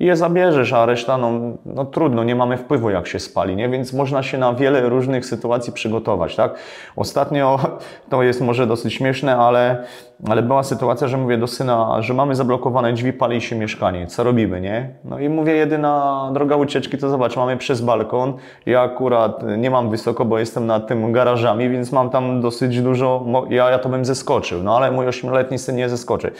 i 0.00 0.04
je 0.04 0.16
zabierzesz, 0.16 0.72
a 0.72 0.86
reszta, 0.86 1.18
no, 1.18 1.30
no 1.66 1.84
trudno, 1.84 2.24
nie 2.24 2.34
mamy 2.34 2.56
wpływu 2.56 2.90
jak 2.90 3.06
się 3.06 3.20
spali, 3.20 3.56
nie? 3.56 3.68
Więc 3.68 3.92
można 3.92 4.22
się 4.22 4.38
na 4.38 4.54
wiele 4.54 4.88
różnych 4.88 5.26
sytuacji 5.26 5.72
przygotować, 5.72 6.36
tak? 6.36 6.54
Ostatnio, 6.96 7.58
to 8.10 8.22
jest 8.22 8.40
może 8.40 8.66
dosyć 8.66 8.94
śmieszne, 8.94 9.36
ale, 9.36 9.84
ale 10.28 10.42
była 10.42 10.62
sytuacja, 10.62 11.08
że 11.08 11.16
mówię 11.16 11.38
do 11.38 11.46
syna, 11.46 12.02
że 12.02 12.14
mamy 12.14 12.34
zablokowane 12.34 12.92
drzwi, 12.92 13.12
pali 13.12 13.40
się 13.40 13.56
mieszkanie, 13.56 14.06
co 14.06 14.24
robimy, 14.24 14.60
nie? 14.60 14.90
No 15.04 15.18
i 15.18 15.28
mówię, 15.28 15.52
jedyna 15.52 16.28
droga 16.34 16.56
ucieczki 16.56 16.98
to 16.98 17.08
zobacz, 17.08 17.36
mamy 17.36 17.56
przez 17.56 17.80
balkon, 17.80 18.34
ja 18.66 18.80
akurat 18.80 19.42
nie 19.58 19.70
mam 19.70 19.90
wysoko, 19.90 20.24
bo 20.24 20.38
jestem 20.38 20.66
nad 20.66 20.86
tym 20.86 21.12
garażami, 21.12 21.70
więc 21.70 21.92
mam 21.92 22.10
tam 22.10 22.40
dosyć 22.40 22.80
dużo, 22.80 23.24
ja, 23.50 23.70
ja 23.70 23.78
to 23.78 23.88
bym 23.88 24.04
zeskoczył, 24.04 24.62
no 24.62 24.76
ale 24.76 24.90
mój 24.90 25.08
ośmioletni 25.08 25.58
syn 25.58 25.76
nie 25.76 25.88
zeskoczy. 25.88 26.32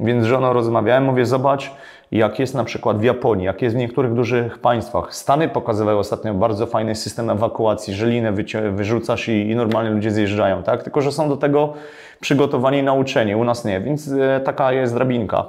Więc 0.00 0.24
z 0.24 0.26
żoną 0.26 0.52
rozmawiałem, 0.52 1.04
mówię, 1.04 1.26
zobacz, 1.26 1.70
jak 2.14 2.38
jest 2.38 2.54
na 2.54 2.64
przykład 2.64 2.98
w 2.98 3.02
Japonii, 3.02 3.46
jak 3.46 3.62
jest 3.62 3.76
w 3.76 3.78
niektórych 3.78 4.14
dużych 4.14 4.58
państwach. 4.58 5.14
Stany 5.14 5.48
pokazywały 5.48 5.98
ostatnio 5.98 6.34
bardzo 6.34 6.66
fajny 6.66 6.94
system 6.94 7.30
ewakuacji, 7.30 7.94
że 7.94 8.06
linę 8.06 8.32
wyrzucasz 8.72 9.28
i, 9.28 9.50
i 9.50 9.56
normalnie 9.56 9.90
ludzie 9.90 10.10
zjeżdżają, 10.10 10.62
tak? 10.62 10.82
Tylko, 10.82 11.00
że 11.00 11.12
są 11.12 11.28
do 11.28 11.36
tego 11.36 11.72
przygotowani 12.20 12.78
i 12.78 12.82
nauczeni, 12.82 13.34
u 13.34 13.44
nas 13.44 13.64
nie, 13.64 13.80
więc 13.80 14.12
e, 14.12 14.40
taka 14.44 14.72
jest 14.72 14.94
drabinka. 14.94 15.46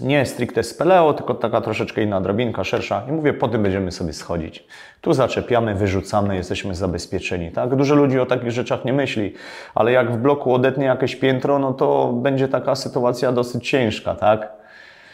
Nie 0.00 0.26
stricte 0.26 0.62
speleo, 0.62 1.12
tylko 1.14 1.34
taka 1.34 1.60
troszeczkę 1.60 2.02
inna 2.02 2.20
drabinka, 2.20 2.64
szersza. 2.64 3.02
I 3.08 3.12
mówię, 3.12 3.32
po 3.32 3.48
tym 3.48 3.62
będziemy 3.62 3.92
sobie 3.92 4.12
schodzić. 4.12 4.64
Tu 5.00 5.12
zaczepiamy, 5.12 5.74
wyrzucamy, 5.74 6.36
jesteśmy 6.36 6.74
zabezpieczeni. 6.74 7.50
Tak? 7.50 7.76
Dużo 7.76 7.94
ludzi 7.94 8.20
o 8.20 8.26
takich 8.26 8.50
rzeczach 8.50 8.84
nie 8.84 8.92
myśli, 8.92 9.34
ale 9.74 9.92
jak 9.92 10.12
w 10.12 10.16
bloku 10.16 10.54
odetnie 10.54 10.84
jakieś 10.84 11.16
piętro, 11.16 11.58
no 11.58 11.72
to 11.72 12.12
będzie 12.12 12.48
taka 12.48 12.74
sytuacja 12.74 13.32
dosyć 13.32 13.68
ciężka, 13.68 14.14
tak? 14.14 14.61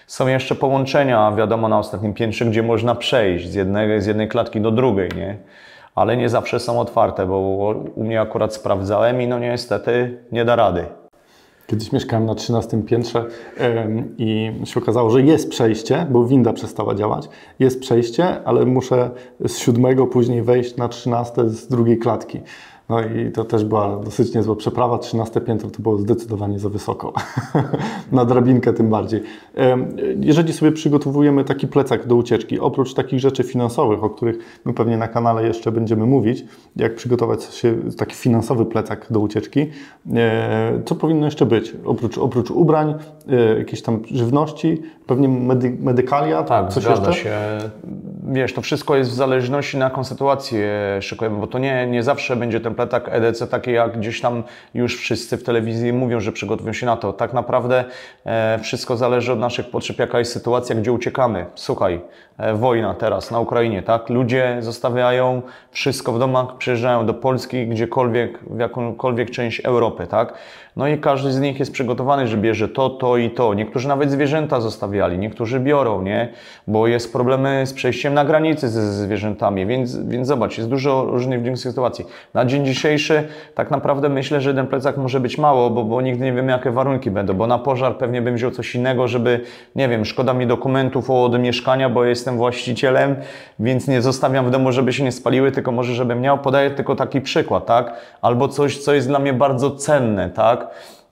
Są 0.08 0.26
jeszcze 0.26 0.54
połączenia, 0.54 1.32
wiadomo, 1.32 1.68
na 1.68 1.78
ostatnim 1.78 2.14
piętrze, 2.14 2.44
gdzie 2.44 2.62
można 2.62 2.94
przejść 2.94 3.48
z 3.48 3.54
jednej, 3.54 4.02
z 4.02 4.06
jednej 4.06 4.28
klatki 4.28 4.60
do 4.60 4.70
drugiej, 4.70 5.08
nie? 5.16 5.38
Ale 5.94 6.16
nie 6.16 6.28
zawsze 6.28 6.60
są 6.60 6.80
otwarte, 6.80 7.26
bo 7.26 7.38
u 7.94 8.04
mnie 8.04 8.20
akurat 8.20 8.54
sprawdzałem 8.54 9.22
i 9.22 9.28
no 9.28 9.38
niestety 9.38 10.18
nie 10.32 10.44
da 10.44 10.56
rady. 10.56 10.84
Kiedyś 11.66 11.92
mieszkałem 11.92 12.26
na 12.26 12.34
13 12.34 12.82
piętrze 12.82 13.24
i 14.18 14.52
się 14.64 14.80
okazało, 14.80 15.10
że 15.10 15.22
jest 15.22 15.50
przejście, 15.50 16.06
bo 16.10 16.24
winda 16.24 16.52
przestała 16.52 16.94
działać. 16.94 17.28
Jest 17.58 17.80
przejście, 17.80 18.44
ale 18.44 18.64
muszę 18.66 19.10
z 19.46 19.58
siódmego 19.58 20.06
później 20.06 20.42
wejść 20.42 20.76
na 20.76 20.88
13 20.88 21.48
z 21.48 21.68
drugiej 21.68 21.98
klatki. 21.98 22.40
No 22.88 23.01
i 23.01 23.33
to 23.33 23.44
też 23.44 23.64
była 23.64 23.96
dosyć 23.96 24.35
niezła 24.35 24.57
przeprawa. 24.57 24.98
13 24.98 25.40
piętro 25.40 25.70
to 25.70 25.83
było 25.83 25.98
zdecydowanie 25.98 26.59
za 26.59 26.68
wysoko. 26.68 27.12
Na 28.12 28.24
drabinkę 28.24 28.72
tym 28.72 28.90
bardziej. 28.90 29.22
Jeżeli 30.20 30.53
sobie 30.53 30.72
przygotowujemy 30.72 31.44
taki 31.44 31.66
plecak 31.66 32.07
do 32.07 32.16
ucieczki, 32.16 32.61
oprócz 32.61 32.94
takich 32.94 33.20
rzeczy 33.20 33.44
finansowych, 33.44 34.05
o 34.05 34.11
których 34.11 34.61
my 34.64 34.74
pewnie 34.74 34.96
na 34.96 35.09
kanale 35.09 35.46
jeszcze 35.46 35.72
będziemy 35.72 36.07
mówić, 36.07 36.44
jak 36.77 36.94
przygotować 36.94 37.44
się 37.44 37.74
taki 37.96 38.14
finansowy 38.14 38.66
plecak 38.66 39.07
do 39.11 39.20
ucieczki, 39.20 39.66
e, 40.14 40.83
co 40.85 40.94
powinno 40.94 41.24
jeszcze 41.24 41.46
być? 41.46 41.72
Oprócz, 41.85 42.18
oprócz 42.18 42.51
ubrań, 42.51 42.94
e, 43.29 43.59
jakiejś 43.59 43.83
tam 43.83 44.03
żywności, 44.11 44.83
pewnie 45.07 45.29
medy, 45.29 45.77
medykalia, 45.81 46.42
tak, 46.42 46.68
coś 46.68 46.83
zgadza 46.83 47.07
jeszcze? 47.07 47.22
się. 47.22 47.38
Wiesz, 48.29 48.55
to 48.55 48.61
wszystko 48.61 48.96
jest 48.96 49.11
w 49.11 49.14
zależności 49.14 49.77
na 49.77 49.85
jaką 49.85 50.05
sytuację 50.05 50.68
szykujemy, 51.01 51.38
bo 51.38 51.46
to 51.46 51.59
nie, 51.59 51.87
nie 51.87 52.03
zawsze 52.03 52.37
będzie 52.37 52.61
ten 52.61 52.74
plecak 52.78 53.08
EDC 53.08 53.46
taki, 53.46 53.72
jak 53.72 53.98
gdzieś 53.98 54.20
tam 54.20 54.42
już 54.74 54.96
wszyscy 54.96 55.36
w 55.36 55.42
telewizji 55.42 55.92
mówią, 55.92 56.20
że 56.20 56.32
przygotowują 56.32 56.72
się 56.72 56.86
na 56.86 56.96
to. 56.96 57.12
Tak 57.12 57.32
naprawdę 57.32 57.84
e, 58.24 58.58
wszystko 58.62 58.96
zależy 58.96 59.32
od 59.32 59.38
naszych 59.38 59.70
potrzeb, 59.70 59.98
jaka 59.98 60.18
jest 60.18 60.32
sytuacja, 60.32 60.76
gdzie 60.76 60.92
uciekamy. 60.92 61.46
Słuchaj, 61.54 62.00
e, 62.38 62.54
wojna 62.54 62.94
teraz 62.94 63.30
na 63.30 63.40
Ukrainie, 63.40 63.82
tak? 63.82 64.08
Ludzie 64.08 64.56
zostawiają 64.60 65.42
wszystko 65.70 66.12
w 66.12 66.18
domach, 66.18 66.56
przyjeżdżają 66.56 67.06
do 67.06 67.14
Polski, 67.14 67.66
gdziekolwiek, 67.66 68.38
w 68.50 68.58
jakąkolwiek 68.58 69.30
część 69.30 69.60
Europy, 69.60 70.06
tak? 70.06 70.34
No 70.76 70.88
i 70.88 70.98
każdy 70.98 71.32
z 71.32 71.40
nich 71.40 71.58
jest 71.58 71.72
przygotowany, 71.72 72.26
że 72.26 72.36
bierze 72.36 72.68
to, 72.68 72.90
to 72.90 73.16
i 73.16 73.30
to. 73.30 73.54
Niektórzy 73.54 73.88
nawet 73.88 74.10
zwierzęta 74.10 74.60
zostawiali, 74.60 75.18
niektórzy 75.18 75.60
biorą, 75.60 76.02
nie? 76.02 76.28
Bo 76.66 76.86
jest 76.86 77.12
problemy 77.12 77.66
z 77.66 77.72
przejściem 77.72 78.14
na 78.14 78.24
granicy 78.24 78.68
ze 78.68 78.92
zwierzętami, 78.92 79.66
więc, 79.66 79.96
więc 79.96 80.28
zobacz, 80.28 80.58
jest 80.58 80.70
dużo 80.70 81.04
różnych 81.04 81.58
sytuacji. 81.58 82.04
Na 82.34 82.44
dzień 82.44 82.66
dzisiejszy 82.68 83.28
tak 83.54 83.70
naprawdę 83.70 84.09
myślę, 84.09 84.40
że 84.40 84.54
ten 84.54 84.66
plecak 84.66 84.96
może 84.96 85.20
być 85.20 85.38
mało, 85.38 85.70
bo, 85.70 85.85
bo 85.85 86.00
nigdy 86.00 86.24
nie 86.24 86.33
wiemy, 86.33 86.52
jakie 86.52 86.70
warunki 86.70 87.11
będą, 87.11 87.35
bo 87.35 87.46
na 87.46 87.59
pożar 87.59 87.96
pewnie 87.96 88.22
bym 88.22 88.35
wziął 88.35 88.50
coś 88.50 88.74
innego, 88.74 89.09
żeby, 89.09 89.40
nie 89.76 89.88
wiem, 89.88 90.04
szkoda 90.04 90.35
mi 90.35 90.46
dokumentów 90.46 91.11
od 91.11 91.40
mieszkania, 91.40 91.88
bo 91.88 92.04
jestem 92.04 92.37
właścicielem, 92.37 93.16
więc 93.59 93.88
nie 93.88 94.02
zostawiam 94.02 94.46
w 94.46 94.50
domu, 94.50 94.72
żeby 94.72 94.92
się 94.92 95.04
nie 95.04 95.12
spaliły, 95.12 95.52
tylko 95.52 95.72
może, 95.72 95.94
żebym 95.94 96.20
miał. 96.20 96.38
Podaję 96.38 96.70
tylko 96.70 96.96
taki 96.96 97.20
przykład, 97.20 97.66
tak? 97.66 97.94
Albo 98.22 98.48
coś, 98.48 98.78
co 98.78 98.94
jest 98.94 99.09
dla 99.09 99.18
mnie 99.18 99.33
bardzo 99.33 99.70
cenne, 99.70 100.31
tak? 100.31 100.68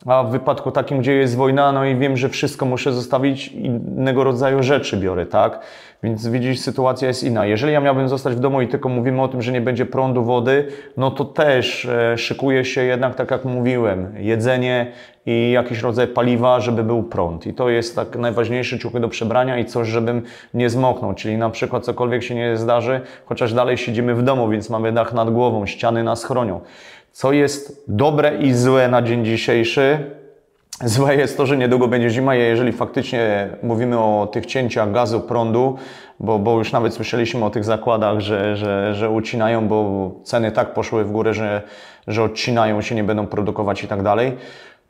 A 0.06 0.22
w 0.24 0.30
wypadku 0.30 0.70
takim, 0.70 0.98
gdzie 0.98 1.12
jest 1.12 1.36
wojna, 1.36 1.72
no 1.72 1.84
i 1.84 1.96
wiem, 1.96 2.16
że 2.16 2.28
wszystko 2.28 2.66
muszę 2.66 2.92
zostawić, 2.92 3.48
innego 3.48 4.24
rodzaju 4.24 4.62
rzeczy 4.62 4.96
biorę, 4.96 5.26
tak? 5.26 5.60
Więc 6.06 6.28
widzisz, 6.28 6.58
sytuacja 6.58 7.08
jest 7.08 7.24
inna. 7.24 7.46
Jeżeli 7.46 7.72
ja 7.72 7.80
miałbym 7.80 8.08
zostać 8.08 8.34
w 8.34 8.40
domu 8.40 8.60
i 8.60 8.68
tylko 8.68 8.88
mówimy 8.88 9.22
o 9.22 9.28
tym, 9.28 9.42
że 9.42 9.52
nie 9.52 9.60
będzie 9.60 9.86
prądu, 9.86 10.24
wody, 10.24 10.68
no 10.96 11.10
to 11.10 11.24
też 11.24 11.84
e, 11.84 12.18
szykuje 12.18 12.64
się 12.64 12.84
jednak, 12.84 13.14
tak 13.14 13.30
jak 13.30 13.44
mówiłem, 13.44 14.14
jedzenie 14.18 14.92
i 15.26 15.50
jakiś 15.50 15.82
rodzaj 15.82 16.06
paliwa, 16.06 16.60
żeby 16.60 16.84
był 16.84 17.02
prąd. 17.02 17.46
I 17.46 17.54
to 17.54 17.68
jest 17.68 17.96
tak 17.96 18.16
najważniejsze 18.16 18.78
ciuchy 18.78 19.00
do 19.00 19.08
przebrania 19.08 19.58
i 19.58 19.64
coś, 19.64 19.88
żebym 19.88 20.22
nie 20.54 20.70
zmoknął. 20.70 21.14
Czyli 21.14 21.36
na 21.38 21.50
przykład 21.50 21.84
cokolwiek 21.84 22.22
się 22.22 22.34
nie 22.34 22.56
zdarzy, 22.56 23.00
chociaż 23.24 23.52
dalej 23.52 23.78
siedzimy 23.78 24.14
w 24.14 24.22
domu, 24.22 24.48
więc 24.48 24.70
mamy 24.70 24.92
dach 24.92 25.12
nad 25.12 25.30
głową, 25.30 25.66
ściany 25.66 26.04
nas 26.04 26.24
chronią. 26.24 26.60
Co 27.12 27.32
jest 27.32 27.84
dobre 27.88 28.36
i 28.38 28.52
złe 28.52 28.88
na 28.88 29.02
dzień 29.02 29.24
dzisiejszy? 29.24 29.98
Złe 30.84 31.16
jest 31.16 31.36
to, 31.36 31.46
że 31.46 31.56
niedługo 31.56 31.88
będzie 31.88 32.10
zima 32.10 32.36
i 32.36 32.38
jeżeli 32.38 32.72
faktycznie 32.72 33.48
mówimy 33.62 33.98
o 33.98 34.28
tych 34.32 34.46
cięciach 34.46 34.92
gazu, 34.92 35.20
prądu, 35.20 35.76
bo, 36.20 36.38
bo 36.38 36.58
już 36.58 36.72
nawet 36.72 36.94
słyszeliśmy 36.94 37.44
o 37.44 37.50
tych 37.50 37.64
zakładach, 37.64 38.20
że, 38.20 38.56
że, 38.56 38.94
że 38.94 39.10
ucinają, 39.10 39.68
bo 39.68 40.10
ceny 40.24 40.52
tak 40.52 40.74
poszły 40.74 41.04
w 41.04 41.10
górę, 41.10 41.34
że, 41.34 41.62
że 42.06 42.22
odcinają 42.22 42.80
się, 42.80 42.94
nie 42.94 43.04
będą 43.04 43.26
produkować 43.26 43.84
i 43.84 43.88
tak 43.88 44.02
dalej. 44.02 44.36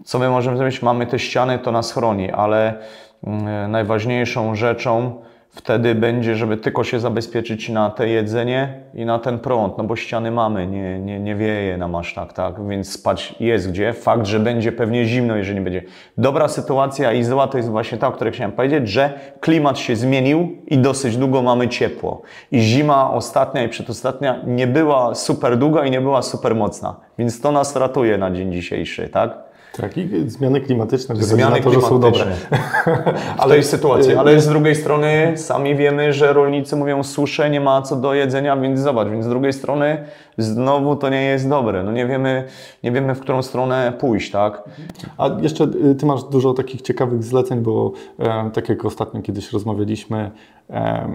Co 0.04 0.18
my 0.18 0.28
możemy 0.28 0.56
zrobić? 0.56 0.82
Mamy 0.82 1.06
te 1.06 1.18
ściany, 1.18 1.58
to 1.58 1.72
nas 1.72 1.92
chroni, 1.92 2.30
ale 2.30 2.74
mm, 3.24 3.70
najważniejszą 3.70 4.54
rzeczą 4.54 5.22
wtedy 5.56 5.94
będzie, 5.94 6.36
żeby 6.36 6.56
tylko 6.56 6.84
się 6.84 7.00
zabezpieczyć 7.00 7.68
na 7.68 7.90
te 7.90 8.08
jedzenie 8.08 8.80
i 8.94 9.04
na 9.04 9.18
ten 9.18 9.38
prąd, 9.38 9.78
no 9.78 9.84
bo 9.84 9.96
ściany 9.96 10.30
mamy, 10.30 10.66
nie, 10.66 10.98
nie, 10.98 11.20
nie 11.20 11.36
wieje 11.36 11.76
nam 11.76 11.94
aż 11.94 12.14
tak, 12.14 12.32
tak, 12.32 12.68
więc 12.68 12.92
spać 12.92 13.34
jest 13.40 13.70
gdzie. 13.70 13.92
Fakt, 13.92 14.26
że 14.26 14.40
będzie 14.40 14.72
pewnie 14.72 15.04
zimno, 15.04 15.36
jeżeli 15.36 15.60
będzie. 15.60 15.82
Dobra 16.18 16.48
sytuacja 16.48 17.12
i 17.12 17.24
zła 17.24 17.46
to 17.46 17.56
jest 17.56 17.70
właśnie 17.70 17.98
ta, 17.98 18.08
o 18.08 18.12
której 18.12 18.32
chciałem 18.32 18.52
powiedzieć, 18.52 18.88
że 18.88 19.12
klimat 19.40 19.78
się 19.78 19.96
zmienił 19.96 20.48
i 20.66 20.78
dosyć 20.78 21.16
długo 21.16 21.42
mamy 21.42 21.68
ciepło. 21.68 22.22
I 22.52 22.60
zima 22.60 23.12
ostatnia 23.12 23.62
i 23.64 23.68
przedostatnia 23.68 24.42
nie 24.46 24.66
była 24.66 25.14
super 25.14 25.58
długa 25.58 25.86
i 25.86 25.90
nie 25.90 26.00
była 26.00 26.22
super 26.22 26.54
mocna, 26.54 26.96
więc 27.18 27.40
to 27.40 27.52
nas 27.52 27.76
ratuje 27.76 28.18
na 28.18 28.30
dzień 28.30 28.52
dzisiejszy, 28.52 29.08
tak? 29.08 29.45
Tak, 29.80 29.96
i 29.96 30.30
zmiany 30.30 30.60
klimatyczne, 30.60 31.16
zmiany 31.16 31.60
to, 31.60 31.70
że 31.70 31.80
są 31.80 32.00
dobre. 32.00 32.24
w 33.44 33.48
tej 33.48 33.64
sytuacji, 33.64 34.14
ale 34.14 34.40
z 34.40 34.48
drugiej 34.48 34.74
strony 34.74 35.32
sami 35.36 35.74
wiemy, 35.74 36.12
że 36.12 36.32
rolnicy 36.32 36.76
mówią 36.76 37.02
susze, 37.02 37.50
nie 37.50 37.60
ma 37.60 37.82
co 37.82 37.96
do 37.96 38.14
jedzenia, 38.14 38.56
więc 38.56 38.80
zobacz, 38.80 39.08
więc 39.08 39.24
z 39.24 39.28
drugiej 39.28 39.52
strony 39.52 40.04
znowu 40.38 40.96
to 40.96 41.08
nie 41.08 41.22
jest 41.22 41.48
dobre. 41.48 41.82
No 41.82 41.92
nie 41.92 42.06
wiemy, 42.06 42.44
nie 42.84 42.92
wiemy 42.92 43.14
w 43.14 43.20
którą 43.20 43.42
stronę 43.42 43.92
pójść, 44.00 44.30
tak? 44.30 44.62
A 45.18 45.30
jeszcze 45.40 45.64
y, 45.64 45.94
Ty 45.94 46.06
masz 46.06 46.24
dużo 46.24 46.54
takich 46.54 46.82
ciekawych 46.82 47.24
zleceń, 47.24 47.60
bo 47.60 47.92
e, 48.18 48.50
tak 48.52 48.68
jak 48.68 48.84
ostatnio 48.84 49.22
kiedyś 49.22 49.52
rozmawialiśmy, 49.52 50.30
e, 50.70 51.08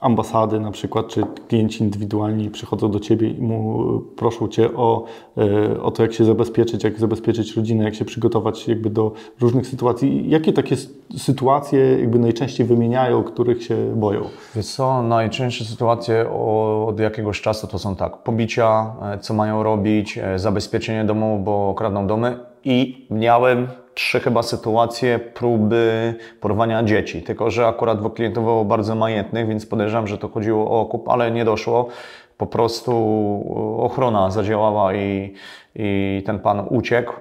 ambasady 0.00 0.60
na 0.60 0.70
przykład, 0.70 1.08
czy 1.08 1.22
klienci 1.48 1.82
indywidualni 1.82 2.50
przychodzą 2.50 2.90
do 2.90 3.00
Ciebie 3.00 3.30
i 3.30 3.42
mu 3.42 4.00
proszą 4.16 4.48
Cię 4.48 4.74
o, 4.76 5.04
e, 5.36 5.82
o 5.82 5.90
to, 5.90 6.02
jak 6.02 6.12
się 6.12 6.24
zabezpieczyć, 6.24 6.84
jak 6.84 6.98
zabezpieczyć 6.98 7.56
rodzinę, 7.56 7.84
jak 7.84 7.94
się 7.94 8.04
przygotować 8.04 8.68
jakby 8.68 8.90
do 8.90 9.12
różnych 9.40 9.66
sytuacji. 9.66 10.30
Jakie 10.30 10.52
takie 10.52 10.76
sytuacje 11.16 12.00
jakby 12.00 12.18
najczęściej 12.18 12.66
wymieniają, 12.66 13.24
których 13.24 13.62
się 13.62 13.96
boją? 13.96 14.20
Wiesz 14.56 14.66
co, 14.66 15.02
najczęstsze 15.02 15.64
sytuacje 15.64 16.30
od 16.86 17.00
jakiegoś 17.00 17.40
czasu 17.40 17.66
to 17.66 17.78
są 17.78 17.96
tak, 17.96 18.22
pobicia, 18.22 18.92
e, 19.02 19.18
co 19.18 19.34
mają 19.34 19.62
robić, 19.62 20.18
e, 20.18 20.38
zabezpieczenie 20.38 21.04
domu, 21.04 21.40
bo 21.44 21.74
kradną 21.74 22.06
domy 22.06 22.38
i 22.64 23.06
miałem 23.10 23.68
trzy 23.98 24.20
chyba 24.20 24.42
sytuacje 24.42 25.18
próby 25.18 26.14
porwania 26.40 26.82
dzieci. 26.82 27.22
Tylko, 27.22 27.50
że 27.50 27.66
akurat 27.66 27.98
było 28.34 28.64
bardzo 28.64 28.94
majętnych, 28.94 29.48
więc 29.48 29.66
podejrzewam, 29.66 30.06
że 30.06 30.18
to 30.18 30.28
chodziło 30.28 30.70
o 30.70 30.80
okup, 30.80 31.08
ale 31.08 31.30
nie 31.30 31.44
doszło. 31.44 31.88
Po 32.36 32.46
prostu 32.46 32.92
ochrona 33.78 34.30
zadziałała 34.30 34.94
i, 34.94 35.34
i 35.74 36.22
ten 36.26 36.38
pan 36.38 36.66
uciekł 36.70 37.12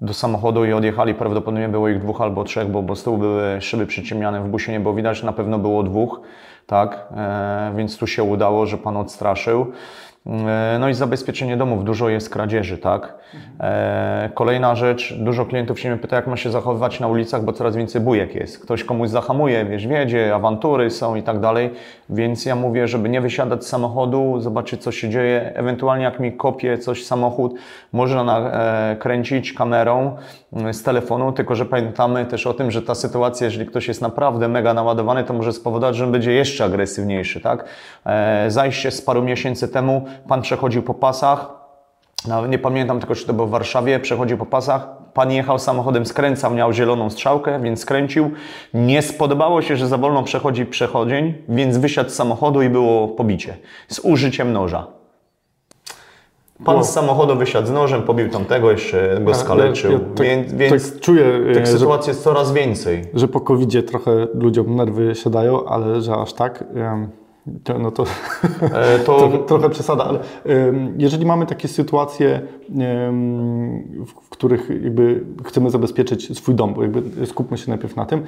do 0.00 0.14
samochodu 0.14 0.64
i 0.64 0.72
odjechali. 0.72 1.14
Prawdopodobnie 1.14 1.68
było 1.68 1.88
ich 1.88 1.98
dwóch 1.98 2.20
albo 2.20 2.44
trzech, 2.44 2.68
bo, 2.68 2.82
bo 2.82 2.96
z 2.96 3.02
tyłu 3.02 3.18
były 3.18 3.60
szyby 3.60 3.86
przyciemniane, 3.86 4.40
w 4.40 4.48
busie 4.48 4.72
nie 4.72 4.80
było 4.80 4.94
widać, 4.94 5.22
na 5.22 5.32
pewno 5.32 5.58
było 5.58 5.82
dwóch, 5.82 6.20
tak? 6.66 7.08
E, 7.16 7.72
więc 7.76 7.98
tu 7.98 8.06
się 8.06 8.22
udało, 8.22 8.66
że 8.66 8.78
pan 8.78 8.96
odstraszył. 8.96 9.72
E, 10.26 10.76
no 10.80 10.88
i 10.88 10.94
zabezpieczenie 10.94 11.56
domów, 11.56 11.84
dużo 11.84 12.08
jest 12.08 12.30
kradzieży, 12.30 12.78
tak? 12.78 13.14
E, 13.60 14.30
kolejna 14.34 14.74
rzecz, 14.74 15.14
dużo 15.18 15.46
klientów 15.46 15.80
się 15.80 15.90
mnie 15.90 15.98
pyta, 15.98 16.16
jak 16.16 16.26
ma 16.26 16.36
się 16.36 16.50
zachowywać 16.50 17.00
na 17.00 17.08
ulicach, 17.08 17.44
bo 17.44 17.52
coraz 17.52 17.76
więcej 17.76 18.00
bujek 18.00 18.34
jest. 18.34 18.58
Ktoś 18.58 18.84
komuś 18.84 19.08
zahamuje, 19.08 19.64
wiesz, 19.64 19.86
wiedzie, 19.86 20.34
awantury 20.34 20.90
są 20.90 21.14
i 21.14 21.22
tak 21.22 21.40
dalej, 21.40 21.70
więc 22.10 22.46
ja 22.46 22.56
mówię, 22.56 22.88
żeby 22.88 23.08
nie 23.08 23.20
wysiadać 23.20 23.64
z 23.64 23.68
samochodu, 23.68 24.40
zobaczyć 24.40 24.82
co 24.82 24.92
się 24.92 25.08
dzieje, 25.08 25.52
ewentualnie 25.54 26.04
jak 26.04 26.20
mi 26.20 26.32
kopie 26.32 26.78
coś 26.78 27.06
samochód, 27.06 27.54
można 27.92 28.24
nakręcić 28.24 29.52
kamerą 29.52 30.16
mm, 30.52 30.74
z 30.74 30.82
telefonu, 30.82 31.32
tylko 31.32 31.54
że 31.54 31.64
pamiętamy 31.64 32.26
też 32.26 32.46
o 32.46 32.54
tym, 32.54 32.70
że 32.70 32.82
ta 32.82 32.94
sytuacja, 32.94 33.44
jeżeli 33.44 33.66
ktoś 33.66 33.88
jest 33.88 34.02
naprawdę 34.02 34.48
mega 34.48 34.74
naładowany, 34.74 35.24
to 35.24 35.32
może 35.34 35.52
spowodować, 35.52 35.96
że 35.96 36.06
będzie 36.06 36.32
jeszcze 36.32 36.64
agresywniejszy, 36.64 37.40
tak? 37.40 37.64
E, 38.06 38.50
zajście 38.50 38.90
z 38.90 39.02
paru 39.02 39.22
miesięcy 39.22 39.68
temu, 39.68 40.06
pan 40.28 40.42
przechodził 40.42 40.82
po 40.82 40.94
pasach, 40.94 41.62
no, 42.28 42.46
nie 42.46 42.58
pamiętam 42.58 42.98
tylko, 42.98 43.14
czy 43.14 43.26
to 43.26 43.32
było 43.32 43.46
w 43.46 43.50
Warszawie, 43.50 44.00
przechodził 44.00 44.38
po 44.38 44.46
pasach, 44.46 44.88
pan 45.14 45.32
jechał 45.32 45.58
samochodem, 45.58 46.06
skręcał, 46.06 46.54
miał 46.54 46.72
zieloną 46.72 47.10
strzałkę, 47.10 47.60
więc 47.60 47.80
skręcił. 47.80 48.30
Nie 48.74 49.02
spodobało 49.02 49.62
się, 49.62 49.76
że 49.76 49.88
za 49.88 49.98
wolno 49.98 50.22
przechodzi 50.22 50.66
przechodzień, 50.66 51.34
więc 51.48 51.78
wysiadł 51.78 52.10
z 52.10 52.14
samochodu 52.14 52.62
i 52.62 52.68
było 52.68 53.08
pobicie 53.08 53.56
z 53.88 53.98
użyciem 53.98 54.52
noża. 54.52 54.86
Pan 56.64 56.84
z 56.84 56.88
samochodu 56.88 57.36
wysiadł 57.36 57.68
z 57.68 57.70
nożem, 57.70 58.02
pobił 58.02 58.28
tamtego, 58.28 58.70
jeszcze 58.70 59.18
go 59.20 59.34
skaleczył, 59.34 59.92
ja, 59.92 59.98
ja 59.98 60.04
tak, 60.14 60.26
więc, 60.26 60.52
więc 60.52 60.92
tak 60.92 61.00
czuję, 61.00 61.24
tych 61.54 61.68
sytuacji 61.68 62.10
jest 62.10 62.22
coraz 62.22 62.52
więcej. 62.52 63.04
Że 63.14 63.28
po 63.28 63.40
covid 63.40 63.90
trochę 63.90 64.26
ludziom 64.34 64.76
nerwy 64.76 65.14
siadają, 65.14 65.64
ale 65.64 66.02
że 66.02 66.14
aż 66.14 66.32
tak... 66.32 66.64
To, 67.64 67.78
no 67.78 67.90
to, 67.90 68.04
e, 68.62 68.98
to... 69.06 69.18
trochę, 69.18 69.38
trochę 69.38 69.70
przesada, 69.70 70.04
ale 70.04 70.18
jeżeli 70.98 71.26
mamy 71.26 71.46
takie 71.46 71.68
sytuacje, 71.68 72.40
w 74.06 74.28
których 74.30 74.70
jakby 74.82 75.24
chcemy 75.44 75.70
zabezpieczyć 75.70 76.38
swój 76.38 76.54
dom, 76.54 76.74
bo 76.74 76.82
jakby 76.82 77.26
skupmy 77.26 77.58
się 77.58 77.70
najpierw 77.70 77.96
na 77.96 78.06
tym, 78.06 78.22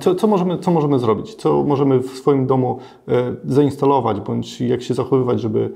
co, 0.00 0.14
co, 0.14 0.26
możemy, 0.26 0.58
co 0.58 0.70
możemy 0.70 0.98
zrobić? 0.98 1.34
Co 1.34 1.64
możemy 1.64 1.98
w 1.98 2.10
swoim 2.10 2.46
domu 2.46 2.78
e, 3.08 3.12
zainstalować, 3.44 4.20
bądź 4.20 4.60
jak 4.60 4.82
się 4.82 4.94
zachowywać, 4.94 5.40
żeby 5.40 5.70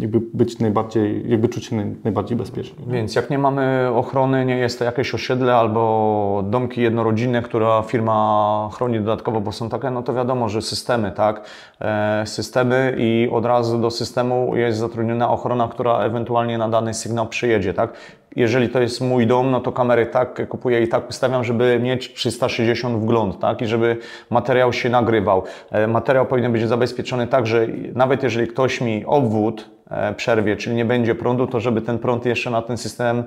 jakby 0.00 0.20
być 0.34 0.58
najbardziej, 0.58 1.30
jakby 1.30 1.48
czuć 1.48 1.64
się 1.64 1.94
najbardziej 2.04 2.36
bezpiecznie? 2.36 2.84
Więc 2.86 3.14
jak 3.14 3.30
nie 3.30 3.38
mamy 3.38 3.90
ochrony, 3.94 4.44
nie 4.44 4.56
jest 4.56 4.78
to 4.78 4.84
jakieś 4.84 5.14
osiedle 5.14 5.54
albo 5.54 6.44
domki 6.46 6.82
jednorodzinne, 6.82 7.42
która 7.42 7.82
firma 7.82 8.68
chroni 8.72 8.98
dodatkowo, 8.98 9.40
bo 9.40 9.52
są 9.52 9.68
takie, 9.68 9.90
no 9.90 10.02
to 10.02 10.14
wiadomo, 10.14 10.48
że 10.48 10.62
systemy, 10.62 11.12
tak? 11.12 11.47
E, 11.80 12.22
systemy 12.26 12.94
i 12.98 13.28
od 13.32 13.44
razu 13.44 13.78
do 13.78 13.90
systemu 13.90 14.56
jest 14.56 14.78
zatrudniona 14.78 15.30
ochrona, 15.30 15.68
która 15.68 15.98
ewentualnie 15.98 16.58
na 16.58 16.68
dany 16.68 16.94
sygnał 16.94 17.26
przyjedzie, 17.26 17.74
tak? 17.74 17.92
Jeżeli 18.38 18.68
to 18.68 18.80
jest 18.80 19.00
mój 19.00 19.26
dom, 19.26 19.50
no 19.50 19.60
to 19.60 19.72
kamery 19.72 20.06
tak 20.06 20.48
kupuję 20.48 20.82
i 20.82 20.88
tak 20.88 21.08
ustawiam, 21.10 21.44
żeby 21.44 21.78
mieć 21.82 22.14
360 22.14 22.98
wgląd, 22.98 23.40
tak? 23.40 23.62
I 23.62 23.66
żeby 23.66 23.96
materiał 24.30 24.72
się 24.72 24.88
nagrywał. 24.88 25.42
E, 25.70 25.86
materiał 25.86 26.26
powinien 26.26 26.52
być 26.52 26.68
zabezpieczony 26.68 27.26
tak, 27.26 27.46
że 27.46 27.66
nawet 27.94 28.22
jeżeli 28.22 28.46
ktoś 28.46 28.80
mi 28.80 29.04
obwód 29.06 29.70
e, 29.90 30.14
przerwie, 30.14 30.56
czyli 30.56 30.76
nie 30.76 30.84
będzie 30.84 31.14
prądu, 31.14 31.46
to 31.46 31.60
żeby 31.60 31.80
ten 31.80 31.98
prąd 31.98 32.26
jeszcze 32.26 32.50
na 32.50 32.62
ten 32.62 32.76
system 32.76 33.24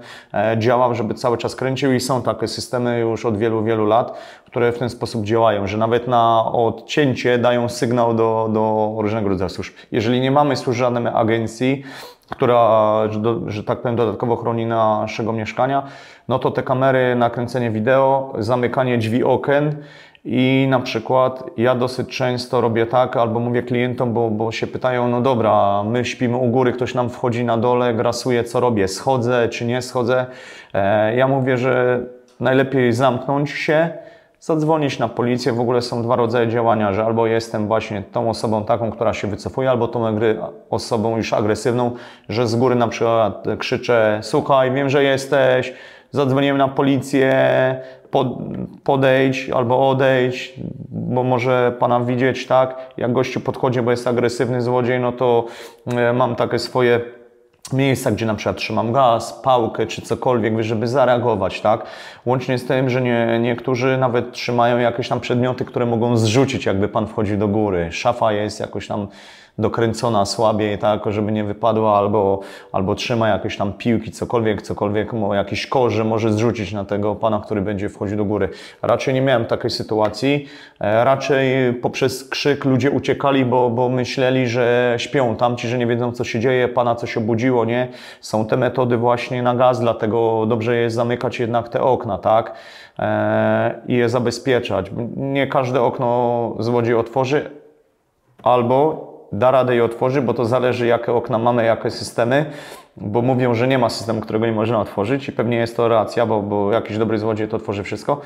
działał, 0.57 0.95
żeby 0.95 1.13
cały 1.13 1.37
czas 1.37 1.55
kręcił 1.55 1.93
i 1.93 1.99
są 1.99 2.21
takie 2.21 2.47
systemy 2.47 2.99
już 2.99 3.25
od 3.25 3.37
wielu, 3.37 3.63
wielu 3.63 3.85
lat, 3.85 4.17
które 4.45 4.71
w 4.71 4.77
ten 4.77 4.89
sposób 4.89 5.25
działają, 5.25 5.67
że 5.67 5.77
nawet 5.77 6.07
na 6.07 6.45
odcięcie 6.51 7.37
dają 7.37 7.69
sygnał 7.69 8.13
do, 8.13 8.49
do 8.53 8.95
różnego 8.97 9.29
rodzaju 9.29 9.49
służb. 9.49 9.73
Jeżeli 9.91 10.21
nie 10.21 10.31
mamy 10.31 10.55
służb 10.55 10.77
żadnej 10.79 11.13
agencji, 11.15 11.83
która, 12.31 13.01
że 13.47 13.63
tak 13.63 13.81
powiem, 13.81 13.95
dodatkowo 13.95 14.35
chroni 14.35 14.65
naszego 14.65 15.33
mieszkania, 15.33 15.83
no 16.27 16.39
to 16.39 16.51
te 16.51 16.63
kamery, 16.63 17.15
nakręcenie 17.15 17.71
wideo, 17.71 18.33
zamykanie 18.39 18.97
drzwi 18.97 19.23
okien 19.23 19.75
i 20.25 20.67
na 20.69 20.79
przykład 20.79 21.43
ja 21.57 21.75
dosyć 21.75 22.17
często 22.17 22.61
robię 22.61 22.85
tak, 22.85 23.17
albo 23.17 23.39
mówię 23.39 23.63
klientom, 23.63 24.13
bo, 24.13 24.29
bo 24.29 24.51
się 24.51 24.67
pytają, 24.67 25.07
no 25.07 25.21
dobra, 25.21 25.83
my 25.83 26.05
śpimy 26.05 26.37
u 26.37 26.47
góry, 26.47 26.73
ktoś 26.73 26.93
nam 26.93 27.09
wchodzi 27.09 27.43
na 27.43 27.57
dole, 27.57 27.93
grasuje, 27.93 28.43
co 28.43 28.59
robię, 28.59 28.87
schodzę 28.87 29.49
czy 29.49 29.65
nie 29.65 29.81
schodzę. 29.81 30.25
E, 30.73 31.15
ja 31.15 31.27
mówię, 31.27 31.57
że 31.57 32.03
najlepiej 32.39 32.93
zamknąć 32.93 33.51
się, 33.51 33.89
zadzwonić 34.41 34.99
na 34.99 35.07
policję. 35.07 35.53
W 35.53 35.59
ogóle 35.59 35.81
są 35.81 36.03
dwa 36.03 36.15
rodzaje 36.15 36.47
działania, 36.47 36.93
że 36.93 37.05
albo 37.05 37.27
jestem 37.27 37.67
właśnie 37.67 38.03
tą 38.11 38.29
osobą 38.29 38.65
taką, 38.65 38.91
która 38.91 39.13
się 39.13 39.27
wycofuje, 39.27 39.69
albo 39.69 39.87
tą 39.87 40.19
osobą 40.69 41.17
już 41.17 41.33
agresywną, 41.33 41.91
że 42.29 42.47
z 42.47 42.55
góry 42.55 42.75
na 42.75 42.87
przykład 42.87 43.45
krzyczę, 43.59 44.19
słuchaj, 44.23 44.71
wiem, 44.71 44.89
że 44.89 45.03
jesteś, 45.03 45.73
zadzwoniłem 46.11 46.57
na 46.57 46.67
policję, 46.67 47.35
podejdź 48.83 49.49
albo 49.49 49.89
odejdź, 49.89 50.53
bo 50.89 51.23
może 51.23 51.75
pana 51.79 51.99
widzieć, 51.99 52.47
tak? 52.47 52.77
Jak 52.97 53.13
gościu 53.13 53.39
podchodzi, 53.39 53.81
bo 53.81 53.91
jest 53.91 54.07
agresywny 54.07 54.61
złodziej, 54.61 54.99
no 54.99 55.11
to 55.11 55.45
e, 55.87 56.13
mam 56.13 56.35
takie 56.35 56.59
swoje 56.59 57.20
miejsca, 57.73 58.11
gdzie 58.11 58.25
na 58.25 58.35
przykład 58.35 58.57
trzymam 58.57 58.91
gaz, 58.91 59.33
pałkę 59.43 59.87
czy 59.87 60.01
cokolwiek, 60.01 60.61
żeby 60.61 60.87
zareagować, 60.87 61.61
tak? 61.61 61.85
Łącznie 62.25 62.57
z 62.57 62.65
tym, 62.65 62.89
że 62.89 63.01
nie, 63.01 63.39
niektórzy 63.41 63.97
nawet 63.97 64.31
trzymają 64.31 64.77
jakieś 64.77 65.09
tam 65.09 65.19
przedmioty, 65.19 65.65
które 65.65 65.85
mogą 65.85 66.17
zrzucić, 66.17 66.65
jakby 66.65 66.87
pan 66.87 67.07
wchodził 67.07 67.37
do 67.37 67.47
góry. 67.47 67.91
Szafa 67.91 68.31
jest 68.33 68.59
jakoś 68.59 68.87
tam 68.87 69.07
dokręcona 69.57 70.25
słabiej, 70.25 70.77
tak, 70.77 71.01
żeby 71.09 71.31
nie 71.31 71.43
wypadła, 71.43 71.97
albo, 71.97 72.39
albo 72.71 72.95
trzyma 72.95 73.29
jakieś 73.29 73.57
tam 73.57 73.73
piłki, 73.73 74.11
cokolwiek, 74.11 74.61
cokolwiek, 74.61 75.11
jakiś 75.33 75.67
kosz, 75.67 76.03
może 76.03 76.33
zrzucić 76.33 76.73
na 76.73 76.85
tego 76.85 77.15
pana, 77.15 77.41
który 77.45 77.61
będzie 77.61 77.89
wchodził 77.89 78.17
do 78.17 78.25
góry. 78.25 78.49
Raczej 78.81 79.13
nie 79.13 79.21
miałem 79.21 79.45
takiej 79.45 79.69
sytuacji. 79.69 80.47
E, 80.79 81.03
raczej 81.03 81.73
poprzez 81.73 82.29
krzyk 82.29 82.65
ludzie 82.65 82.91
uciekali, 82.91 83.45
bo, 83.45 83.69
bo 83.69 83.89
myśleli, 83.89 84.47
że 84.47 84.95
śpią 84.97 85.35
tamci, 85.35 85.67
że 85.67 85.77
nie 85.77 85.87
wiedzą, 85.87 86.11
co 86.11 86.23
się 86.23 86.39
dzieje, 86.39 86.67
pana 86.67 86.95
coś 86.95 87.17
obudziło, 87.17 87.65
nie? 87.65 87.87
Są 88.21 88.45
te 88.45 88.57
metody 88.57 88.97
właśnie 88.97 89.43
na 89.43 89.55
gaz, 89.55 89.79
dlatego 89.79 90.45
dobrze 90.45 90.75
jest 90.75 90.95
zamykać 90.95 91.39
jednak 91.39 91.69
te 91.69 91.81
okna, 91.81 92.17
tak? 92.17 92.53
E, 92.99 93.81
I 93.87 93.93
je 93.93 94.09
zabezpieczać. 94.09 94.91
Nie 95.17 95.47
każde 95.47 95.81
okno 95.81 96.55
złodziej 96.59 96.95
otworzy, 96.95 97.49
albo 98.43 99.10
da 99.31 99.51
radę 99.51 99.75
je 99.75 99.83
otworzyć, 99.83 100.23
bo 100.23 100.33
to 100.33 100.45
zależy, 100.45 100.87
jakie 100.87 101.13
okna 101.13 101.37
mamy, 101.37 101.65
jakie 101.65 101.91
systemy, 101.91 102.45
bo 102.97 103.21
mówią, 103.21 103.53
że 103.53 103.67
nie 103.67 103.77
ma 103.77 103.89
systemu, 103.89 104.21
którego 104.21 104.45
nie 104.45 104.51
można 104.51 104.79
otworzyć 104.79 105.29
i 105.29 105.31
pewnie 105.31 105.57
jest 105.57 105.77
to 105.77 105.87
racja, 105.87 106.25
bo, 106.25 106.41
bo 106.41 106.71
jakiś 106.71 106.97
dobry 106.97 107.17
złodziej 107.17 107.47
to 107.47 107.57
otworzy 107.57 107.83
wszystko, 107.83 108.21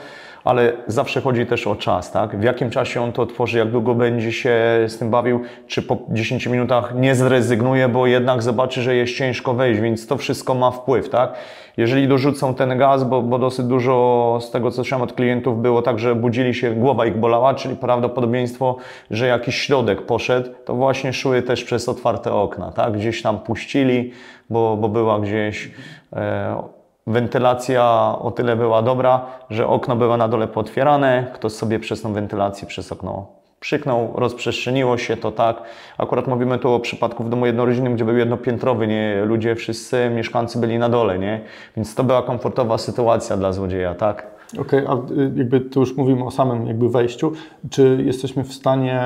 ale 0.46 0.74
zawsze 0.88 1.22
chodzi 1.22 1.46
też 1.46 1.68
o 1.68 1.76
czas, 1.76 2.12
tak? 2.12 2.40
W 2.40 2.44
jakim 2.44 2.70
czasie 2.70 3.02
on 3.02 3.12
to 3.12 3.22
otworzy, 3.22 3.58
jak 3.58 3.72
długo 3.72 3.96
będzie 3.96 4.32
się 4.32 4.56
z 4.88 4.98
tym 4.98 5.10
bawił, 5.10 5.42
czy 5.68 5.82
po 5.82 5.98
10 6.10 6.48
minutach 6.48 6.94
nie 6.96 7.16
zrezygnuje, 7.16 7.90
bo 7.90 8.08
jednak 8.08 8.44
zobaczy, 8.44 8.82
że 8.82 8.96
jest 8.96 9.14
ciężko 9.14 9.54
wejść, 9.54 9.82
więc 9.82 10.08
to 10.08 10.18
wszystko 10.18 10.56
ma 10.56 10.72
wpływ, 10.72 11.10
tak? 11.10 11.34
Jeżeli 11.78 12.08
dorzucą 12.08 12.54
ten 12.54 12.78
gaz, 12.78 13.04
bo, 13.04 13.22
bo 13.22 13.40
dosyć 13.40 13.66
dużo 13.66 14.38
z 14.42 14.52
tego, 14.52 14.72
co 14.72 14.76
słyszałem 14.76 15.04
od 15.04 15.14
klientów, 15.14 15.62
było 15.62 15.82
tak, 15.82 16.00
że 16.00 16.16
budzili 16.16 16.54
się, 16.54 16.72
głowa 16.72 17.06
ich 17.06 17.18
bolała, 17.18 17.54
czyli 17.54 17.76
prawdopodobieństwo, 17.76 18.78
że 19.12 19.28
jakiś 19.28 19.56
środek 19.56 20.02
poszedł, 20.02 20.50
to 20.66 20.76
właśnie 20.76 21.14
szły 21.14 21.42
też 21.42 21.64
przez 21.64 21.90
otwarte 21.90 22.34
okna, 22.34 22.72
tak? 22.72 22.94
Gdzieś 22.94 23.22
tam 23.22 23.40
puścili, 23.40 24.12
bo, 24.50 24.78
bo 24.78 24.90
była 24.90 25.20
gdzieś 25.20 25.72
e, 26.14 26.75
wentylacja 27.08 28.16
o 28.22 28.32
tyle 28.32 28.56
była 28.56 28.82
dobra, 28.82 29.26
że 29.50 29.68
okno 29.68 29.96
było 29.96 30.18
na 30.18 30.28
dole 30.28 30.48
potwierane, 30.48 31.32
ktoś 31.34 31.52
sobie 31.52 31.80
przez 31.80 32.02
tą 32.02 32.14
wentylację, 32.14 32.68
przez 32.68 32.92
okno 32.92 33.28
przyknął, 33.60 34.14
rozprzestrzeniło 34.16 34.98
się 34.98 35.18
to 35.18 35.32
tak. 35.32 35.62
Akurat 35.98 36.28
mówimy 36.28 36.60
tu 36.60 36.74
o 36.74 36.80
przypadku 36.80 37.24
w 37.24 37.30
domu 37.30 37.46
jednorodzinnym, 37.46 37.96
gdzie 37.96 38.06
był 38.06 38.18
jednopiętrowy, 38.18 38.88
nie? 38.88 39.26
Ludzie, 39.26 39.56
wszyscy 39.56 40.10
mieszkańcy 40.10 40.60
byli 40.60 40.80
na 40.80 40.90
dole, 40.90 41.20
nie? 41.20 41.42
Więc 41.78 41.96
to 41.96 42.04
była 42.04 42.24
komfortowa 42.24 42.78
sytuacja 42.78 43.38
dla 43.38 43.54
złodzieja, 43.54 43.96
tak? 43.96 44.35
Okej, 44.54 44.86
okay, 44.86 44.88
a 44.88 45.12
y, 45.12 45.32
jakby 45.36 45.62
tu 45.62 45.80
już 45.80 45.98
mówimy 45.98 46.26
o 46.26 46.32
samym 46.32 46.68
jakby 46.68 46.90
wejściu. 46.90 47.32
Czy 47.70 48.04
jesteśmy 48.06 48.44
w 48.44 48.54
stanie 48.54 49.02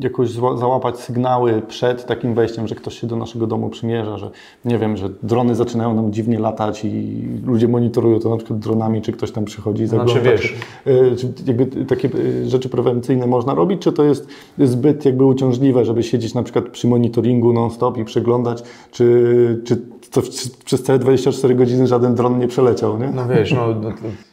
jakoś 0.00 0.30
załapać 0.30 0.98
sygnały 1.00 1.62
przed 1.68 2.06
takim 2.06 2.34
wejściem, 2.34 2.68
że 2.68 2.74
ktoś 2.74 3.00
się 3.00 3.06
do 3.06 3.16
naszego 3.16 3.46
domu 3.46 3.70
przymierza, 3.70 4.18
że 4.18 4.30
nie 4.64 4.78
wiem, 4.78 4.96
że 4.96 5.08
drony 5.22 5.54
zaczynają 5.54 5.94
nam 5.94 6.12
dziwnie 6.12 6.38
latać 6.38 6.84
i 6.84 7.22
ludzie 7.44 7.68
monitorują 7.68 8.20
to 8.20 8.30
na 8.30 8.36
przykład 8.36 8.58
dronami, 8.58 9.02
czy 9.02 9.12
ktoś 9.12 9.32
tam 9.32 9.44
przychodzi 9.44 9.82
i 9.82 9.86
zagląda. 9.86 10.12
Znaczy 10.12 10.30
wiesz. 10.30 10.54
Y, 10.86 11.16
czy 11.16 11.32
jakby 11.46 11.84
takie 11.84 12.08
y, 12.14 12.48
rzeczy 12.48 12.68
prewencyjne 12.68 13.26
można 13.26 13.54
robić, 13.54 13.82
czy 13.82 13.92
to 13.92 14.04
jest 14.04 14.28
zbyt 14.58 15.04
jakby 15.04 15.24
uciążliwe, 15.24 15.84
żeby 15.84 16.02
siedzieć 16.02 16.34
na 16.34 16.42
przykład 16.42 16.68
przy 16.68 16.88
monitoringu 16.88 17.52
non-stop 17.52 17.96
i 17.96 18.04
przeglądać, 18.04 18.62
czy, 18.90 19.60
czy 19.64 19.76
to 20.10 20.20
przez 20.64 20.82
całe 20.82 20.98
24 20.98 21.54
godziny 21.54 21.86
żaden 21.86 22.14
dron 22.14 22.38
nie 22.38 22.48
przeleciał, 22.48 22.98
nie? 22.98 23.06
No 23.06 23.28
wiesz, 23.28 23.52
no, 23.52 23.66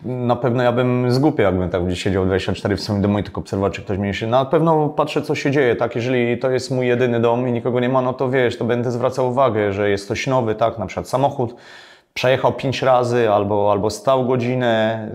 na 0.05 0.35
pewno 0.35 0.63
ja 0.63 0.71
bym 0.71 1.11
zgubił, 1.11 1.43
jakbym 1.43 1.69
tak 1.69 1.85
gdzieś 1.85 2.03
siedział 2.03 2.25
24 2.25 2.75
w 2.75 2.81
swoim 2.81 3.01
domu 3.01 3.19
i 3.19 3.23
tylko 3.23 3.41
obserwował, 3.41 3.71
czy 3.71 3.81
ktoś 3.81 3.97
mnie 3.97 4.13
się... 4.13 4.27
Na 4.27 4.45
pewno 4.45 4.89
patrzę, 4.89 5.21
co 5.21 5.35
się 5.35 5.51
dzieje, 5.51 5.75
tak? 5.75 5.95
Jeżeli 5.95 6.37
to 6.37 6.51
jest 6.51 6.71
mój 6.71 6.87
jedyny 6.87 7.19
dom 7.19 7.47
i 7.47 7.51
nikogo 7.51 7.79
nie 7.79 7.89
ma, 7.89 8.01
no 8.01 8.13
to 8.13 8.29
wiesz, 8.29 8.57
to 8.57 8.65
będę 8.65 8.91
zwracał 8.91 9.29
uwagę, 9.29 9.73
że 9.73 9.89
jest 9.89 10.07
coś 10.07 10.27
nowy, 10.27 10.55
tak? 10.55 10.79
Na 10.79 10.85
przykład 10.85 11.09
samochód 11.09 11.55
przejechał 12.13 12.53
5 12.53 12.81
razy 12.81 13.29
albo, 13.29 13.71
albo 13.71 13.89
stał 13.89 14.25
godzinę, 14.25 15.07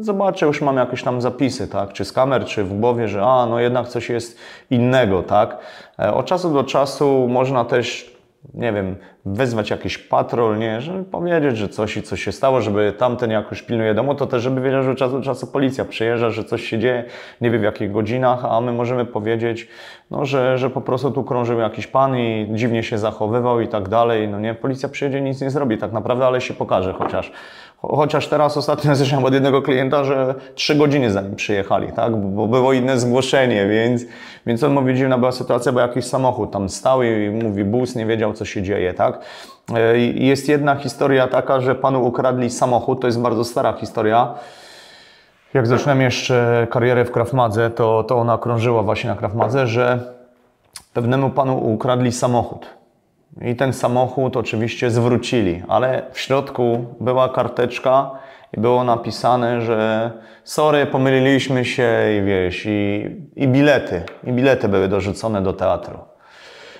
zobaczę, 0.00 0.46
już 0.46 0.62
mam 0.62 0.76
jakieś 0.76 1.02
tam 1.02 1.20
zapisy, 1.20 1.68
tak, 1.68 1.92
czy 1.92 2.04
z 2.04 2.12
kamer, 2.12 2.44
czy 2.44 2.64
w 2.64 2.80
głowie, 2.80 3.08
że 3.08 3.22
a, 3.22 3.46
no 3.46 3.60
jednak 3.60 3.88
coś 3.88 4.08
jest 4.08 4.38
innego, 4.70 5.22
tak. 5.22 5.58
E, 5.98 6.14
od 6.14 6.26
czasu 6.26 6.54
do 6.54 6.64
czasu 6.64 7.26
można 7.28 7.64
też 7.64 8.17
nie 8.54 8.72
wiem, 8.72 8.96
wezwać 9.24 9.70
jakiś 9.70 9.98
patrol, 9.98 10.58
nie, 10.58 10.80
żeby 10.80 11.04
powiedzieć, 11.04 11.56
że 11.56 11.68
coś 11.68 11.96
i 11.96 12.02
coś 12.02 12.24
się 12.24 12.32
stało, 12.32 12.60
żeby 12.60 12.92
tamten 12.98 13.30
jakoś 13.30 13.62
pilnuje 13.62 13.94
domu, 13.94 14.14
to 14.14 14.26
też 14.26 14.42
żeby 14.42 14.60
wiedział, 14.60 14.82
że 14.82 14.94
czas 14.94 15.12
do 15.12 15.20
czasu 15.20 15.46
policja 15.46 15.84
przyjeżdża, 15.84 16.30
że 16.30 16.44
coś 16.44 16.64
się 16.64 16.78
dzieje, 16.78 17.04
nie 17.40 17.50
wie 17.50 17.58
w 17.58 17.62
jakich 17.62 17.92
godzinach, 17.92 18.44
a 18.44 18.60
my 18.60 18.72
możemy 18.72 19.04
powiedzieć, 19.04 19.68
no, 20.10 20.24
że, 20.24 20.58
że 20.58 20.70
po 20.70 20.80
prostu 20.80 21.10
tu 21.10 21.24
krążył 21.24 21.58
jakiś 21.58 21.86
pan 21.86 22.16
i 22.16 22.48
dziwnie 22.52 22.82
się 22.82 22.98
zachowywał 22.98 23.60
i 23.60 23.68
tak 23.68 23.88
dalej, 23.88 24.28
no 24.28 24.40
nie, 24.40 24.54
policja 24.54 24.88
przyjedzie, 24.88 25.20
nic 25.20 25.40
nie 25.40 25.50
zrobi 25.50 25.78
tak 25.78 25.92
naprawdę, 25.92 26.26
ale 26.26 26.40
się 26.40 26.54
pokaże 26.54 26.92
chociaż. 26.92 27.32
Chociaż 27.82 28.28
teraz 28.28 28.56
ostatnio 28.56 28.96
słyszałem 28.96 29.24
od 29.24 29.34
jednego 29.34 29.62
klienta, 29.62 30.04
że 30.04 30.34
trzy 30.54 30.74
godziny 30.74 31.10
zanim 31.10 31.36
przyjechali, 31.36 31.92
tak? 31.92 32.16
Bo 32.16 32.46
było 32.46 32.72
inne 32.72 32.98
zgłoszenie, 32.98 33.68
więc, 33.68 34.04
więc 34.46 34.62
on 34.62 34.72
mówi, 34.72 34.94
dziwna 34.94 35.18
była 35.18 35.32
sytuacja, 35.32 35.72
bo 35.72 35.80
jakiś 35.80 36.04
samochód 36.04 36.50
tam 36.50 36.68
stał 36.68 37.02
i 37.02 37.30
mówi 37.30 37.64
bus, 37.64 37.94
nie 37.96 38.06
wiedział 38.06 38.32
co 38.32 38.44
się 38.44 38.62
dzieje, 38.62 38.94
tak? 38.94 39.18
E, 39.74 39.98
jest 39.98 40.48
jedna 40.48 40.76
historia 40.76 41.28
taka, 41.28 41.60
że 41.60 41.74
panu 41.74 42.06
ukradli 42.06 42.50
samochód, 42.50 43.00
to 43.00 43.06
jest 43.06 43.20
bardzo 43.20 43.44
stara 43.44 43.72
historia. 43.72 44.34
Jak 45.54 45.66
zacząłem 45.66 46.00
jeszcze 46.00 46.66
karierę 46.70 47.04
w 47.04 47.10
Kraftmadze, 47.10 47.70
to, 47.70 48.04
to 48.04 48.16
ona 48.16 48.38
krążyła 48.38 48.82
właśnie 48.82 49.10
na 49.10 49.16
Kraftmadze, 49.16 49.66
że 49.66 50.14
pewnemu 50.94 51.30
panu 51.30 51.72
ukradli 51.72 52.12
samochód. 52.12 52.77
I 53.40 53.56
ten 53.56 53.72
samochód 53.72 54.36
oczywiście 54.36 54.90
zwrócili, 54.90 55.62
ale 55.68 56.02
w 56.12 56.20
środku 56.20 56.84
była 57.00 57.28
karteczka 57.28 58.10
i 58.56 58.60
było 58.60 58.84
napisane, 58.84 59.60
że 59.60 60.10
sorry, 60.44 60.86
pomyliliśmy 60.86 61.64
się 61.64 61.88
i 62.18 62.22
wiesz, 62.22 62.66
i, 62.66 63.06
i 63.36 63.48
bilety, 63.48 64.02
i 64.24 64.32
bilety 64.32 64.68
były 64.68 64.88
dorzucone 64.88 65.42
do 65.42 65.52
teatru. 65.52 65.98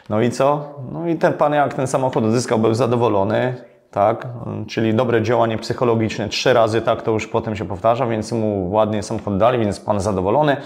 No 0.08 0.20
i 0.20 0.30
co? 0.30 0.74
No 0.92 1.08
i 1.08 1.16
ten 1.16 1.32
pan, 1.32 1.52
jak 1.52 1.74
ten 1.74 1.86
samochód 1.86 2.24
odzyskał, 2.24 2.58
był 2.58 2.74
zadowolony, 2.74 3.54
tak? 3.90 4.26
Czyli 4.68 4.94
dobre 4.94 5.22
działanie 5.22 5.58
psychologiczne, 5.58 6.28
trzy 6.28 6.52
razy 6.52 6.82
tak 6.82 7.02
to 7.02 7.10
już 7.10 7.26
potem 7.26 7.56
się 7.56 7.64
powtarza, 7.64 8.06
więc 8.06 8.32
mu 8.32 8.70
ładnie 8.70 9.02
samochód 9.02 9.36
dali, 9.36 9.58
więc 9.58 9.80
pan 9.80 10.00
zadowolony. 10.00 10.56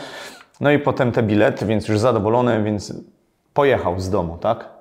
No 0.61 0.71
i 0.71 0.79
potem 0.79 1.13
te 1.13 1.23
bilety, 1.23 1.67
więc 1.67 1.89
już 1.89 1.99
zadowolony, 1.99 2.63
więc 2.63 2.95
pojechał 3.55 4.01
z 4.01 4.11
domu, 4.11 4.39
tak? 4.39 4.72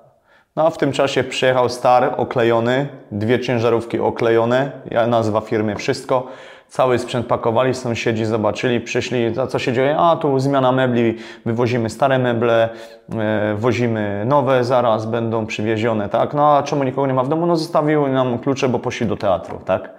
No 0.56 0.66
a 0.66 0.70
w 0.70 0.78
tym 0.78 0.92
czasie 0.92 1.24
przyjechał 1.24 1.68
Star 1.68 2.14
oklejony, 2.16 2.88
dwie 3.12 3.40
ciężarówki 3.40 3.98
oklejone, 3.98 4.70
ja 4.90 5.06
nazwa 5.06 5.40
firmy 5.40 5.76
Wszystko. 5.76 6.26
Cały 6.68 6.98
sprzęt 6.98 7.26
pakowali, 7.26 7.74
sąsiedzi 7.74 8.24
zobaczyli, 8.24 8.80
przyszli, 8.80 9.40
a 9.40 9.46
co 9.46 9.58
się 9.58 9.72
dzieje? 9.72 9.96
A 9.98 10.16
tu 10.16 10.38
zmiana 10.38 10.72
mebli, 10.72 11.16
wywozimy 11.46 11.90
stare 11.90 12.18
meble, 12.18 12.68
e, 13.18 13.54
wozimy 13.54 14.24
nowe, 14.26 14.64
zaraz 14.64 15.06
będą 15.06 15.46
przywiezione, 15.46 16.08
tak? 16.08 16.34
No 16.34 16.56
a 16.56 16.62
czemu 16.62 16.84
nikogo 16.84 17.06
nie 17.06 17.14
ma 17.14 17.24
w 17.24 17.28
domu? 17.28 17.46
No 17.46 17.56
zostawiły 17.56 18.10
nam 18.10 18.38
klucze, 18.38 18.68
bo 18.68 18.78
poszli 18.78 19.06
do 19.06 19.16
teatru, 19.16 19.60
tak? 19.64 19.90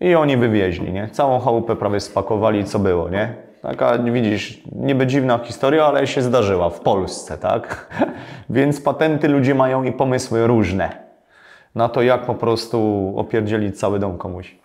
I 0.00 0.14
oni 0.14 0.36
wywieźli, 0.36 0.92
nie? 0.92 1.08
Całą 1.08 1.40
chałupę 1.40 1.76
prawie 1.76 2.00
spakowali, 2.00 2.64
co 2.64 2.78
było, 2.78 3.08
nie? 3.08 3.49
Taka, 3.62 3.98
widzisz, 3.98 4.62
niby 4.72 5.06
dziwna 5.06 5.38
historia, 5.38 5.84
ale 5.84 6.06
się 6.06 6.22
zdarzyła 6.22 6.70
w 6.70 6.80
Polsce, 6.80 7.38
tak? 7.38 7.88
Więc 8.50 8.80
patenty 8.80 9.28
ludzie 9.28 9.54
mają 9.54 9.82
i 9.82 9.92
pomysły 9.92 10.46
różne 10.46 11.10
na 11.74 11.88
to, 11.88 12.02
jak 12.02 12.26
po 12.26 12.34
prostu 12.34 13.12
opierdzielić 13.16 13.78
cały 13.78 13.98
dom 13.98 14.18
komuś. 14.18 14.56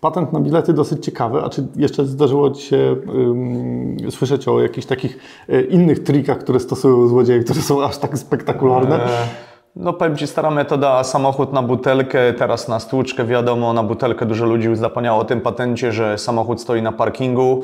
Patent 0.00 0.32
na 0.32 0.40
bilety 0.40 0.72
dosyć 0.72 1.04
ciekawy, 1.04 1.42
a 1.42 1.48
czy 1.48 1.66
jeszcze 1.76 2.04
zdarzyło 2.04 2.50
Ci 2.50 2.62
się 2.62 2.96
um, 3.06 3.96
słyszeć 4.10 4.48
o 4.48 4.60
jakichś 4.60 4.86
takich 4.86 5.18
e, 5.48 5.62
innych 5.62 6.02
trikach, 6.02 6.38
które 6.38 6.60
stosują 6.60 7.08
złodzieje, 7.08 7.40
które 7.40 7.60
są 7.60 7.84
aż 7.84 7.98
tak 7.98 8.18
spektakularne? 8.18 9.04
Eee. 9.04 9.51
No 9.76 9.92
powiem 9.92 10.16
Ci, 10.16 10.26
stara 10.26 10.50
metoda, 10.50 11.04
samochód 11.04 11.52
na 11.52 11.62
butelkę, 11.62 12.32
teraz 12.32 12.68
na 12.68 12.80
stłuczkę, 12.80 13.24
wiadomo, 13.24 13.72
na 13.72 13.82
butelkę 13.82 14.26
dużo 14.26 14.46
ludzi 14.46 14.68
już 14.68 14.78
zapomniało 14.78 15.20
o 15.20 15.24
tym 15.24 15.40
patencie, 15.40 15.92
że 15.92 16.18
samochód 16.18 16.60
stoi 16.60 16.82
na 16.82 16.92
parkingu 16.92 17.62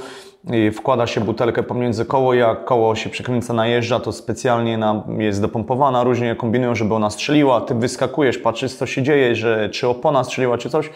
i 0.53 0.71
wkłada 0.71 1.07
się 1.07 1.21
butelkę 1.21 1.63
pomiędzy 1.63 2.05
koło, 2.05 2.35
jak 2.35 2.65
koło 2.65 2.95
się 2.95 3.11
przykręca, 3.11 3.55
najeżdża, 3.55 4.01
to 4.01 4.13
specjalnie 4.13 4.79
na, 4.79 5.03
jest 5.19 5.41
dopompowana, 5.41 6.05
różnie 6.05 6.37
kombinują, 6.37 6.75
żeby 6.75 6.95
ona 6.95 7.11
strzeliła, 7.11 7.61
Ty 7.61 7.75
wyskakujesz, 7.75 8.39
patrzysz 8.39 8.75
co 8.75 8.87
się 8.87 9.03
dzieje, 9.03 9.35
że 9.35 9.69
czy 9.69 9.89
opona 9.89 10.25
strzeliła, 10.25 10.59
czy 10.59 10.71
coś. 10.71 10.91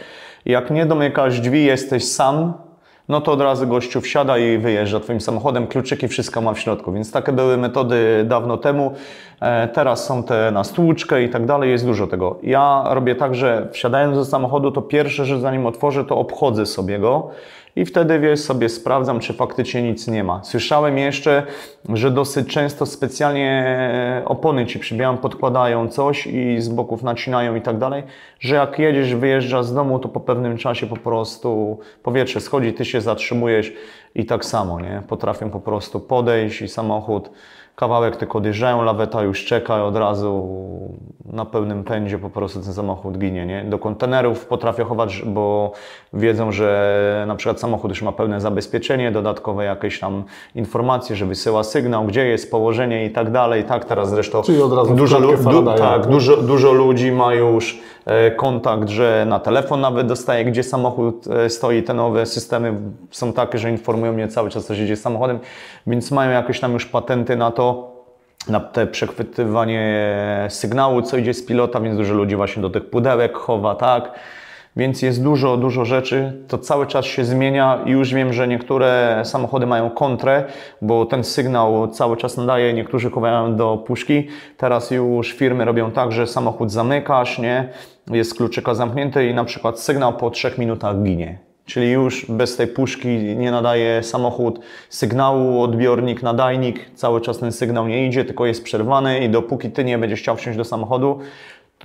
Jak 0.44 0.70
nie 0.70 0.86
domykasz 0.86 1.40
drzwi, 1.40 1.64
jesteś 1.64 2.08
sam, 2.08 2.52
no 3.08 3.20
to 3.20 3.32
od 3.32 3.40
razu 3.40 3.66
gościu 3.66 4.00
wsiada 4.00 4.38
i 4.38 4.58
wyjeżdża 4.58 5.00
Twoim 5.00 5.20
samochodem, 5.20 5.66
kluczyki, 5.66 6.08
wszystko 6.08 6.40
ma 6.40 6.52
w 6.54 6.58
środku. 6.58 6.92
Więc 6.92 7.12
takie 7.12 7.32
były 7.32 7.56
metody 7.56 8.24
dawno 8.24 8.56
temu. 8.56 8.92
E, 9.40 9.68
Teraz 9.68 10.06
są 10.06 10.22
te 10.22 10.50
na 10.50 10.64
stłuczkę 10.64 11.22
i 11.22 11.28
tak 11.28 11.46
dalej, 11.46 11.70
jest 11.70 11.86
dużo 11.86 12.06
tego. 12.06 12.38
Ja 12.42 12.84
robię 12.90 13.14
tak, 13.14 13.34
że 13.34 13.68
wsiadając 13.72 14.16
do 14.16 14.24
samochodu, 14.24 14.70
to 14.70 14.82
pierwsze, 14.82 15.24
że 15.24 15.40
zanim 15.40 15.66
otworzę, 15.66 16.04
to 16.04 16.16
obchodzę 16.16 16.66
sobie 16.66 16.98
go 16.98 17.30
i 17.76 17.84
wtedy 17.84 18.18
wiesz, 18.18 18.40
sobie 18.40 18.68
sprawdzam, 18.68 19.20
czy 19.20 19.32
faktycznie 19.32 19.82
nic 19.82 20.08
nie 20.08 20.24
ma. 20.24 20.44
Słyszałem 20.44 20.98
jeszcze, 20.98 21.42
że 21.88 22.10
dosyć 22.10 22.48
często 22.48 22.86
specjalnie 22.86 24.22
opony 24.24 24.66
ci 24.66 24.78
przybijają, 24.78 25.16
podkładają 25.18 25.88
coś 25.88 26.26
i 26.26 26.60
z 26.60 26.68
boków 26.68 27.02
nacinają 27.02 27.54
i 27.54 27.60
tak 27.60 27.78
dalej, 27.78 28.02
że 28.40 28.56
jak 28.56 28.78
jedziesz, 28.78 29.14
wyjeżdżasz 29.14 29.66
z 29.66 29.74
domu, 29.74 29.98
to 29.98 30.08
po 30.08 30.20
pewnym 30.20 30.58
czasie 30.58 30.86
po 30.86 30.96
prostu 30.96 31.78
powietrze 32.02 32.40
schodzi, 32.40 32.72
ty 32.72 32.84
się 32.84 33.00
zatrzymujesz 33.00 33.72
i 34.14 34.26
tak 34.26 34.44
samo, 34.44 34.80
nie? 34.80 35.02
Potrafią 35.08 35.50
po 35.50 35.60
prostu 35.60 36.00
podejść 36.00 36.62
i 36.62 36.68
samochód 36.68 37.30
kawałek 37.76 38.16
tylko 38.16 38.38
odjeżdżają, 38.38 38.82
laweta 38.82 39.22
już 39.22 39.44
czeka 39.44 39.78
i 39.78 39.82
od 39.82 39.96
razu 39.96 40.48
na 41.24 41.44
pełnym 41.44 41.84
pędzie 41.84 42.18
po 42.18 42.30
prostu 42.30 42.60
ten 42.60 42.74
samochód 42.74 43.18
ginie, 43.18 43.46
nie? 43.46 43.64
Do 43.64 43.78
kontenerów 43.78 44.46
potrafią 44.46 44.84
chować, 44.84 45.22
bo 45.26 45.72
wiedzą, 46.12 46.52
że 46.52 47.24
na 47.26 47.34
przykład 47.36 47.60
samochód 47.60 47.90
już 47.90 48.02
ma 48.02 48.12
pełne 48.12 48.40
zabezpieczenie, 48.40 49.12
dodatkowe 49.12 49.64
jakieś 49.64 50.00
tam 50.00 50.24
informacje, 50.54 51.16
że 51.16 51.26
wysyła 51.26 51.64
sygnał, 51.64 52.04
gdzie 52.04 52.26
jest 52.26 52.50
położenie 52.50 53.04
i 53.06 53.10
tak 53.10 53.30
dalej, 53.30 53.64
tak 53.64 53.84
teraz 53.84 54.10
zresztą 54.10 54.42
Czyli 54.42 54.62
od 54.62 54.72
razu 54.72 54.94
dużo, 54.94 55.18
lu- 55.18 55.36
du- 55.36 55.62
tak, 55.66 55.78
tak? 55.78 56.06
dużo, 56.06 56.36
dużo 56.36 56.72
ludzi 56.72 57.12
ma 57.12 57.34
już 57.34 57.80
e, 58.06 58.30
kontakt, 58.30 58.88
że 58.88 59.24
na 59.28 59.38
telefon 59.40 59.80
nawet 59.80 60.06
dostaje, 60.06 60.44
gdzie 60.44 60.62
samochód 60.62 61.26
e, 61.26 61.50
stoi. 61.50 61.82
Te 61.82 61.94
nowe 61.94 62.26
systemy 62.26 62.74
są 63.10 63.32
takie, 63.32 63.58
że 63.58 63.70
informują 63.70 64.12
mnie 64.12 64.28
cały 64.28 64.50
czas, 64.50 64.66
co 64.66 64.74
się 64.74 64.82
dzieje 64.84 64.96
z 64.96 65.00
samochodem, 65.02 65.38
więc 65.86 66.10
mają 66.10 66.30
jakieś 66.30 66.60
tam 66.60 66.72
już 66.72 66.86
patenty 66.86 67.36
na 67.36 67.50
to, 67.50 67.92
na 68.48 68.60
te 68.60 68.86
przechwytywanie 68.86 70.06
sygnału, 70.48 71.02
co 71.02 71.16
idzie 71.16 71.34
z 71.34 71.46
pilota, 71.46 71.80
więc 71.80 71.96
dużo 71.96 72.14
ludzi 72.14 72.36
właśnie 72.36 72.62
do 72.62 72.70
tych 72.70 72.90
pudełek 72.90 73.36
chowa, 73.36 73.74
tak. 73.74 74.12
Więc 74.76 75.02
jest 75.02 75.22
dużo, 75.22 75.56
dużo 75.56 75.84
rzeczy. 75.84 76.44
To 76.48 76.58
cały 76.58 76.86
czas 76.86 77.04
się 77.04 77.24
zmienia 77.24 77.78
i 77.86 77.90
już 77.90 78.14
wiem, 78.14 78.32
że 78.32 78.48
niektóre 78.48 79.22
samochody 79.24 79.66
mają 79.66 79.90
kontrę, 79.90 80.44
bo 80.82 81.06
ten 81.06 81.24
sygnał 81.24 81.88
cały 81.88 82.16
czas 82.16 82.36
nadaje, 82.36 82.72
niektórzy 82.72 83.10
chowają 83.10 83.56
do 83.56 83.76
puszki. 83.76 84.28
Teraz 84.56 84.90
już 84.90 85.32
firmy 85.32 85.64
robią 85.64 85.90
tak, 85.90 86.12
że 86.12 86.26
samochód 86.26 86.72
zamykasz, 86.72 87.38
nie? 87.38 87.68
Jest 88.10 88.34
kluczyka 88.36 88.74
zamknięty 88.74 89.28
i 89.28 89.34
na 89.34 89.44
przykład 89.44 89.80
sygnał 89.80 90.12
po 90.12 90.30
trzech 90.30 90.58
minutach 90.58 91.02
ginie. 91.02 91.51
Czyli 91.66 91.90
już 91.90 92.26
bez 92.28 92.56
tej 92.56 92.66
puszki 92.66 93.08
nie 93.36 93.50
nadaje 93.50 94.02
samochód. 94.02 94.60
Sygnału, 94.88 95.62
odbiornik, 95.62 96.22
nadajnik, 96.22 96.90
cały 96.94 97.20
czas 97.20 97.38
ten 97.38 97.52
sygnał 97.52 97.88
nie 97.88 98.06
idzie, 98.06 98.24
tylko 98.24 98.46
jest 98.46 98.64
przerwany 98.64 99.20
i 99.20 99.28
dopóki 99.28 99.70
ty 99.70 99.84
nie 99.84 99.98
będziesz 99.98 100.20
chciał 100.20 100.36
wsiąść 100.36 100.58
do 100.58 100.64
samochodu, 100.64 101.18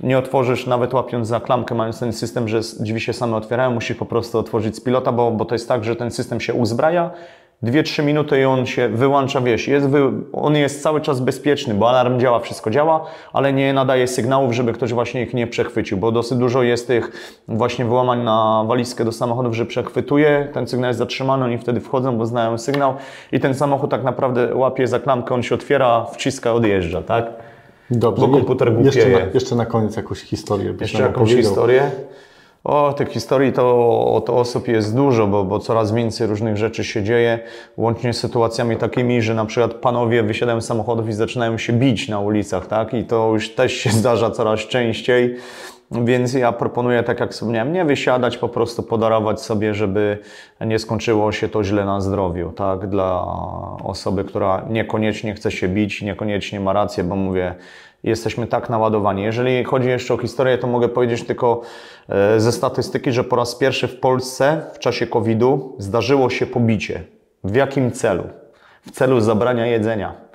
nie 0.02 0.18
otworzysz, 0.18 0.66
nawet 0.66 0.94
łapiąc 0.94 1.28
za 1.28 1.40
klamkę, 1.40 1.74
mając 1.74 2.00
ten 2.00 2.12
system, 2.12 2.48
że 2.48 2.60
drzwi 2.60 3.00
się 3.00 3.12
same 3.12 3.36
otwierają, 3.36 3.70
musisz 3.70 3.96
po 3.96 4.06
prostu 4.06 4.38
otworzyć 4.38 4.76
z 4.76 4.80
pilota, 4.80 5.12
bo, 5.12 5.30
bo 5.30 5.44
to 5.44 5.54
jest 5.54 5.68
tak, 5.68 5.84
że 5.84 5.96
ten 5.96 6.10
system 6.10 6.40
się 6.40 6.54
uzbraja, 6.54 7.10
2-3 7.62 8.04
minuty 8.04 8.40
i 8.40 8.44
on 8.44 8.66
się 8.66 8.88
wyłącza, 8.88 9.40
wiesz, 9.40 9.68
jest 9.68 9.88
wy, 9.88 10.10
on 10.32 10.56
jest 10.56 10.82
cały 10.82 11.00
czas 11.00 11.20
bezpieczny, 11.20 11.74
bo 11.74 11.88
alarm 11.88 12.20
działa, 12.20 12.40
wszystko 12.40 12.70
działa, 12.70 13.04
ale 13.32 13.52
nie 13.52 13.72
nadaje 13.72 14.06
sygnałów, 14.06 14.52
żeby 14.52 14.72
ktoś 14.72 14.92
właśnie 14.92 15.22
ich 15.22 15.34
nie 15.34 15.46
przechwycił, 15.46 15.98
bo 15.98 16.12
dosyć 16.12 16.38
dużo 16.38 16.62
jest 16.62 16.86
tych 16.86 17.10
właśnie 17.48 17.84
wyłamań 17.84 18.24
na 18.24 18.64
walizkę 18.66 19.04
do 19.04 19.12
samochodów, 19.12 19.54
że 19.54 19.66
przechwytuje, 19.66 20.48
ten 20.54 20.66
sygnał 20.68 20.88
jest 20.88 20.98
zatrzymany, 20.98 21.44
oni 21.44 21.58
wtedy 21.58 21.80
wchodzą, 21.80 22.18
bo 22.18 22.26
znają 22.26 22.58
sygnał 22.58 22.94
i 23.32 23.40
ten 23.40 23.54
samochód 23.54 23.90
tak 23.90 24.04
naprawdę 24.04 24.54
łapie 24.54 24.86
za 24.86 25.00
klamkę, 25.00 25.34
on 25.34 25.42
się 25.42 25.54
otwiera, 25.54 26.06
wciska, 26.12 26.52
odjeżdża, 26.52 27.02
tak? 27.02 27.26
Dobrze. 27.90 28.26
Bo 28.26 28.32
komputer 28.32 28.72
jeszcze 28.72 29.00
głupieje. 29.00 29.26
na, 29.26 29.32
jeszcze 29.34 29.56
na 29.56 29.66
koniec 29.66 29.96
jakąś 29.96 30.20
historię. 30.20 30.74
Jeszcze 30.80 31.02
jakąś 31.02 31.34
historię? 31.34 31.90
O, 32.64 32.92
tych 32.92 33.08
historii 33.08 33.52
to, 33.52 34.22
to 34.26 34.36
osób 34.36 34.68
jest 34.68 34.96
dużo, 34.96 35.26
bo, 35.26 35.44
bo 35.44 35.58
coraz 35.58 35.92
więcej 35.92 36.26
różnych 36.26 36.56
rzeczy 36.56 36.84
się 36.84 37.02
dzieje, 37.02 37.38
łącznie 37.76 38.12
z 38.12 38.20
sytuacjami 38.20 38.76
takimi, 38.76 39.22
że 39.22 39.34
na 39.34 39.44
przykład 39.44 39.74
panowie 39.74 40.22
wysiadają 40.22 40.60
z 40.60 40.66
samochodów 40.66 41.08
i 41.08 41.12
zaczynają 41.12 41.58
się 41.58 41.72
bić 41.72 42.08
na 42.08 42.20
ulicach, 42.20 42.66
tak? 42.66 42.94
I 42.94 43.04
to 43.04 43.30
już 43.32 43.54
też 43.54 43.72
się 43.72 43.90
zdarza 44.00 44.30
coraz 44.30 44.60
częściej. 44.60 45.36
Więc 45.90 46.34
ja 46.34 46.52
proponuję, 46.52 47.02
tak 47.02 47.20
jak 47.20 47.32
wspomniałem, 47.32 47.72
nie 47.72 47.84
wysiadać, 47.84 48.38
po 48.38 48.48
prostu 48.48 48.82
podarować 48.82 49.40
sobie, 49.40 49.74
żeby 49.74 50.18
nie 50.60 50.78
skończyło 50.78 51.32
się 51.32 51.48
to 51.48 51.64
źle 51.64 51.84
na 51.84 52.00
zdrowiu, 52.00 52.52
tak? 52.52 52.88
Dla 52.88 53.24
osoby, 53.84 54.24
która 54.24 54.64
niekoniecznie 54.70 55.34
chce 55.34 55.50
się 55.50 55.68
bić, 55.68 56.02
niekoniecznie 56.02 56.60
ma 56.60 56.72
rację, 56.72 57.04
bo 57.04 57.16
mówię, 57.16 57.54
jesteśmy 58.02 58.46
tak 58.46 58.70
naładowani. 58.70 59.22
Jeżeli 59.22 59.64
chodzi 59.64 59.88
jeszcze 59.88 60.14
o 60.14 60.18
historię, 60.18 60.58
to 60.58 60.66
mogę 60.66 60.88
powiedzieć 60.88 61.24
tylko 61.24 61.60
e, 62.08 62.40
ze 62.40 62.52
statystyki, 62.52 63.12
że 63.12 63.24
po 63.24 63.36
raz 63.36 63.54
pierwszy 63.54 63.88
w 63.88 64.00
Polsce 64.00 64.62
w 64.74 64.78
czasie 64.78 65.06
COVID-u 65.06 65.76
zdarzyło 65.78 66.30
się 66.30 66.46
pobicie. 66.46 67.04
W 67.44 67.54
jakim 67.54 67.92
celu? 67.92 68.24
W 68.82 68.90
celu 68.90 69.20
zabrania 69.20 69.66
jedzenia. 69.66 70.28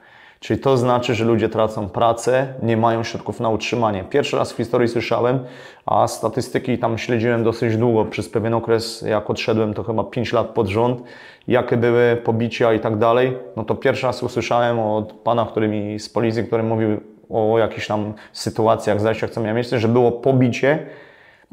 Czyli 0.43 0.59
to 0.59 0.78
znaczy, 0.78 1.16
że 1.16 1.26
ludzie 1.26 1.49
tracą 1.49 1.89
pracę, 1.89 2.53
nie 2.64 2.78
mają 2.78 3.03
środków 3.03 3.39
na 3.39 3.49
utrzymanie. 3.49 4.03
Pierwszy 4.03 4.38
raz 4.38 4.53
w 4.53 4.57
historii 4.57 4.88
słyszałem, 4.88 5.39
a 5.86 6.07
statystyki 6.07 6.78
tam 6.78 6.97
śledziłem 6.97 7.43
dosyć 7.43 7.78
długo, 7.78 8.05
przez 8.05 8.30
pewien 8.30 8.53
okres, 8.53 9.01
jak 9.01 9.30
odszedłem, 9.30 9.74
to 9.74 9.84
chyba 9.84 10.03
5 10.03 10.34
lat 10.34 10.47
pod 10.47 10.68
rząd, 10.68 11.03
jakie 11.47 11.78
były 11.78 12.16
pobicia 12.16 12.74
i 12.74 12.80
tak 12.80 12.97
dalej. 12.97 13.38
No 13.55 13.64
to 13.64 13.76
pierwszy 13.76 14.05
raz 14.05 14.24
usłyszałem 14.24 14.80
od 14.80 15.14
pana, 15.14 15.45
który 15.45 15.68
mi 15.68 15.99
z 15.99 16.09
policji, 16.09 16.43
który 16.43 16.64
mówił 16.64 17.12
o 17.30 17.59
jakichś 17.59 17.88
tam 17.88 18.13
sytuacjach, 18.32 19.01
zajściach, 19.01 19.30
co 19.30 19.41
miałem 19.41 19.55
miejsce, 19.55 19.80
że 19.80 19.88
było 19.88 20.11
pobicie. 20.11 20.86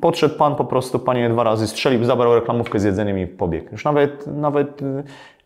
Podszedł 0.00 0.36
pan 0.36 0.56
po 0.56 0.64
prostu, 0.64 0.98
panie 0.98 1.28
dwa 1.28 1.44
razy 1.44 1.68
strzelił, 1.68 2.04
zabrał 2.04 2.34
reklamówkę 2.34 2.80
z 2.80 2.84
jedzeniem 2.84 3.18
i 3.18 3.26
pobiegł. 3.26 3.68
Już 3.72 3.84
nawet, 3.84 4.26
nawet 4.26 4.80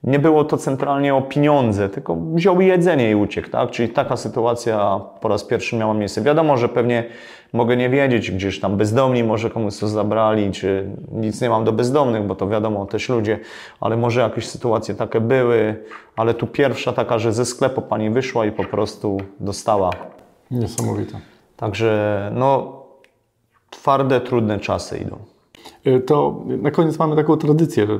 nie 0.04 0.18
było 0.18 0.44
to 0.44 0.56
centralnie 0.56 1.14
o 1.14 1.22
pieniądze, 1.22 1.88
tylko 1.88 2.16
wziął 2.16 2.60
jedzenie 2.60 3.10
i 3.10 3.14
uciekł, 3.14 3.50
tak? 3.50 3.70
Czyli 3.70 3.88
taka 3.88 4.16
sytuacja 4.16 5.00
po 5.20 5.28
raz 5.28 5.44
pierwszy 5.44 5.76
miała 5.76 5.94
miejsce. 5.94 6.22
Wiadomo, 6.22 6.56
że 6.56 6.68
pewnie 6.68 7.04
mogę 7.52 7.76
nie 7.76 7.90
wiedzieć, 7.90 8.30
gdzieś 8.30 8.60
tam 8.60 8.76
bezdomni 8.76 9.24
może 9.24 9.50
komuś 9.50 9.78
to 9.78 9.88
zabrali, 9.88 10.52
czy 10.52 10.90
nic 11.12 11.40
nie 11.40 11.50
mam 11.50 11.64
do 11.64 11.72
bezdomnych, 11.72 12.26
bo 12.26 12.34
to 12.34 12.48
wiadomo 12.48 12.86
też 12.86 13.08
ludzie, 13.08 13.38
ale 13.80 13.96
może 13.96 14.20
jakieś 14.20 14.48
sytuacje 14.48 14.94
takie 14.94 15.20
były, 15.20 15.84
ale 16.16 16.34
tu 16.34 16.46
pierwsza 16.46 16.92
taka, 16.92 17.18
że 17.18 17.32
ze 17.32 17.44
sklepu 17.44 17.82
pani 17.82 18.10
wyszła 18.10 18.46
i 18.46 18.52
po 18.52 18.64
prostu 18.64 19.16
dostała. 19.40 19.90
Niesamowite. 20.50 21.20
Także 21.56 22.30
no, 22.34 22.72
twarde, 23.70 24.20
trudne 24.20 24.58
czasy 24.58 24.98
idą. 24.98 25.33
Y, 25.86 26.00
To 26.00 26.44
na 26.46 26.70
koniec 26.70 26.98
mamy 26.98 27.16
taką 27.16 27.36
tradycję, 27.36 27.86
że 27.86 27.98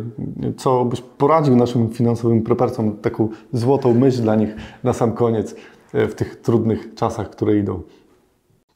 co 0.57 0.85
byś 0.85 1.01
poradził 1.01 1.57
naszym 1.57 1.91
finansowym 1.91 2.43
prepercom, 2.43 2.97
taką 2.97 3.29
złotą 3.53 3.95
myśl 3.95 4.23
dla 4.23 4.35
nich 4.35 4.57
na 4.85 4.93
sam 4.93 5.12
koniec 5.12 5.55
y, 5.95 6.07
w 6.09 6.15
tych 6.15 6.37
trudnych 6.37 6.95
czasach, 6.95 7.31
które 7.31 7.57
idą. 7.57 7.83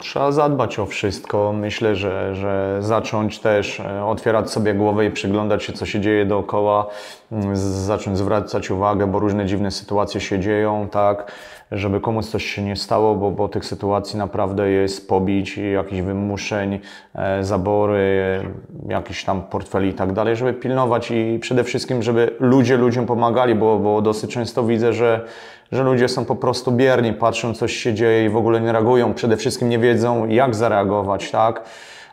Trzeba 0.00 0.32
zadbać 0.32 0.78
o 0.78 0.86
wszystko. 0.86 1.52
Myślę, 1.52 1.96
że, 1.96 2.34
że 2.34 2.78
zacząć 2.80 3.38
też 3.38 3.80
e, 3.80 4.04
otwierać 4.04 4.50
sobie 4.50 4.74
głowę 4.74 5.06
i 5.06 5.10
przyglądać 5.10 5.64
się, 5.64 5.72
co 5.72 5.86
się 5.86 6.00
dzieje 6.00 6.26
dookoła, 6.26 6.86
mm, 7.32 7.56
zacząć 7.56 8.18
zwracać 8.18 8.70
uwagę, 8.70 9.06
bo 9.06 9.18
różne 9.18 9.46
dziwne 9.46 9.70
sytuacje 9.70 10.20
się 10.20 10.38
dzieją, 10.38 10.88
tak, 10.90 11.32
żeby 11.72 12.00
komuś 12.00 12.26
coś 12.26 12.44
się 12.44 12.62
nie 12.62 12.76
stało, 12.76 13.14
bo, 13.14 13.30
bo 13.30 13.48
tych 13.48 13.64
sytuacji 13.64 14.18
naprawdę 14.18 14.70
jest 14.70 15.08
pobić, 15.08 15.58
jakichś 15.58 16.00
wymuszeń, 16.02 16.80
e, 17.14 17.44
zabory, 17.44 18.42
jakichś 18.88 19.24
tam 19.24 19.42
portfeli 19.42 19.88
i 19.88 19.94
tak 19.94 20.12
dalej, 20.12 20.36
żeby 20.36 20.54
pilnować 20.54 21.10
i 21.10 21.38
przede 21.40 21.64
wszystkim, 21.64 22.02
żeby 22.02 22.36
ludzie 22.40 22.76
ludziom 22.76 23.06
pomagali, 23.06 23.54
bo, 23.54 23.78
bo 23.78 24.02
dosyć 24.02 24.34
często 24.34 24.64
widzę, 24.64 24.92
że 24.92 25.24
że 25.72 25.82
ludzie 25.82 26.08
są 26.08 26.24
po 26.24 26.36
prostu 26.36 26.72
bierni, 26.72 27.12
patrzą, 27.12 27.54
coś 27.54 27.76
się 27.76 27.94
dzieje 27.94 28.24
i 28.24 28.28
w 28.28 28.36
ogóle 28.36 28.60
nie 28.60 28.72
reagują. 28.72 29.14
Przede 29.14 29.36
wszystkim 29.36 29.68
nie 29.68 29.78
wiedzą, 29.78 30.26
jak 30.26 30.54
zareagować, 30.54 31.30
tak? 31.30 31.62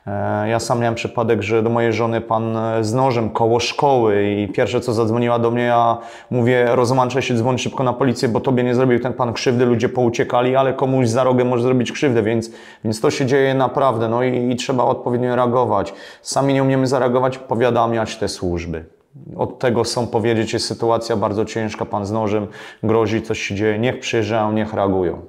E, 0.07 0.49
Ja 0.49 0.59
sam 0.59 0.79
miałem 0.79 0.95
przypadek, 0.95 1.41
że 1.41 1.63
do 1.63 1.69
mojej 1.69 1.93
żony 1.93 2.21
pan 2.21 2.57
e, 2.57 2.83
z 2.83 2.93
nożem 2.93 3.29
koło 3.29 3.59
szkoły 3.59 4.23
i 4.23 4.47
pierwsze 4.47 4.81
co 4.81 4.93
zadzwoniła 4.93 5.39
do 5.39 5.51
mnie, 5.51 5.63
ja 5.63 5.97
mówię, 6.31 6.67
rozłączaj 6.71 7.21
się, 7.21 7.33
dzwoń 7.35 7.57
szybko 7.57 7.83
na 7.83 7.93
policję, 7.93 8.29
bo 8.29 8.39
tobie 8.39 8.63
nie 8.63 8.75
zrobił 8.75 8.99
ten 8.99 9.13
pan 9.13 9.33
krzywdy, 9.33 9.65
ludzie 9.65 9.89
pouciekali, 9.89 10.55
ale 10.55 10.73
komuś 10.73 11.07
za 11.07 11.23
rogiem 11.23 11.47
może 11.47 11.63
zrobić 11.63 11.91
krzywdę, 11.91 12.23
więc, 12.23 12.51
więc 12.83 13.01
to 13.01 13.11
się 13.11 13.25
dzieje 13.25 13.53
naprawdę, 13.53 14.09
no 14.09 14.23
i, 14.23 14.51
i 14.51 14.55
trzeba 14.55 14.83
odpowiednio 14.83 15.35
reagować. 15.35 15.93
Sami 16.21 16.53
nie 16.53 16.63
umiemy 16.63 16.87
zareagować, 16.87 17.37
powiadamiać 17.37 18.17
te 18.17 18.27
służby. 18.27 18.94
Od 19.36 19.59
tego 19.59 19.86
są 19.86 20.07
powiedzieć, 20.07 20.53
jest 20.53 20.68
sytuacja 20.68 21.16
bardzo 21.18 21.45
ciężka, 21.45 21.86
pan 21.86 22.05
z 22.05 22.11
nożem 22.11 22.47
grozi, 22.84 23.22
coś 23.22 23.39
się 23.41 23.55
dzieje, 23.55 23.80
niech 23.80 23.99
przyjeżdżają, 23.99 24.51
niech 24.51 24.74
reagują. 24.74 25.22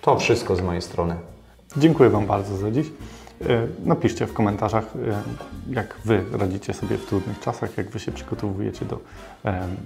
To 0.00 0.16
wszystko 0.16 0.56
z 0.56 0.60
mojej 0.60 0.82
strony. 0.82 1.16
Dziękuję 1.76 2.10
Wam 2.10 2.26
bardzo 2.26 2.56
za 2.56 2.70
dziś. 2.70 2.86
Y, 2.86 3.68
Napiszcie 3.84 4.26
w 4.26 4.32
komentarzach, 4.32 4.96
y, 4.96 5.74
jak 5.74 5.96
Wy 6.04 6.24
radzicie 6.32 6.74
sobie 6.74 6.96
w 6.98 7.06
trudnych 7.06 7.40
czasach, 7.40 7.76
jak 7.78 7.90
Wy 7.90 7.98
się 7.98 8.12
przygotowujecie 8.12 8.84
do 8.84 9.00
em, 9.44 9.76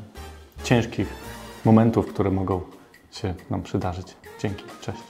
ciężkich 0.65 1.09
momentów, 1.65 2.07
które 2.07 2.31
mogą 2.31 2.61
się 3.13 3.35
nam 3.51 3.63
przydarzyć. 3.63 4.17
Dzięki, 4.41 4.65
cześć. 4.81 5.03